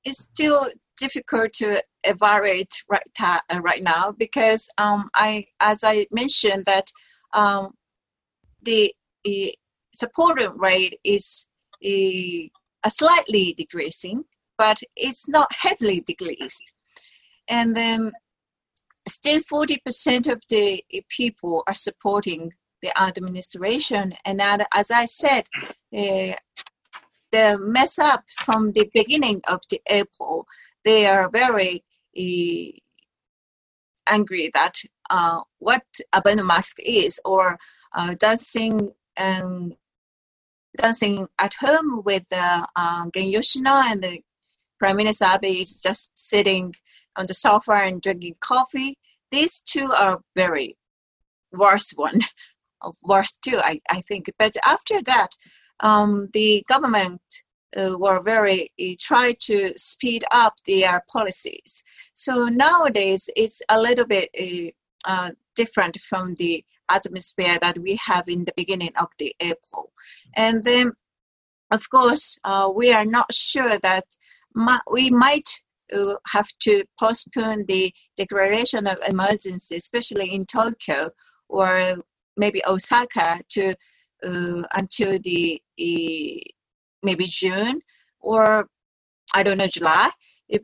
it's 0.03 0.23
still 0.23 0.67
difficult 0.97 1.53
to 1.53 1.83
evaluate 2.03 2.83
right 2.89 3.03
ta- 3.17 3.41
uh, 3.49 3.61
right 3.61 3.81
now 3.83 4.13
because 4.17 4.69
um, 4.77 5.09
I, 5.13 5.47
as 5.59 5.83
I 5.83 6.07
mentioned, 6.11 6.65
that 6.65 6.91
um, 7.33 7.73
the, 8.61 8.93
the 9.23 9.55
supporting 9.93 10.57
rate 10.57 10.99
is 11.03 11.47
a, 11.83 12.51
a 12.83 12.89
slightly 12.89 13.53
decreasing, 13.57 14.25
but 14.57 14.81
it's 14.95 15.27
not 15.27 15.47
heavily 15.53 16.01
decreased. 16.01 16.73
And 17.47 17.75
then 17.75 18.11
still 19.07 19.41
40% 19.41 20.31
of 20.31 20.41
the 20.49 20.83
people 21.09 21.63
are 21.67 21.73
supporting 21.73 22.53
the 22.81 22.97
administration. 22.99 24.15
And 24.25 24.41
as 24.73 24.91
I 24.91 25.05
said, 25.05 25.45
uh, 25.95 26.33
the 27.31 27.57
mess 27.59 27.99
up 27.99 28.23
from 28.43 28.71
the 28.71 28.89
beginning 28.93 29.41
of 29.47 29.61
the 29.69 29.81
April, 29.87 30.47
they 30.85 31.05
are 31.05 31.29
very 31.29 31.83
uh, 32.17 32.71
angry 34.07 34.49
that 34.53 34.81
uh, 35.09 35.41
what 35.59 35.83
Abenomask 36.13 36.75
is 36.79 37.19
or 37.25 37.57
uh, 37.95 38.15
dancing 38.15 38.93
and 39.17 39.75
dancing 40.77 41.27
at 41.37 41.53
home 41.55 42.01
with 42.03 42.23
uh, 42.31 42.65
Gen 43.13 43.31
Hoshino 43.31 43.83
and 43.83 44.03
the 44.03 44.19
Prime 44.79 44.97
Minister 44.97 45.25
Abe 45.25 45.61
is 45.61 45.81
just 45.81 46.17
sitting 46.17 46.73
on 47.15 47.25
the 47.25 47.33
sofa 47.33 47.73
and 47.73 48.01
drinking 48.01 48.35
coffee. 48.39 48.97
These 49.29 49.59
two 49.59 49.91
are 49.91 50.21
very 50.35 50.77
worst 51.51 51.93
one, 51.97 52.21
worst 53.03 53.41
too, 53.41 53.57
I, 53.57 53.81
I 53.89 54.01
think. 54.01 54.31
But 54.37 54.55
after 54.65 55.01
that, 55.03 55.29
um, 55.79 56.29
the 56.33 56.63
government 56.67 57.21
uh, 57.77 57.97
were 57.97 58.21
very 58.21 58.71
uh, 58.81 58.95
try 58.99 59.35
to 59.41 59.73
speed 59.75 60.23
up 60.31 60.55
their 60.65 61.03
policies. 61.11 61.83
So 62.13 62.45
nowadays 62.45 63.29
it's 63.35 63.61
a 63.69 63.79
little 63.79 64.05
bit 64.05 64.29
uh, 64.39 64.71
uh, 65.09 65.31
different 65.55 65.99
from 66.01 66.35
the 66.35 66.65
atmosphere 66.89 67.57
that 67.61 67.77
we 67.77 67.99
have 68.03 68.27
in 68.27 68.45
the 68.45 68.53
beginning 68.55 68.91
of 68.99 69.09
the 69.19 69.35
April. 69.39 69.91
And 70.35 70.65
then, 70.65 70.93
of 71.71 71.89
course, 71.89 72.37
uh, 72.43 72.71
we 72.75 72.91
are 72.91 73.05
not 73.05 73.33
sure 73.33 73.77
that 73.79 74.05
we 74.91 75.11
might 75.11 75.61
uh, 75.93 76.15
have 76.27 76.49
to 76.61 76.85
postpone 76.99 77.65
the 77.67 77.93
declaration 78.17 78.87
of 78.87 78.97
emergency, 79.07 79.75
especially 79.75 80.33
in 80.33 80.45
Tokyo 80.45 81.11
or 81.47 82.03
maybe 82.39 82.61
Osaka, 82.65 83.41
to 83.49 83.75
uh, 84.25 84.61
until 84.79 85.19
the 85.19 85.61
maybe 87.03 87.25
June 87.25 87.81
or 88.19 88.67
I 89.33 89.43
don't 89.43 89.59
know 89.59 89.67
July. 89.67 90.09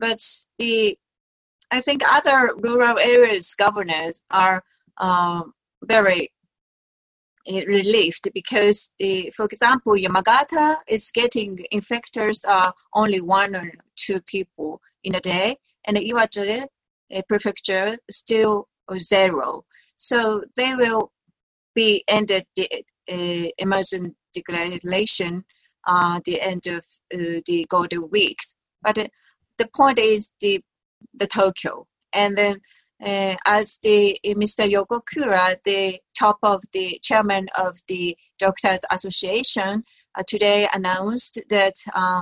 But 0.00 0.20
the 0.58 0.98
I 1.70 1.80
think 1.80 2.02
other 2.06 2.54
rural 2.56 2.98
areas 2.98 3.54
governors 3.54 4.20
are 4.30 4.62
um, 4.98 5.52
very 5.82 6.32
uh, 7.48 7.64
relieved 7.66 8.28
because 8.32 8.90
the, 8.98 9.32
for 9.36 9.44
example, 9.46 9.94
Yamagata 9.94 10.76
is 10.88 11.10
getting 11.12 11.66
infectors 11.72 12.46
are 12.46 12.72
only 12.94 13.20
one 13.20 13.54
or 13.56 13.72
two 13.96 14.20
people 14.20 14.80
in 15.02 15.14
a 15.14 15.20
day, 15.20 15.58
and 15.86 15.96
Iwate 15.96 16.66
prefecture 17.28 17.98
still 18.10 18.68
zero. 18.98 19.64
So 19.96 20.42
they 20.56 20.74
will 20.74 21.12
be 21.76 22.02
ended 22.08 22.44
the 22.56 22.84
uh, 23.08 23.48
emergency 23.58 24.16
declaration 24.34 25.44
uh, 25.86 26.20
the 26.24 26.40
end 26.40 26.66
of 26.66 26.84
uh, 27.14 27.40
the 27.46 27.66
golden 27.68 28.10
weeks. 28.10 28.56
But 28.82 28.98
uh, 28.98 29.08
the 29.58 29.68
point 29.74 29.98
is 29.98 30.32
the 30.40 30.60
the 31.14 31.26
Tokyo, 31.26 31.86
and 32.12 32.36
then 32.36 32.60
uh, 33.04 33.36
as 33.46 33.78
the 33.82 34.18
uh, 34.24 34.30
Mr. 34.30 34.68
Yokokura, 34.68 35.56
the 35.64 36.00
top 36.18 36.38
of 36.42 36.62
the 36.72 36.98
chairman 37.02 37.48
of 37.56 37.78
the 37.88 38.16
Doctors 38.38 38.80
Association, 38.90 39.84
uh, 40.18 40.22
today 40.26 40.68
announced 40.72 41.38
that 41.50 41.74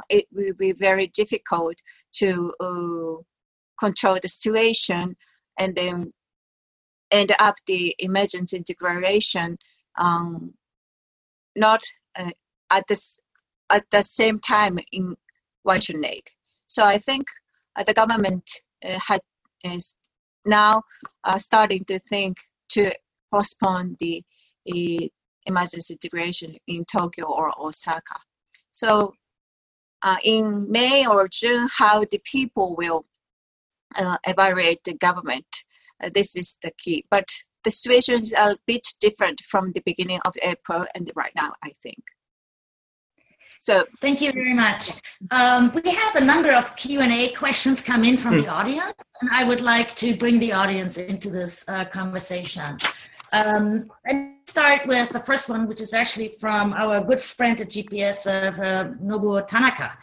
it 0.09 0.27
will 0.33 0.55
be 0.59 0.73
very 0.73 1.07
difficult 1.07 1.77
to 2.13 2.53
control 3.79 4.19
the 4.21 4.29
situation 4.29 5.17
and 5.59 5.75
then 5.75 6.13
end 7.19 7.31
up 7.39 7.57
the 7.67 7.95
emergency 7.99 8.61
declaration 8.61 9.59
um, 9.97 10.55
not 11.57 11.83
uh, 12.19 12.31
at 12.71 12.85
this 12.89 13.19
at 13.71 13.85
the 13.91 14.03
same 14.03 14.39
time 14.39 14.79
in 14.93 15.17
Waishunake. 15.67 16.31
So 16.67 16.85
I 16.85 16.99
think 16.99 17.25
the 17.87 17.95
government 17.95 18.47
had 19.09 19.21
is 19.65 19.95
now 20.45 20.83
uh, 21.25 21.39
starting 21.39 21.85
to 21.87 21.99
think 21.99 22.37
to 22.71 22.93
postpone 23.33 23.97
the, 24.01 24.23
the 24.67 25.11
emergency 25.47 25.97
declaration 26.01 26.57
in 26.67 26.85
Tokyo 26.85 27.27
or 27.27 27.53
Osaka. 27.59 28.21
So 28.73 29.15
uh, 30.03 30.17
in 30.23 30.71
May 30.71 31.07
or 31.07 31.29
June, 31.29 31.69
how 31.79 32.05
the 32.05 32.21
people 32.25 32.77
will 32.77 33.07
uh, 33.97 34.19
evaluate 34.27 34.85
the 34.85 34.95
government, 34.95 35.47
uh, 36.03 36.11
this 36.15 36.37
is 36.37 36.57
the 36.63 36.73
key. 36.79 37.05
But 37.11 37.29
the 37.65 37.71
situation 37.71 38.23
is 38.23 38.33
a 38.33 38.57
bit 38.67 38.87
different 39.01 39.41
from 39.41 39.73
the 39.73 39.83
beginning 39.85 40.21
of 40.25 40.35
April 40.43 40.87
and 40.95 41.11
right 41.15 41.33
now, 41.35 41.55
I 41.63 41.73
think. 41.83 42.05
So 43.65 43.87
thank 44.03 44.21
you 44.21 44.31
very 44.31 44.53
much. 44.53 44.91
Um, 45.31 45.73
we 45.75 45.91
have 45.91 46.17
a 46.17 46.21
number 46.23 46.53
of 46.53 46.77
Q 46.77 47.01
and 47.01 47.11
A 47.11 47.33
questions 47.33 47.81
come 47.81 48.05
in 48.05 48.19
from 48.19 48.35
mm. 48.35 48.43
the 48.43 48.49
audience, 48.49 48.93
and 49.23 49.31
I 49.33 49.45
would 49.45 49.63
like 49.63 49.95
to 49.95 50.15
bring 50.15 50.39
the 50.39 50.53
audience 50.53 50.99
into 50.99 51.31
this 51.31 51.67
uh, 51.67 51.87
conversation. 51.87 52.77
Um, 53.33 53.91
let's 54.07 54.51
start 54.51 54.87
with 54.87 55.09
the 55.09 55.21
first 55.21 55.49
one, 55.49 55.67
which 55.67 55.81
is 55.81 55.95
actually 55.95 56.37
from 56.39 56.75
our 56.75 57.03
good 57.03 57.23
friend 57.23 57.59
at 57.59 57.71
GPS, 57.71 58.27
uh, 58.27 58.63
uh, 58.63 58.85
Nobuo 59.03 59.47
Tanaka. 59.49 59.97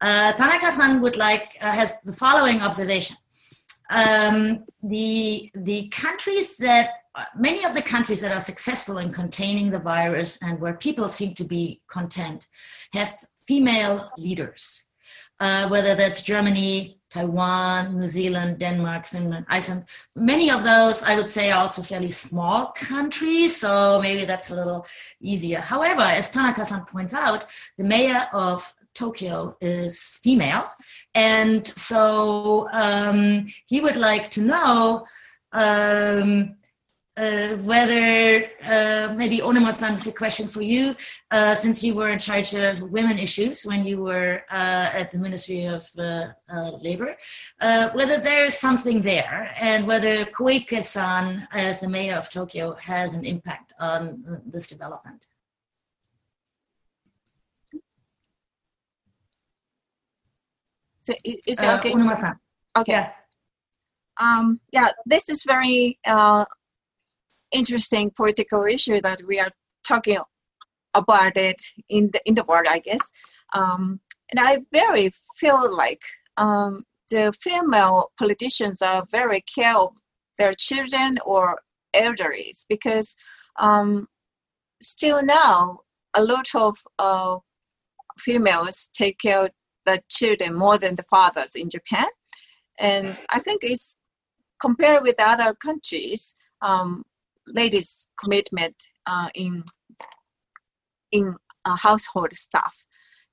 Uh, 0.00 0.32
Tanaka-san 0.32 1.02
would 1.02 1.16
like 1.16 1.58
uh, 1.60 1.72
has 1.72 1.98
the 2.06 2.12
following 2.12 2.62
observation: 2.62 3.18
um, 3.90 4.64
the 4.82 5.50
the 5.54 5.88
countries 5.88 6.56
that 6.56 6.90
many 7.36 7.64
of 7.64 7.74
the 7.74 7.82
countries 7.82 8.20
that 8.20 8.32
are 8.32 8.40
successful 8.40 8.98
in 8.98 9.12
containing 9.12 9.70
the 9.70 9.78
virus 9.78 10.38
and 10.42 10.60
where 10.60 10.74
people 10.74 11.08
seem 11.08 11.34
to 11.34 11.44
be 11.44 11.80
content 11.88 12.48
have 12.92 13.24
female 13.46 14.10
leaders, 14.18 14.84
uh, 15.40 15.68
whether 15.68 15.94
that's 15.94 16.22
Germany, 16.22 16.98
Taiwan, 17.10 18.00
New 18.00 18.08
Zealand, 18.08 18.58
Denmark, 18.58 19.06
Finland, 19.06 19.46
Iceland. 19.48 19.84
Many 20.16 20.50
of 20.50 20.64
those, 20.64 21.02
I 21.02 21.14
would 21.14 21.30
say, 21.30 21.50
are 21.50 21.60
also 21.60 21.82
fairly 21.82 22.10
small 22.10 22.72
countries, 22.72 23.56
so 23.56 24.00
maybe 24.02 24.24
that's 24.24 24.50
a 24.50 24.56
little 24.56 24.84
easier. 25.20 25.60
However, 25.60 26.02
as 26.02 26.30
Tanaka-san 26.30 26.86
points 26.86 27.14
out, 27.14 27.46
the 27.78 27.84
mayor 27.84 28.28
of 28.32 28.74
Tokyo 28.94 29.56
is 29.60 29.98
female, 29.98 30.66
and 31.14 31.66
so 31.76 32.68
um, 32.72 33.46
he 33.66 33.80
would 33.80 33.96
like 33.96 34.30
to 34.32 34.40
know 34.40 35.04
um, 35.52 36.56
uh, 37.16 37.56
whether 37.58 38.50
uh, 38.64 39.14
maybe 39.14 39.38
Onuma-san 39.38 39.94
is 39.94 40.06
a 40.06 40.12
question 40.12 40.48
for 40.48 40.62
you, 40.62 40.94
uh, 41.30 41.54
since 41.54 41.82
you 41.82 41.94
were 41.94 42.08
in 42.08 42.18
charge 42.18 42.54
of 42.54 42.82
women 42.82 43.18
issues 43.18 43.64
when 43.64 43.84
you 43.84 44.02
were 44.02 44.42
uh, 44.50 44.90
at 44.92 45.12
the 45.12 45.18
Ministry 45.18 45.66
of 45.66 45.88
uh, 45.96 46.28
uh, 46.52 46.70
Labor, 46.82 47.16
whether 47.94 48.18
there's 48.18 48.56
something 48.58 49.00
there 49.00 49.54
and 49.60 49.86
whether 49.86 50.24
Koike-san, 50.24 51.46
as 51.52 51.80
the 51.80 51.88
mayor 51.88 52.16
of 52.16 52.30
Tokyo, 52.30 52.74
has 52.80 53.14
an 53.14 53.24
impact 53.24 53.72
on 53.78 54.42
this 54.44 54.66
development. 54.66 55.26
So 61.04 61.14
is 61.24 61.62
it 61.62 61.68
okay? 61.68 61.94
Okay. 62.76 62.92
Yeah. 62.92 63.10
Um, 64.20 64.60
yeah, 64.72 64.90
this 65.06 65.28
is 65.28 65.44
very 65.44 65.98
interesting 67.52 68.10
political 68.10 68.64
issue 68.64 69.00
that 69.00 69.22
we 69.26 69.38
are 69.40 69.50
talking 69.86 70.18
about 70.94 71.36
it 71.36 71.60
in 71.88 72.10
the 72.12 72.20
in 72.24 72.34
the 72.34 72.44
world, 72.44 72.66
I 72.68 72.78
guess. 72.78 73.10
Um, 73.54 74.00
and 74.30 74.40
I 74.40 74.58
very 74.72 75.12
feel 75.36 75.74
like 75.76 76.02
um, 76.36 76.84
the 77.10 77.32
female 77.40 78.10
politicians 78.18 78.82
are 78.82 79.06
very 79.10 79.42
care 79.42 79.76
of 79.76 79.92
their 80.38 80.54
children 80.54 81.18
or 81.24 81.60
elderlies 81.94 82.64
because 82.68 83.16
um, 83.58 84.08
still 84.80 85.22
now 85.22 85.80
a 86.14 86.22
lot 86.22 86.46
of 86.54 86.78
uh, 86.98 87.38
females 88.18 88.90
take 88.92 89.18
care 89.18 89.44
of 89.46 89.50
the 89.86 90.02
children 90.08 90.54
more 90.54 90.78
than 90.78 90.96
the 90.96 91.02
fathers 91.02 91.54
in 91.54 91.70
Japan, 91.70 92.08
and 92.78 93.16
I 93.30 93.38
think 93.38 93.62
it's 93.62 93.98
compared 94.60 95.02
with 95.02 95.16
other 95.18 95.54
countries. 95.54 96.34
Um, 96.62 97.04
ladies' 97.46 98.08
commitment 98.18 98.74
uh, 99.06 99.28
in 99.34 99.64
in 101.12 101.36
uh, 101.64 101.76
household 101.76 102.34
stuff 102.34 102.84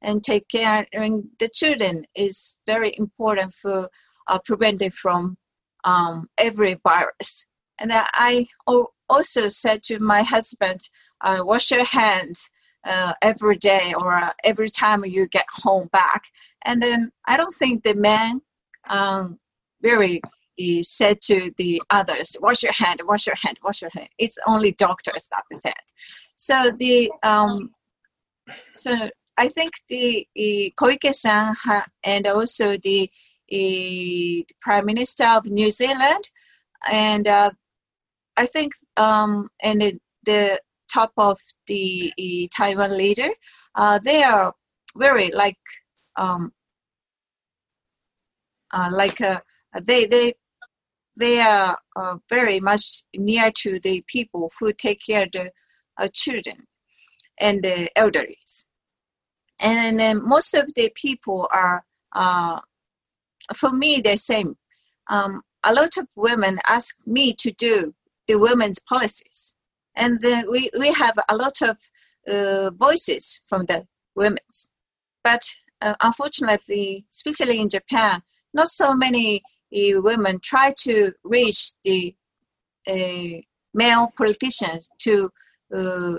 and 0.01 0.23
take 0.23 0.47
care 0.49 0.87
of 0.93 1.23
the 1.39 1.49
children 1.53 2.05
is 2.15 2.57
very 2.65 2.95
important 2.97 3.53
for 3.53 3.89
uh, 4.27 4.39
preventing 4.43 4.91
from 4.91 5.37
um, 5.83 6.29
every 6.37 6.75
virus. 6.83 7.45
And 7.79 7.91
I 7.93 8.47
also 9.09 9.49
said 9.49 9.83
to 9.83 9.99
my 9.99 10.21
husband, 10.21 10.81
uh, 11.21 11.41
wash 11.43 11.71
your 11.71 11.85
hands 11.85 12.49
uh, 12.83 13.13
every 13.21 13.57
day 13.57 13.93
or 13.97 14.13
uh, 14.13 14.33
every 14.43 14.69
time 14.69 15.05
you 15.05 15.27
get 15.27 15.45
home 15.51 15.87
back. 15.91 16.25
And 16.65 16.81
then 16.81 17.11
I 17.27 17.37
don't 17.37 17.53
think 17.53 17.83
the 17.83 17.95
man 17.95 18.41
um, 18.89 19.39
very 19.81 20.21
said 20.81 21.21
to 21.21 21.51
the 21.57 21.81
others, 21.89 22.37
"Wash 22.39 22.61
your 22.63 22.73
hand, 22.73 23.01
wash 23.05 23.25
your 23.25 23.35
hand, 23.35 23.59
wash 23.63 23.81
your 23.81 23.91
hand." 23.93 24.09
It's 24.17 24.37
only 24.47 24.73
doctors 24.73 25.27
that 25.31 25.43
said. 25.57 25.73
So 26.35 26.71
the 26.77 27.11
um, 27.23 27.71
so 28.73 29.09
I 29.37 29.47
think 29.47 29.73
the 29.87 30.27
uh, 30.37 30.69
Koike-san 30.79 31.55
and 32.03 32.27
also 32.27 32.77
the 32.77 33.09
uh, 33.51 34.43
Prime 34.61 34.85
Minister 34.85 35.25
of 35.25 35.45
New 35.45 35.71
Zealand, 35.71 36.29
and 36.89 37.27
uh, 37.27 37.51
I 38.37 38.45
think 38.45 38.73
um, 38.97 39.49
and 39.61 39.81
the, 39.81 39.99
the 40.25 40.61
top 40.91 41.11
of 41.17 41.39
the 41.67 42.11
uh, 42.19 42.47
Taiwan 42.55 42.97
leader, 42.97 43.29
uh, 43.75 43.99
they 43.99 44.23
are 44.23 44.53
very 44.95 45.31
like 45.31 45.57
um, 46.17 46.51
uh, 48.71 48.89
like 48.91 49.21
uh, 49.21 49.41
they 49.81 50.05
they 50.05 50.33
they 51.17 51.39
are 51.39 51.77
uh, 51.95 52.17
very 52.29 52.59
much 52.59 53.03
near 53.15 53.51
to 53.51 53.79
the 53.79 54.03
people 54.07 54.51
who 54.59 54.73
take 54.73 55.01
care 55.05 55.23
of 55.23 55.31
the 55.31 55.51
uh, 55.97 56.07
children 56.13 56.67
and 57.39 57.63
the 57.63 57.89
elderly. 57.95 58.37
And 59.59 59.99
then 59.99 60.27
most 60.27 60.53
of 60.55 60.73
the 60.73 60.91
people 60.95 61.47
are, 61.53 61.85
uh, 62.13 62.61
for 63.53 63.71
me, 63.71 64.01
the 64.01 64.17
same. 64.17 64.57
Um, 65.07 65.43
a 65.63 65.73
lot 65.73 65.97
of 65.97 66.07
women 66.15 66.59
ask 66.65 66.97
me 67.05 67.33
to 67.35 67.51
do 67.51 67.93
the 68.27 68.35
women's 68.35 68.79
policies. 68.79 69.53
And 69.95 70.21
then 70.21 70.45
we, 70.49 70.69
we 70.79 70.91
have 70.93 71.17
a 71.27 71.35
lot 71.35 71.61
of 71.61 71.77
uh, 72.27 72.69
voices 72.71 73.41
from 73.45 73.65
the 73.65 73.87
women 74.15 74.39
But 75.23 75.43
uh, 75.81 75.95
unfortunately, 76.01 77.05
especially 77.11 77.59
in 77.59 77.69
Japan, 77.69 78.21
not 78.53 78.67
so 78.67 78.93
many 78.93 79.41
uh, 79.73 80.01
women 80.01 80.39
try 80.39 80.73
to 80.79 81.13
reach 81.23 81.73
the 81.83 82.15
uh, 82.87 83.41
male 83.73 84.11
politicians 84.17 84.89
to 84.99 85.31
uh, 85.75 86.17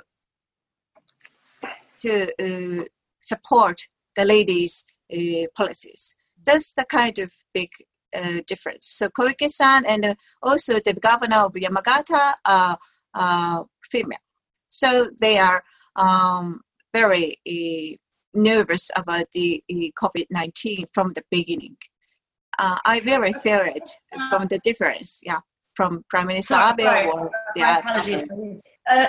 to 2.01 2.33
uh, 2.41 2.85
support 3.21 3.89
the 4.17 4.25
ladies' 4.25 4.85
policies. 5.55 6.17
That's 6.45 6.73
the 6.73 6.85
kind 6.85 7.19
of 7.19 7.33
big 7.55 7.71
difference. 8.47 8.87
So 8.87 9.09
Koike-san 9.09 9.85
and 9.85 10.17
also 10.43 10.81
the 10.81 10.95
governor 10.95 11.37
of 11.37 11.53
Yamagata 11.53 12.35
are 12.45 12.79
female. 13.91 14.19
So 14.69 15.11
they 15.21 15.39
are 15.39 15.63
um, 15.97 16.63
very 16.95 17.39
nervous 18.35 18.91
about 18.97 19.27
the 19.33 19.63
COVID-19 19.71 20.87
from 20.95 21.13
the 21.15 21.23
beginning 21.31 21.77
uh, 22.59 22.79
I 22.85 23.01
very 23.01 23.33
feel 23.33 23.61
it 23.65 23.91
from 24.31 24.47
the 24.49 24.59
difference, 24.59 25.21
yeah, 25.23 25.41
from 25.75 26.05
Prime 26.09 26.27
Minister 26.27 26.55
Abe 26.55 27.09
or 27.13 27.31
the 27.57 27.79
apologies. 27.79 28.25
Uh, 28.91 29.07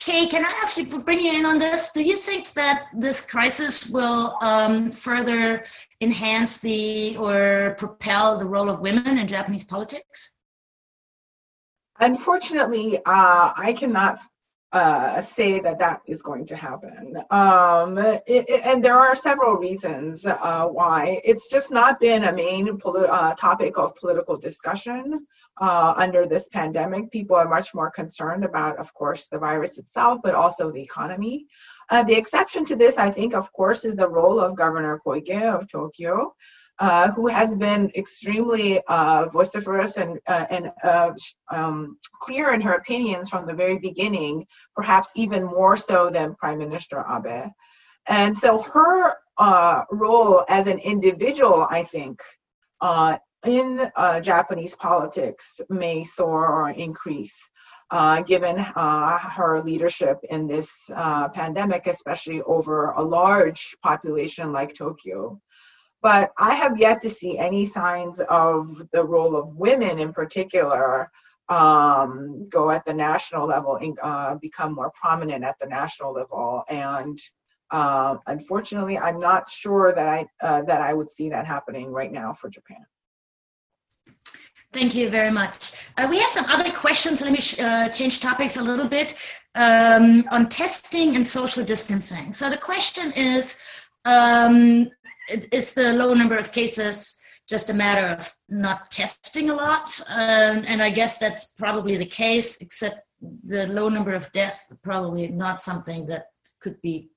Kay, 0.00 0.26
can 0.26 0.46
I 0.46 0.50
ask 0.62 0.78
you 0.78 0.86
to 0.86 0.98
bring 0.98 1.20
you 1.20 1.32
in 1.32 1.44
on 1.44 1.58
this? 1.58 1.90
Do 1.92 2.02
you 2.02 2.16
think 2.16 2.54
that 2.54 2.86
this 2.94 3.24
crisis 3.24 3.90
will 3.90 4.38
um, 4.40 4.90
further 4.90 5.64
enhance 6.00 6.58
the 6.58 7.16
or 7.18 7.76
propel 7.78 8.38
the 8.38 8.46
role 8.46 8.70
of 8.70 8.80
women 8.80 9.18
in 9.18 9.28
Japanese 9.28 9.64
politics? 9.64 10.37
Unfortunately, 12.00 12.98
uh, 12.98 13.52
I 13.56 13.74
cannot 13.76 14.20
uh, 14.72 15.20
say 15.20 15.60
that 15.60 15.78
that 15.78 16.02
is 16.06 16.22
going 16.22 16.44
to 16.44 16.54
happen. 16.54 17.16
Um, 17.30 17.96
it, 17.98 18.22
it, 18.26 18.62
and 18.64 18.84
there 18.84 18.98
are 18.98 19.14
several 19.14 19.56
reasons 19.56 20.26
uh, 20.26 20.66
why. 20.66 21.20
It's 21.24 21.48
just 21.48 21.70
not 21.70 21.98
been 21.98 22.24
a 22.24 22.32
main 22.32 22.76
poli- 22.78 23.08
uh, 23.08 23.34
topic 23.34 23.78
of 23.78 23.94
political 23.96 24.36
discussion 24.36 25.26
uh, 25.60 25.94
under 25.96 26.26
this 26.26 26.48
pandemic. 26.48 27.10
People 27.10 27.36
are 27.36 27.48
much 27.48 27.74
more 27.74 27.90
concerned 27.90 28.44
about, 28.44 28.76
of 28.78 28.92
course, 28.92 29.26
the 29.28 29.38
virus 29.38 29.78
itself, 29.78 30.20
but 30.22 30.34
also 30.34 30.70
the 30.70 30.82
economy. 30.82 31.46
Uh, 31.88 32.02
the 32.02 32.14
exception 32.14 32.66
to 32.66 32.76
this, 32.76 32.98
I 32.98 33.10
think, 33.10 33.34
of 33.34 33.50
course, 33.52 33.86
is 33.86 33.96
the 33.96 34.08
role 34.08 34.38
of 34.38 34.54
Governor 34.54 35.00
Koike 35.04 35.42
of 35.42 35.66
Tokyo. 35.68 36.34
Uh, 36.80 37.10
who 37.10 37.26
has 37.26 37.56
been 37.56 37.90
extremely 37.96 38.80
uh, 38.86 39.26
vociferous 39.30 39.96
and, 39.96 40.20
uh, 40.28 40.46
and 40.48 40.70
uh, 40.84 41.10
um, 41.50 41.98
clear 42.20 42.54
in 42.54 42.60
her 42.60 42.74
opinions 42.74 43.28
from 43.28 43.44
the 43.48 43.52
very 43.52 43.78
beginning, 43.78 44.46
perhaps 44.76 45.08
even 45.16 45.42
more 45.42 45.76
so 45.76 46.08
than 46.08 46.36
Prime 46.36 46.56
Minister 46.58 47.04
Abe. 47.10 47.50
And 48.06 48.36
so 48.36 48.62
her 48.62 49.16
uh, 49.38 49.82
role 49.90 50.44
as 50.48 50.68
an 50.68 50.78
individual, 50.78 51.66
I 51.68 51.82
think, 51.82 52.22
in 53.44 53.90
Japanese 54.22 54.76
politics 54.76 55.60
may 55.68 56.04
soar 56.04 56.46
or 56.46 56.70
increase. 56.70 57.36
Uh, 57.90 58.20
given 58.20 58.58
uh, 58.58 59.18
her 59.18 59.62
leadership 59.62 60.18
in 60.28 60.46
this 60.46 60.90
uh, 60.94 61.26
pandemic, 61.28 61.86
especially 61.86 62.42
over 62.42 62.90
a 62.90 63.02
large 63.02 63.74
population 63.82 64.52
like 64.52 64.74
Tokyo. 64.74 65.40
But 66.00 66.32
I 66.38 66.54
have 66.54 66.78
yet 66.78 67.00
to 67.02 67.10
see 67.10 67.38
any 67.38 67.66
signs 67.66 68.20
of 68.28 68.88
the 68.92 69.04
role 69.04 69.34
of 69.36 69.56
women 69.56 69.98
in 69.98 70.12
particular 70.12 71.10
um, 71.48 72.48
go 72.50 72.70
at 72.70 72.84
the 72.84 72.92
national 72.92 73.46
level 73.46 73.76
and 73.76 73.98
uh, 74.02 74.34
become 74.36 74.74
more 74.74 74.90
prominent 74.90 75.44
at 75.44 75.58
the 75.58 75.66
national 75.66 76.12
level. 76.12 76.62
And 76.68 77.18
uh, 77.70 78.16
unfortunately, 78.26 78.98
I'm 78.98 79.18
not 79.18 79.48
sure 79.48 79.94
that 79.94 80.08
I 80.08 80.26
uh, 80.46 80.62
that 80.62 80.80
I 80.80 80.94
would 80.94 81.10
see 81.10 81.28
that 81.30 81.46
happening 81.46 81.90
right 81.90 82.12
now 82.12 82.32
for 82.32 82.48
Japan. 82.48 82.84
Thank 84.72 84.94
you 84.94 85.08
very 85.08 85.30
much. 85.30 85.72
Uh, 85.96 86.06
we 86.10 86.18
have 86.18 86.30
some 86.30 86.44
other 86.46 86.70
questions. 86.70 87.22
Let 87.22 87.32
me 87.32 87.40
sh- 87.40 87.58
uh, 87.58 87.88
change 87.88 88.20
topics 88.20 88.58
a 88.58 88.62
little 88.62 88.86
bit 88.86 89.14
um, 89.54 90.26
on 90.30 90.48
testing 90.50 91.16
and 91.16 91.26
social 91.26 91.64
distancing. 91.64 92.32
So 92.32 92.50
the 92.50 92.58
question 92.58 93.12
is 93.12 93.56
um, 94.04 94.90
it's 95.28 95.74
the 95.74 95.92
low 95.92 96.14
number 96.14 96.36
of 96.36 96.52
cases 96.52 97.14
just 97.48 97.70
a 97.70 97.74
matter 97.74 98.06
of 98.08 98.30
not 98.48 98.90
testing 98.90 99.48
a 99.48 99.54
lot. 99.54 100.00
Um, 100.08 100.64
and 100.66 100.82
i 100.82 100.90
guess 100.90 101.18
that's 101.18 101.54
probably 101.54 101.96
the 101.96 102.06
case 102.06 102.58
except 102.60 103.00
the 103.46 103.66
low 103.66 103.88
number 103.88 104.12
of 104.12 104.30
deaths 104.32 104.60
probably 104.82 105.28
not 105.28 105.60
something 105.60 106.06
that 106.06 106.26
could 106.60 106.80
be 106.82 107.10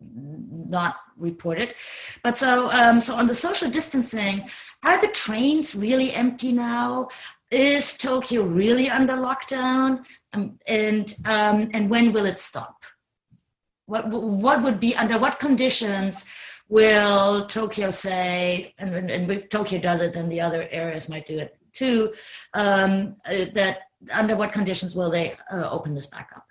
not 0.00 0.96
reported. 1.16 1.74
But 2.22 2.36
so 2.36 2.70
um, 2.70 3.00
so 3.00 3.14
on 3.14 3.26
the 3.26 3.34
social 3.34 3.70
distancing 3.70 4.44
are 4.82 5.00
the 5.00 5.08
trains 5.08 5.74
really 5.74 6.12
empty 6.12 6.52
now? 6.52 7.08
Is 7.50 7.96
tokyo 7.96 8.42
really 8.42 8.90
under 8.90 9.14
lockdown? 9.14 10.04
Um, 10.32 10.58
and 10.66 11.14
um, 11.24 11.70
and 11.72 11.88
when 11.88 12.12
will 12.12 12.26
it 12.26 12.38
stop? 12.38 12.84
What 13.86 14.08
what 14.10 14.62
would 14.62 14.80
be 14.80 14.94
under 14.96 15.18
what 15.18 15.38
conditions 15.38 16.24
will 16.68 17.46
Tokyo 17.46 17.90
say, 17.90 18.74
and, 18.78 18.94
and 18.94 19.30
if 19.30 19.48
Tokyo 19.48 19.80
does 19.80 20.00
it, 20.00 20.14
then 20.14 20.28
the 20.28 20.40
other 20.40 20.68
areas 20.70 21.08
might 21.08 21.26
do 21.26 21.38
it 21.38 21.56
too, 21.72 22.12
um, 22.54 23.16
uh, 23.26 23.44
that 23.54 23.78
under 24.12 24.36
what 24.36 24.52
conditions 24.52 24.94
will 24.94 25.10
they 25.10 25.36
uh, 25.52 25.68
open 25.70 25.94
this 25.94 26.06
back 26.06 26.30
up? 26.34 26.44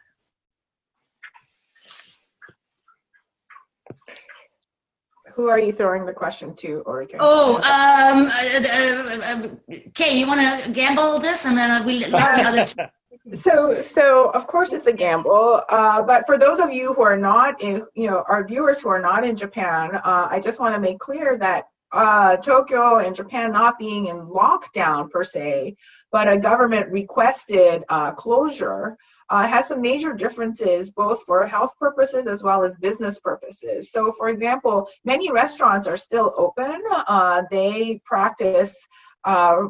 Who 5.33 5.49
are 5.49 5.59
you 5.59 5.73
throwing 5.73 6.05
the 6.05 6.13
question 6.13 6.55
to, 6.55 6.81
Ulrike? 6.87 7.17
Oh, 7.19 7.55
um, 7.57 8.27
uh, 8.27 8.59
uh, 8.69 9.43
uh 9.43 9.81
Kay, 9.93 10.17
you 10.17 10.27
want 10.27 10.63
to 10.63 10.71
gamble 10.71 11.19
this, 11.19 11.45
and 11.45 11.57
then 11.57 11.85
we 11.85 12.05
let 12.05 12.11
the 12.11 12.61
other. 12.77 12.91
So, 13.33 13.81
so 13.81 14.29
of 14.31 14.45
course 14.45 14.71
it's 14.71 14.85
a 14.85 14.93
gamble. 14.93 15.63
Uh, 15.67 16.03
but 16.03 16.27
for 16.27 16.37
those 16.37 16.59
of 16.59 16.71
you 16.71 16.93
who 16.93 17.01
are 17.01 17.17
not 17.17 17.61
in, 17.61 17.85
you 17.95 18.07
know, 18.07 18.23
our 18.29 18.45
viewers 18.45 18.81
who 18.81 18.89
are 18.89 19.01
not 19.01 19.25
in 19.25 19.35
Japan, 19.35 19.95
uh, 19.95 20.27
I 20.29 20.39
just 20.39 20.59
want 20.59 20.75
to 20.75 20.79
make 20.79 20.99
clear 20.99 21.35
that 21.37 21.65
uh, 21.91 22.37
Tokyo 22.37 22.97
and 22.97 23.15
Japan 23.15 23.51
not 23.51 23.79
being 23.79 24.07
in 24.07 24.17
lockdown 24.17 25.09
per 25.09 25.23
se, 25.23 25.75
but 26.11 26.27
a 26.27 26.37
government 26.37 26.91
requested 26.91 27.83
uh, 27.89 28.11
closure. 28.11 28.97
Uh, 29.27 29.47
has 29.47 29.67
some 29.67 29.81
major 29.81 30.13
differences 30.13 30.91
both 30.91 31.23
for 31.23 31.47
health 31.47 31.73
purposes 31.79 32.27
as 32.27 32.43
well 32.43 32.63
as 32.63 32.75
business 32.75 33.17
purposes. 33.19 33.91
So, 33.91 34.11
for 34.11 34.29
example, 34.29 34.87
many 35.03 35.31
restaurants 35.31 35.87
are 35.87 35.95
still 35.95 36.31
open. 36.37 36.79
Uh, 37.07 37.41
they 37.49 37.99
practice 38.05 38.87
uh, 39.23 39.69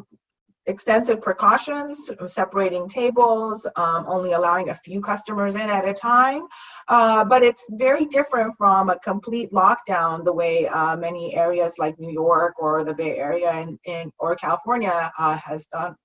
extensive 0.68 1.22
precautions, 1.22 2.12
separating 2.28 2.88
tables, 2.88 3.68
um, 3.76 4.06
only 4.08 4.34
allowing 4.34 4.70
a 4.70 4.76
few 4.76 5.02
customers 5.02 5.56
in 5.56 5.70
at 5.70 5.88
a 5.88 5.94
time. 5.94 6.48
Uh, 6.88 7.24
but 7.24 7.44
it's 7.44 7.66
very 7.72 8.06
different 8.06 8.54
from 8.58 8.90
a 8.90 9.00
complete 9.00 9.52
lockdown, 9.52 10.24
the 10.24 10.34
way 10.34 10.68
uh, 10.68 10.96
many 10.96 11.36
areas 11.36 11.76
like 11.78 12.00
New 12.00 12.12
York 12.12 12.56
or 12.60 12.84
the 12.84 12.94
Bay 12.94 13.18
Area 13.18 13.52
and, 13.86 14.12
or 14.20 14.36
California 14.36 15.12
uh, 15.18 15.38
has 15.38 15.66
done. 15.68 15.96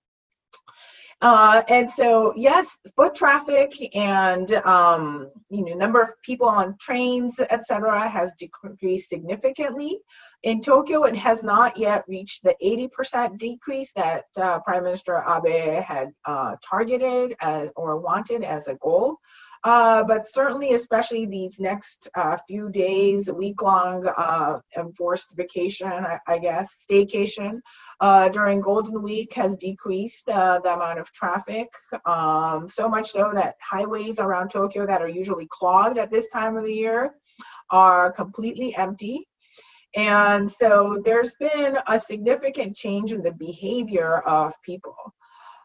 Uh, 1.23 1.63
and 1.69 1.91
so, 1.91 2.33
yes, 2.35 2.79
foot 2.97 3.15
traffic 3.15 3.75
and 3.95 4.53
um, 4.65 5.31
you 5.51 5.63
know 5.65 5.75
number 5.75 6.01
of 6.01 6.09
people 6.23 6.49
on 6.49 6.75
trains, 6.81 7.39
etc., 7.51 8.09
has 8.09 8.33
decreased 8.39 9.11
significantly. 9.11 10.01
In 10.45 10.63
Tokyo, 10.63 11.03
it 11.03 11.17
has 11.17 11.45
not 11.45 11.77
yet 11.77 12.05
reached 12.09 12.43
the 12.43 12.55
80% 12.65 13.37
decrease 13.37 13.93
that 13.95 14.25
uh, 14.39 14.61
Prime 14.61 14.85
Minister 14.85 15.23
Abe 15.29 15.83
had 15.83 16.09
uh, 16.25 16.57
targeted 16.65 17.37
as, 17.43 17.69
or 17.77 17.99
wanted 17.99 18.43
as 18.43 18.67
a 18.67 18.77
goal. 18.77 19.19
Uh, 19.63 20.03
but 20.05 20.27
certainly, 20.27 20.73
especially 20.73 21.27
these 21.27 21.61
next 21.61 22.09
uh, 22.15 22.37
few 22.49 22.71
days, 22.71 23.31
week 23.31 23.61
long 23.61 24.07
uh, 24.17 24.59
enforced 24.79 25.37
vacation, 25.37 25.93
I, 25.93 26.19
I 26.27 26.39
guess, 26.39 26.87
staycation 26.91 27.61
uh, 28.01 28.31
during 28.31 28.63
Golden 28.63 29.03
Week 29.03 29.35
has 29.35 29.57
decreased 29.57 30.31
uh, 30.31 30.61
the 30.65 30.73
amount 30.73 30.99
of 30.99 31.13
traffic. 31.13 31.69
Um, 32.07 32.69
so 32.69 32.89
much 32.89 33.11
so 33.11 33.33
that 33.35 33.57
highways 33.61 34.19
around 34.19 34.49
Tokyo 34.49 34.87
that 34.87 35.03
are 35.03 35.09
usually 35.09 35.47
clogged 35.51 35.99
at 35.99 36.11
this 36.11 36.29
time 36.29 36.57
of 36.57 36.65
the 36.65 36.73
year 36.73 37.15
are 37.71 38.11
completely 38.11 38.75
empty. 38.77 39.29
And 39.95 40.49
so 40.49 41.03
there's 41.05 41.35
been 41.35 41.77
a 41.87 41.99
significant 41.99 42.77
change 42.77 43.13
in 43.13 43.23
the 43.23 43.33
behavior 43.33 44.21
of 44.21 44.55
people. 44.63 44.95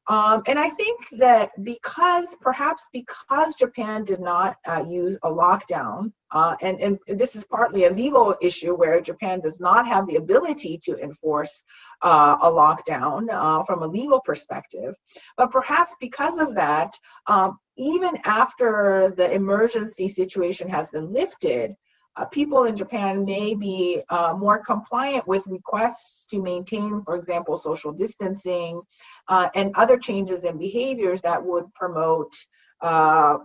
Um, 0.08 0.44
and 0.46 0.60
I 0.60 0.70
think 0.70 1.10
that 1.14 1.52
because, 1.64 2.38
perhaps 2.40 2.88
because 2.94 3.56
Japan 3.56 4.04
did 4.04 4.20
not 4.20 4.58
uh, 4.68 4.84
use 4.88 5.18
a 5.24 5.30
lockdown, 5.30 6.12
uh, 6.32 6.56
and, 6.62 6.80
and 6.80 7.00
this 7.08 7.36
is 7.36 7.46
partly 7.46 7.86
a 7.86 7.92
legal 7.92 8.36
issue 8.42 8.76
where 8.76 9.02
Japan 9.02 9.40
does 9.40 9.60
not 9.60 9.88
have 9.88 10.06
the 10.06 10.18
ability 10.18 10.80
to 10.84 10.98
enforce 11.00 11.64
uh, 12.04 12.38
a 12.42 12.52
lockdown 12.52 13.28
uh, 13.32 13.64
from 13.64 13.82
a 13.82 13.88
legal 13.88 14.22
perspective, 14.22 14.96
but 15.38 15.50
perhaps 15.50 15.96
because 16.00 16.40
of 16.40 16.54
that, 16.54 16.92
um, 17.26 17.58
even 17.78 18.18
after 18.26 19.14
the 19.18 19.32
emergency 19.32 20.08
situation 20.08 20.70
has 20.70 20.92
been 20.92 21.12
lifted, 21.12 21.74
uh, 22.18 22.26
people 22.26 22.64
in 22.64 22.76
Japan 22.76 23.26
may 23.26 23.54
be 23.54 24.02
uh, 24.10 24.34
more 24.38 24.60
compliant 24.60 25.28
with 25.28 25.46
requests 25.48 26.26
to 26.28 26.42
maintain, 26.42 27.02
for 27.04 27.16
example, 27.16 27.58
social 27.58 27.92
distancing 27.92 28.82
uh, 29.28 29.50
and 29.56 29.72
other 29.76 29.98
changes 29.98 30.46
in 30.46 30.58
behaviors 30.58 31.22
that 31.22 31.44
would 31.44 31.74
promote 31.74 32.34
uh, 32.82 33.38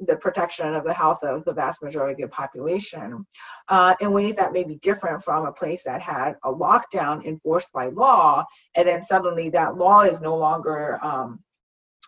the 0.00 0.16
protection 0.16 0.74
of 0.74 0.82
the 0.82 0.92
health 0.92 1.22
of 1.22 1.44
the 1.44 1.52
vast 1.52 1.82
majority 1.82 2.22
of 2.22 2.30
the 2.30 2.34
population 2.34 3.24
uh, 3.68 3.94
in 4.00 4.12
ways 4.12 4.34
that 4.34 4.52
may 4.52 4.64
be 4.64 4.76
different 4.76 5.22
from 5.22 5.46
a 5.46 5.52
place 5.52 5.84
that 5.84 6.00
had 6.00 6.34
a 6.44 6.52
lockdown 6.52 7.24
enforced 7.24 7.72
by 7.72 7.88
law, 7.88 8.44
and 8.74 8.88
then 8.88 9.02
suddenly 9.02 9.50
that 9.50 9.76
law 9.76 10.00
is 10.02 10.20
no 10.20 10.36
longer 10.36 10.98
um, 11.04 11.38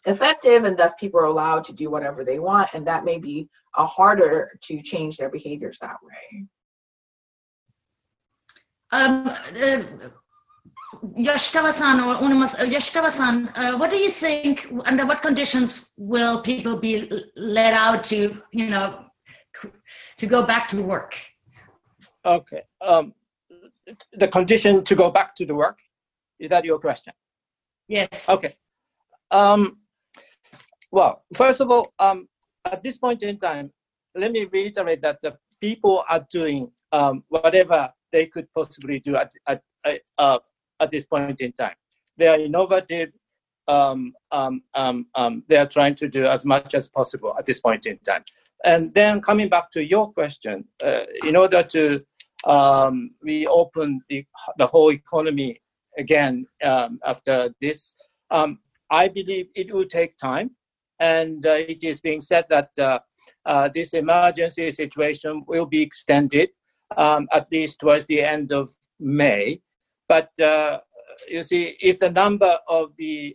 effective 0.07 0.65
and 0.65 0.79
thus 0.79 0.95
people 0.99 1.21
are 1.21 1.25
allowed 1.25 1.65
to 1.65 1.73
do 1.73 1.91
whatever 1.91 2.25
they 2.25 2.39
want 2.39 2.69
and 2.75 2.87
that 2.87 3.05
may 3.05 3.19
be 3.19 3.49
uh, 3.77 3.85
harder 3.85 4.59
to 4.63 4.81
change 4.81 5.17
their 5.17 5.29
behaviors 5.29 5.79
that 5.79 5.97
way 6.03 6.47
um, 8.93 9.29
uh, 9.29 9.83
Yoshikawa-san 11.17 12.01
or 12.01 12.15
uh, 12.15 12.67
Yoshikawa-san, 12.67 13.49
uh, 13.55 13.77
what 13.79 13.91
do 13.91 13.97
you 13.97 14.11
think? 14.11 14.67
Under 14.85 15.07
what 15.07 15.23
conditions 15.23 15.91
will 15.97 16.43
people 16.43 16.77
be 16.77 17.11
let 17.37 17.75
out 17.75 18.03
to, 18.05 18.43
you 18.51 18.69
know, 18.69 19.05
to 20.19 20.27
go 20.27 20.43
back 20.43 20.69
to 20.69 20.83
work? 20.83 21.17
Okay. 22.25 22.63
Um, 22.81 23.15
the 24.13 24.29
condition 24.29 24.85
to 24.85 24.95
go 24.95 25.11
back 25.11 25.35
to 25.37 25.47
the 25.47 25.55
work 25.55 25.79
is 26.39 26.51
that 26.51 26.65
your 26.65 26.79
question? 26.79 27.13
Yes. 27.89 28.29
Okay. 28.29 28.55
Um, 29.31 29.79
well, 30.91 31.23
first 31.35 31.61
of 31.61 31.71
all, 31.71 31.93
um, 31.99 32.29
at 32.65 32.83
this 32.83 32.99
point 32.99 33.23
in 33.23 33.39
time, 33.39 33.71
let 34.15 34.33
me 34.33 34.47
reiterate 34.53 35.03
that 35.03 35.21
the 35.21 35.37
people 35.61 36.05
are 36.09 36.27
doing 36.31 36.71
um, 36.93 37.23
whatever 37.29 37.89
they 38.13 38.27
could 38.27 38.49
possibly 38.55 38.99
do 38.99 39.17
at, 39.17 39.31
at, 39.47 39.63
uh, 40.19 40.39
at 40.81 40.91
this 40.91 41.07
point 41.07 41.41
in 41.41 41.53
time. 41.53 41.75
They 42.17 42.27
are 42.27 42.39
innovative. 42.39 43.15
Um, 43.69 44.13
um, 44.33 44.63
um, 44.75 45.07
um, 45.15 45.45
they 45.47 45.57
are 45.57 45.67
trying 45.67 45.95
to 45.97 46.09
do 46.09 46.27
as 46.27 46.45
much 46.45 46.75
as 46.75 46.89
possible 46.89 47.37
at 47.39 47.47
this 47.47 47.61
point 47.61 47.87
in 47.87 47.99
time. 47.99 48.25
And 48.65 48.89
then 48.95 49.21
coming 49.21 49.49
back 49.49 49.71
to 49.73 49.85
your 49.85 50.05
question, 50.05 50.65
uh, 50.85 51.03
in 51.25 51.37
order 51.37 51.63
to 51.63 52.01
um, 52.49 53.11
reopen 53.23 54.01
the, 54.09 54.25
the 54.59 54.67
whole 54.67 54.91
economy 54.91 55.61
again 55.97 56.47
after 56.63 57.55
this, 57.61 57.95
I 58.31 59.07
believe 59.07 59.47
it 59.55 59.73
will 59.73 59.87
take 59.87 60.17
time 60.19 60.51
and 61.01 61.47
uh, 61.47 61.53
it 61.53 61.83
is 61.83 62.01
being 62.01 62.21
said 62.21 62.45
that 62.51 62.71
uh, 62.79 62.99
uh, 63.47 63.69
this 63.75 63.95
emergency 63.95 64.71
situation 64.71 65.43
will 65.49 65.67
be 65.67 65.83
extended 65.83 66.51
um, 66.97 67.27
at 67.33 67.51
least 67.51 67.81
towards 67.81 68.05
the 68.07 68.23
end 68.23 68.53
of 68.53 68.69
May. 69.01 69.61
But 70.09 70.31
you 71.29 71.43
see, 71.43 71.77
if 71.81 71.99
the 71.99 72.11
number 72.11 72.59
of 72.69 72.91
the 72.99 73.35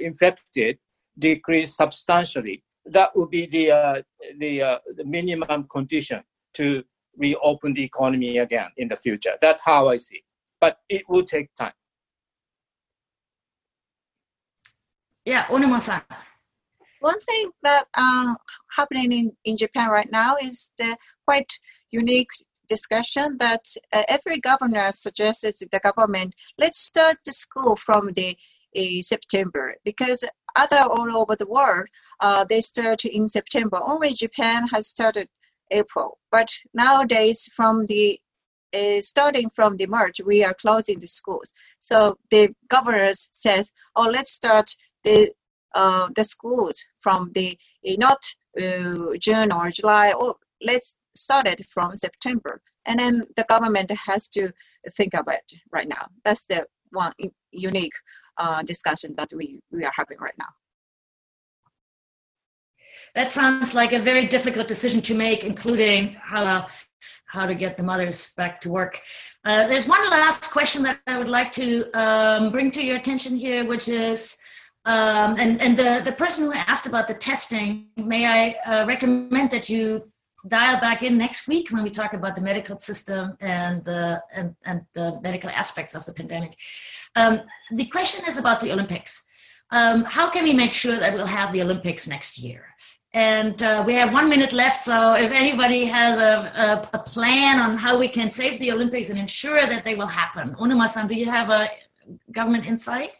infected 0.00 0.78
decrease 1.18 1.76
substantially, 1.76 2.62
that 2.86 3.14
would 3.14 3.30
be 3.30 3.46
the, 3.46 4.04
the, 4.38 4.80
the, 4.96 5.04
minimum 5.04 5.64
condition 5.64 6.22
to 6.54 6.82
reopen 7.16 7.74
the 7.74 7.82
economy 7.82 8.38
again 8.38 8.68
in 8.76 8.88
the 8.88 8.96
future. 8.96 9.32
That's 9.40 9.62
how 9.62 9.88
I 9.88 9.96
see. 9.96 10.16
It. 10.16 10.22
But 10.60 10.78
it 10.88 11.02
will 11.08 11.24
take 11.24 11.54
time. 11.56 11.72
Yeah, 15.24 15.44
Onuma-san. 15.44 16.02
One 17.02 17.20
thing 17.20 17.50
that 17.64 17.88
uh, 17.94 18.34
happening 18.76 19.10
in, 19.12 19.32
in 19.44 19.56
Japan 19.56 19.88
right 19.90 20.08
now 20.10 20.36
is 20.40 20.70
the 20.78 20.96
quite 21.26 21.58
unique 21.90 22.30
discussion 22.68 23.38
that 23.38 23.64
uh, 23.92 24.04
every 24.08 24.38
governor 24.38 24.92
suggested 24.92 25.56
to 25.56 25.68
the 25.72 25.80
government, 25.80 26.36
let's 26.58 26.78
start 26.78 27.16
the 27.26 27.32
school 27.32 27.74
from 27.74 28.12
the 28.12 28.36
uh, 28.76 29.02
September 29.02 29.74
because 29.84 30.22
other 30.54 30.78
all 30.78 31.16
over 31.16 31.34
the 31.34 31.46
world, 31.46 31.88
uh, 32.20 32.44
they 32.44 32.60
start 32.60 33.04
in 33.04 33.28
September. 33.28 33.80
Only 33.82 34.12
Japan 34.12 34.68
has 34.68 34.86
started 34.86 35.28
April. 35.72 36.18
But 36.30 36.50
nowadays, 36.72 37.50
from 37.52 37.86
the 37.86 38.20
uh, 38.72 39.00
starting 39.00 39.50
from 39.50 39.76
the 39.76 39.86
March, 39.86 40.20
we 40.24 40.44
are 40.44 40.54
closing 40.54 41.00
the 41.00 41.08
schools. 41.08 41.52
So 41.80 42.18
the 42.30 42.54
governors 42.68 43.28
says, 43.32 43.72
"Oh, 43.96 44.08
let's 44.08 44.30
start 44.30 44.76
the 45.02 45.32
uh, 45.74 46.08
the 46.14 46.24
schools 46.24 46.84
from 47.00 47.32
the 47.34 47.58
uh, 47.86 47.94
not 47.98 48.24
uh, 48.60 49.16
June 49.18 49.52
or 49.52 49.70
July, 49.70 50.12
or 50.12 50.36
let's 50.60 50.98
start 51.14 51.46
it 51.46 51.66
from 51.68 51.96
September. 51.96 52.60
And 52.84 52.98
then 52.98 53.26
the 53.36 53.44
government 53.44 53.90
has 53.90 54.28
to 54.30 54.52
think 54.96 55.14
about 55.14 55.34
it 55.34 55.60
right 55.70 55.88
now. 55.88 56.08
That's 56.24 56.44
the 56.44 56.66
one 56.90 57.12
unique 57.52 57.94
uh, 58.38 58.62
discussion 58.62 59.14
that 59.16 59.30
we, 59.34 59.60
we 59.70 59.84
are 59.84 59.92
having 59.94 60.18
right 60.18 60.34
now. 60.38 60.48
That 63.14 63.30
sounds 63.30 63.74
like 63.74 63.92
a 63.92 63.98
very 63.98 64.26
difficult 64.26 64.68
decision 64.68 65.02
to 65.02 65.14
make, 65.14 65.44
including 65.44 66.16
how, 66.20 66.66
how 67.26 67.46
to 67.46 67.54
get 67.54 67.76
the 67.76 67.82
mothers 67.82 68.32
back 68.36 68.60
to 68.62 68.70
work. 68.70 69.00
Uh, 69.44 69.66
there's 69.66 69.86
one 69.86 70.08
last 70.10 70.50
question 70.50 70.82
that 70.84 70.98
I 71.06 71.18
would 71.18 71.28
like 71.28 71.52
to 71.52 71.90
um, 71.92 72.50
bring 72.50 72.70
to 72.72 72.82
your 72.82 72.96
attention 72.96 73.36
here, 73.36 73.64
which 73.64 73.88
is 73.88 74.36
um, 74.84 75.36
and 75.38 75.60
and 75.60 75.76
the, 75.76 76.02
the 76.04 76.12
person 76.12 76.44
who 76.44 76.52
asked 76.52 76.86
about 76.86 77.06
the 77.06 77.14
testing, 77.14 77.88
may 77.96 78.26
I 78.26 78.56
uh, 78.66 78.86
recommend 78.86 79.50
that 79.50 79.68
you 79.68 80.10
dial 80.48 80.80
back 80.80 81.04
in 81.04 81.16
next 81.16 81.46
week 81.46 81.70
when 81.70 81.84
we 81.84 81.90
talk 81.90 82.14
about 82.14 82.34
the 82.34 82.42
medical 82.42 82.76
system 82.78 83.36
and 83.40 83.84
the 83.84 84.20
and, 84.34 84.56
and 84.64 84.80
the 84.94 85.20
medical 85.22 85.50
aspects 85.50 85.94
of 85.94 86.04
the 86.04 86.12
pandemic. 86.12 86.56
Um, 87.14 87.42
the 87.70 87.84
question 87.86 88.24
is 88.26 88.38
about 88.38 88.60
the 88.60 88.72
Olympics. 88.72 89.24
Um, 89.70 90.04
how 90.04 90.28
can 90.28 90.42
we 90.44 90.52
make 90.52 90.72
sure 90.72 90.96
that 90.96 91.14
we'll 91.14 91.26
have 91.26 91.52
the 91.52 91.62
Olympics 91.62 92.08
next 92.08 92.38
year? 92.38 92.66
And 93.14 93.62
uh, 93.62 93.84
we 93.86 93.94
have 93.94 94.12
one 94.12 94.28
minute 94.28 94.52
left, 94.52 94.82
so 94.82 95.14
if 95.14 95.30
anybody 95.32 95.84
has 95.84 96.18
a, 96.18 96.88
a, 96.92 96.96
a, 96.96 96.98
plan 96.98 97.58
on 97.58 97.76
how 97.76 97.98
we 97.98 98.08
can 98.08 98.30
save 98.30 98.58
the 98.58 98.72
Olympics 98.72 99.10
and 99.10 99.18
ensure 99.18 99.66
that 99.66 99.84
they 99.84 99.94
will 99.94 100.06
happen, 100.06 100.54
Onuma-san, 100.54 101.08
do 101.08 101.14
you 101.14 101.26
have 101.26 101.50
a 101.50 101.68
government 102.32 102.64
insight? 102.64 103.10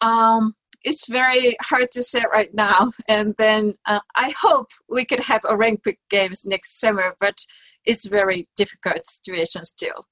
Um, 0.00 0.54
it's 0.82 1.06
very 1.06 1.56
hard 1.60 1.90
to 1.92 2.02
say 2.02 2.24
right 2.32 2.52
now. 2.54 2.92
And 3.06 3.34
then 3.38 3.74
uh, 3.86 4.00
I 4.16 4.32
hope 4.40 4.68
we 4.88 5.04
could 5.04 5.20
have 5.20 5.44
Olympic 5.44 5.98
Games 6.08 6.44
next 6.46 6.80
summer, 6.80 7.14
but 7.20 7.44
it's 7.84 8.06
very 8.06 8.48
difficult 8.56 9.06
situation 9.06 9.64
still. 9.64 10.06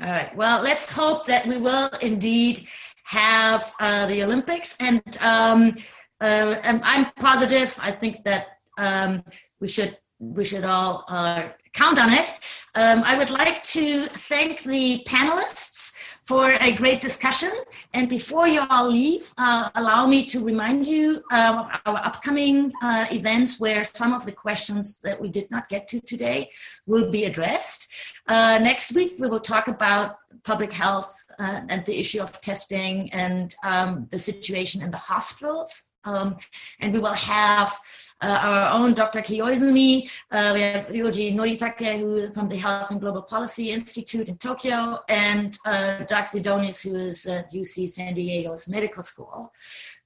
All 0.00 0.10
right. 0.10 0.34
Well, 0.34 0.62
let's 0.62 0.90
hope 0.90 1.26
that 1.26 1.46
we 1.46 1.58
will 1.58 1.90
indeed 2.00 2.66
have 3.04 3.72
uh, 3.78 4.06
the 4.06 4.22
Olympics, 4.22 4.76
and, 4.80 5.02
um, 5.20 5.74
uh, 6.20 6.56
I'm 6.62 7.10
positive. 7.16 7.76
I 7.80 7.90
think 7.90 8.24
that 8.24 8.46
um, 8.78 9.22
we 9.60 9.68
should 9.68 9.98
we 10.20 10.44
should 10.44 10.64
all 10.64 11.04
uh, 11.08 11.48
count 11.72 11.98
on 11.98 12.12
it. 12.12 12.30
Um, 12.76 13.02
I 13.04 13.18
would 13.18 13.30
like 13.30 13.62
to 13.64 14.06
thank 14.06 14.62
the 14.62 15.04
panelists 15.06 15.94
for 16.24 16.52
a 16.52 16.72
great 16.72 17.00
discussion. 17.00 17.50
And 17.94 18.08
before 18.08 18.46
you 18.46 18.62
all 18.70 18.88
leave, 18.88 19.32
uh, 19.38 19.70
allow 19.74 20.06
me 20.06 20.24
to 20.26 20.44
remind 20.44 20.86
you 20.86 21.22
uh, 21.32 21.54
of 21.58 21.80
our 21.86 21.98
upcoming 22.04 22.72
uh, 22.82 23.06
events 23.10 23.58
where 23.58 23.84
some 23.84 24.12
of 24.12 24.24
the 24.24 24.32
questions 24.32 24.98
that 24.98 25.20
we 25.20 25.28
did 25.28 25.50
not 25.50 25.68
get 25.68 25.88
to 25.88 26.00
today 26.00 26.50
will 26.86 27.10
be 27.10 27.24
addressed. 27.24 27.88
Uh, 28.28 28.58
next 28.58 28.92
week, 28.92 29.16
we 29.18 29.28
will 29.28 29.40
talk 29.40 29.68
about 29.68 30.16
public 30.44 30.72
health 30.72 31.14
uh, 31.38 31.62
and 31.68 31.84
the 31.86 31.98
issue 31.98 32.20
of 32.20 32.40
testing 32.40 33.12
and 33.12 33.54
um, 33.64 34.06
the 34.10 34.18
situation 34.18 34.80
in 34.82 34.90
the 34.90 34.96
hospitals. 34.96 35.91
Um, 36.04 36.36
and 36.80 36.92
we 36.92 36.98
will 36.98 37.12
have 37.12 37.78
uh, 38.20 38.38
our 38.40 38.80
own 38.80 38.94
Dr. 38.94 39.20
Kiyoizumi. 39.20 40.10
Uh, 40.30 40.52
we 40.54 40.60
have 40.60 40.86
Ryoji 40.86 41.34
Noritake, 41.34 41.98
who 41.98 42.32
from 42.32 42.48
the 42.48 42.56
Health 42.56 42.90
and 42.90 43.00
Global 43.00 43.22
Policy 43.22 43.70
Institute 43.70 44.28
in 44.28 44.36
Tokyo, 44.38 45.00
and 45.08 45.58
uh, 45.64 46.04
Dr. 46.04 46.38
Zidonis, 46.38 46.82
who 46.82 46.96
is 46.96 47.26
at 47.26 47.52
UC 47.52 47.88
San 47.88 48.14
Diego's 48.14 48.68
medical 48.68 49.02
school. 49.02 49.52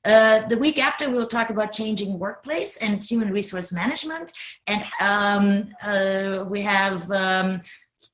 Uh, 0.04 0.46
the 0.46 0.56
week 0.56 0.78
after, 0.78 1.10
we 1.10 1.16
will 1.16 1.26
talk 1.26 1.50
about 1.50 1.72
changing 1.72 2.18
workplace 2.18 2.76
and 2.76 3.02
human 3.02 3.30
resource 3.30 3.72
management. 3.72 4.32
And 4.66 4.84
um, 5.00 5.74
uh, 5.82 6.44
we 6.48 6.62
have 6.62 7.10
um, 7.10 7.60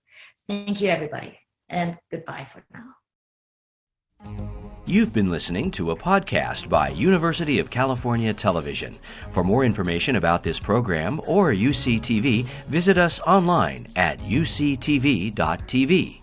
Thank 0.47 0.82
you, 0.82 0.89
everybody, 0.89 1.39
and 1.70 1.97
goodbye 2.11 2.45
for 2.45 2.64
now. 2.74 2.95
You've 4.86 5.14
been 5.14 5.32
listening 5.32 5.72
to 5.72 5.91
a 5.91 5.95
podcast 5.95 6.68
by 6.68 6.89
University 6.89 7.59
of 7.59 7.70
California 7.70 8.34
Television. 8.34 8.97
For 9.30 9.43
more 9.43 9.64
information 9.64 10.18
about 10.18 10.43
this 10.43 10.59
program 10.59 11.22
or 11.26 11.51
UCTV, 11.51 12.45
visit 12.68 12.97
us 12.97 13.22
online 13.22 13.88
at 13.95 14.20
uctv.tv. 14.20 16.22